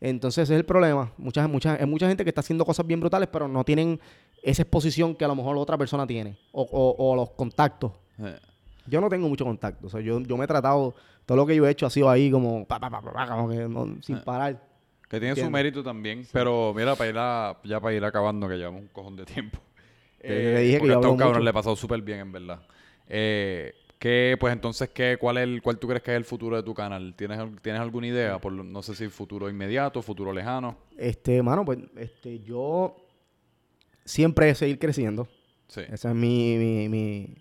[0.00, 1.12] Entonces ese es el problema.
[1.16, 3.98] Mucha, mucha, hay mucha gente que está haciendo cosas bien brutales, pero no tienen
[4.42, 6.36] esa exposición que a lo mejor la otra persona tiene.
[6.52, 7.92] O, o- o los contactos.
[8.86, 9.86] Yo no tengo mucho contacto.
[9.86, 10.94] O sea, yo, yo me he tratado,
[11.24, 13.26] todo lo que yo he hecho ha sido ahí como, pa, pa, pa, pa, pa,
[13.28, 14.22] como que no- sin Ah.
[14.24, 14.73] parar.
[15.14, 16.26] Que tiene su mérito también.
[16.32, 19.58] Pero mira, para ir a- ya para ir acabando, que llevamos un cojón de tiempo.
[20.20, 22.60] Que le dije que yo a este cabrón le pasado súper bien, en verdad.
[23.08, 26.56] Eh, ¿qué, pues entonces, ¿qué, cuál, es el, ¿cuál tú crees que es el futuro
[26.56, 27.14] de tu canal?
[27.14, 28.38] ¿Tienes, ¿tienes alguna idea?
[28.38, 30.78] Por, no sé si futuro inmediato, futuro lejano.
[30.96, 32.96] Este, mano, pues, este, yo
[34.04, 35.28] siempre es seguir creciendo.
[35.68, 35.82] Sí.
[35.92, 37.34] Esa es mi, mi, mi,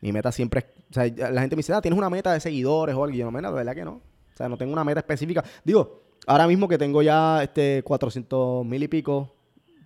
[0.00, 0.60] mi meta siempre.
[0.60, 3.14] es- o sea, la gente me dice, ah, ¿tienes una meta de seguidores o algo?
[3.14, 3.92] Y yo, no, mira, de verdad que no.
[3.92, 5.44] O sea, no tengo una meta específica.
[5.64, 9.34] Digo, ahora mismo que tengo ya este 400 mil y pico,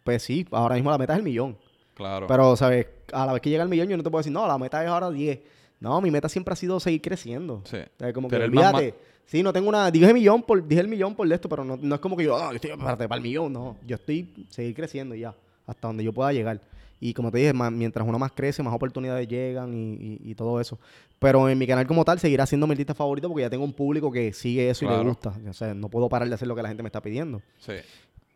[0.05, 1.57] pues sí, ahora mismo la meta es el millón.
[1.95, 2.27] Claro.
[2.27, 2.87] Pero, ¿sabes?
[3.13, 4.83] A la vez que llega el millón, yo no te puedo decir, no, la meta
[4.83, 5.41] es ahora 10.
[5.81, 7.63] No, mi meta siempre ha sido seguir creciendo.
[7.65, 7.77] Sí.
[7.77, 8.95] O sea, como que olvídate.
[9.27, 9.91] Sí, no tengo una.
[9.91, 12.25] Dije el millón por, dije el millón por esto, pero no, no es como que
[12.25, 13.53] yo, ah, estoy espérate, para el millón.
[13.53, 15.35] No, yo estoy seguir creciendo y ya,
[15.67, 16.61] hasta donde yo pueda llegar.
[17.01, 20.35] Y como te dije, más- mientras uno más crece, más oportunidades llegan y, y- y
[20.35, 20.79] todo eso.
[21.19, 23.73] Pero en mi canal como tal, seguirá siendo mi artista favorito porque ya tengo un
[23.73, 25.33] público que sigue eso y le gusta.
[25.49, 27.41] O sea, no puedo parar de hacer lo que la gente me está pidiendo.
[27.59, 27.73] Sí.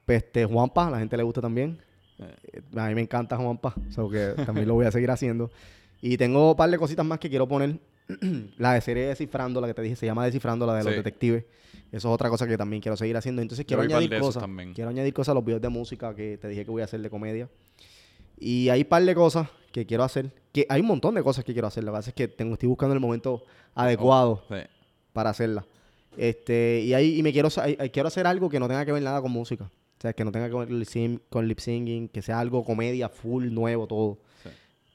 [0.06, 1.78] Este, Juanpa, a la gente le gusta también.
[2.18, 2.60] Eh.
[2.76, 5.50] A mí me encanta Juanpa, so que también lo voy a seguir haciendo.
[6.00, 7.78] Y tengo un par de cositas más que quiero poner.
[8.58, 11.44] la de serie Descifrando, la que te dije, se llama Descifrando, la de los detectives.
[11.92, 13.40] Eso es otra cosa que también quiero seguir haciendo.
[13.42, 14.42] Entonces quiero añadir cosas.
[14.74, 17.00] Quiero añadir cosas a los videos de música que te dije que voy a hacer
[17.00, 17.48] de comedia.
[18.38, 20.30] Y hay un par de cosas que quiero hacer.
[20.52, 21.84] Que hay un montón de cosas que quiero hacer.
[21.84, 23.44] Lo que pasa es que tengo, estoy buscando el momento
[23.74, 24.56] adecuado Sí.
[25.12, 25.64] para hacerla.
[26.16, 29.02] Este, y ahí y me quiero, y- quiero hacer algo que no tenga que ver
[29.02, 29.70] nada con música.
[29.98, 33.86] sea, que no tenga que ver con lip syncing, que sea algo comedia, full, nuevo,
[33.86, 34.18] todo.
[34.42, 34.48] Sí.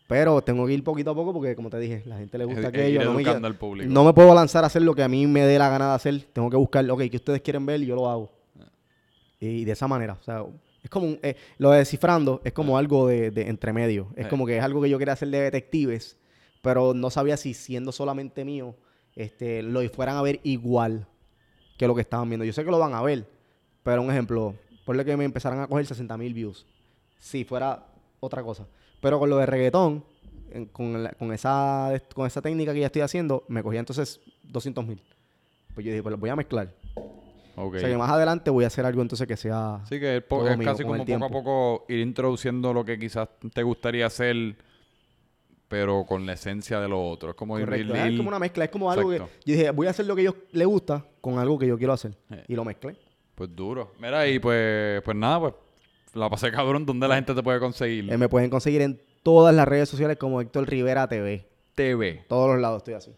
[0.06, 2.68] Pero tengo que ir poquito a poco porque, como te dije, la gente le gusta
[2.68, 3.02] aquello.
[3.06, 3.90] No me, al público.
[3.90, 5.96] no me puedo lanzar a hacer lo que a mí me dé la gana de
[5.96, 6.22] hacer.
[6.34, 8.30] Tengo que buscar, ok, que ustedes quieren ver y yo lo hago.
[9.40, 10.44] Y de esa manera, o sea,
[10.88, 14.08] es como, un- eh, lo de descifrando es como algo de, de entre medio.
[14.16, 14.30] Es Eh.
[14.30, 16.18] como que es algo que yo quería hacer de detectives,
[16.62, 18.76] pero no sabía si siendo solamente mío,
[19.16, 21.08] este, lo fueran a ver igual
[21.78, 22.46] que lo que estaban viendo.
[22.46, 23.26] Yo sé que lo van a ver,
[23.84, 24.56] pero un ejemplo,
[24.86, 26.66] ponle que me empezaran a coger 60 mil views.
[27.20, 27.86] Si fuera
[28.20, 28.66] otra cosa.
[29.02, 30.04] Pero con lo de reggaetón,
[30.72, 34.86] con, la- con, esa, con esa técnica que ya estoy haciendo, me cogía entonces 200
[34.88, 35.02] mil.
[35.76, 36.74] Pues yo dije, pues lo voy a mezclar.
[37.60, 37.76] Ok.
[37.76, 39.82] O sea que más adelante voy a hacer algo entonces que sea...
[39.90, 42.86] Sí, que es, po- todo es mío casi como poco a poco ir introduciendo lo
[42.86, 44.56] que quizás te gustaría hacer,
[45.68, 47.32] pero con la esencia de lo otro.
[47.32, 47.94] Es como ir- Correcto.
[47.94, 48.64] ir- Es ir- como una mezcla.
[48.66, 49.18] Es como algo que...
[49.18, 51.78] Yo dije, voy a hacer lo que a ellos les gusta con algo que yo
[51.78, 52.14] quiero hacer.
[52.30, 52.44] Eh.
[52.48, 52.96] Y lo mezclé.
[53.36, 53.92] Pues duro.
[54.00, 55.54] Mira, y pues, pues nada, pues
[56.14, 56.86] la pasé cabrón.
[56.86, 58.12] ¿Dónde la gente te puede conseguir?
[58.12, 61.46] Eh, me pueden conseguir en todas las redes sociales como Héctor Rivera TV.
[61.76, 63.12] TV, Todos los lados estoy así.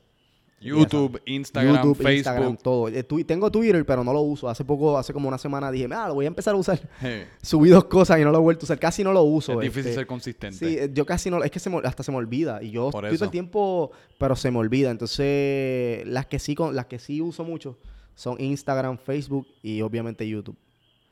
[0.61, 2.14] YouTube, Instagram, YouTube, Facebook.
[2.15, 2.88] Instagram, todo.
[2.90, 4.49] Eh, tengo Twitter, pero no lo uso.
[4.49, 6.80] Hace poco, hace como una semana dije, ah, lo voy a empezar a usar.
[7.02, 8.80] Eh, Subí dos cosas y no lo he vuelto a usar.
[8.80, 9.53] Casi no lo uso.
[9.53, 9.94] es difícil este.
[9.95, 10.57] ser consistente.
[10.57, 12.61] Sí, eh, yo casi no, es que se me- hasta se me olvida.
[12.61, 14.91] Y yo Por estoy todo el tiempo, pero se me olvida.
[14.91, 17.77] Entonces, las que sí, con- las que sí uso mucho
[18.15, 20.57] son Instagram, Facebook y obviamente YouTube.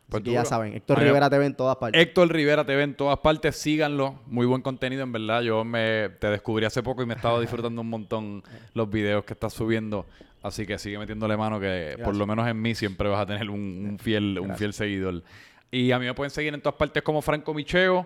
[0.10, 2.02] Pues Así que ya saben, Héctor Rivera TV en todas partes.
[2.02, 4.22] Héctor Rivera TV en todas partes, síganlo.
[4.28, 5.42] Muy buen contenido, en verdad.
[5.42, 8.44] Yo me te descubrí hace poco y me estaba disfrutando un montón
[8.74, 10.06] los videos que estás subiendo.
[10.42, 13.50] Así que sigue metiéndole mano que por lo menos en mí siempre vas a tener
[13.50, 15.24] un, un fiel, un fiel seguidor.
[15.72, 18.06] Y a mí me pueden seguir en todas partes como Franco Micheo.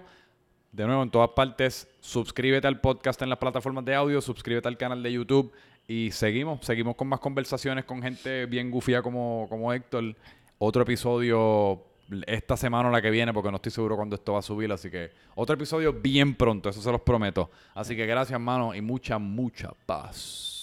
[0.71, 4.77] De nuevo, en todas partes, suscríbete al podcast en las plataformas de audio, suscríbete al
[4.77, 5.51] canal de YouTube
[5.85, 10.15] y seguimos, seguimos con más conversaciones con gente bien gufía como, como Héctor.
[10.57, 11.83] Otro episodio
[12.27, 14.71] esta semana o la que viene, porque no estoy seguro cuándo esto va a subir,
[14.71, 17.49] así que otro episodio bien pronto, eso se los prometo.
[17.73, 20.60] Así que gracias, hermano, y mucha, mucha paz.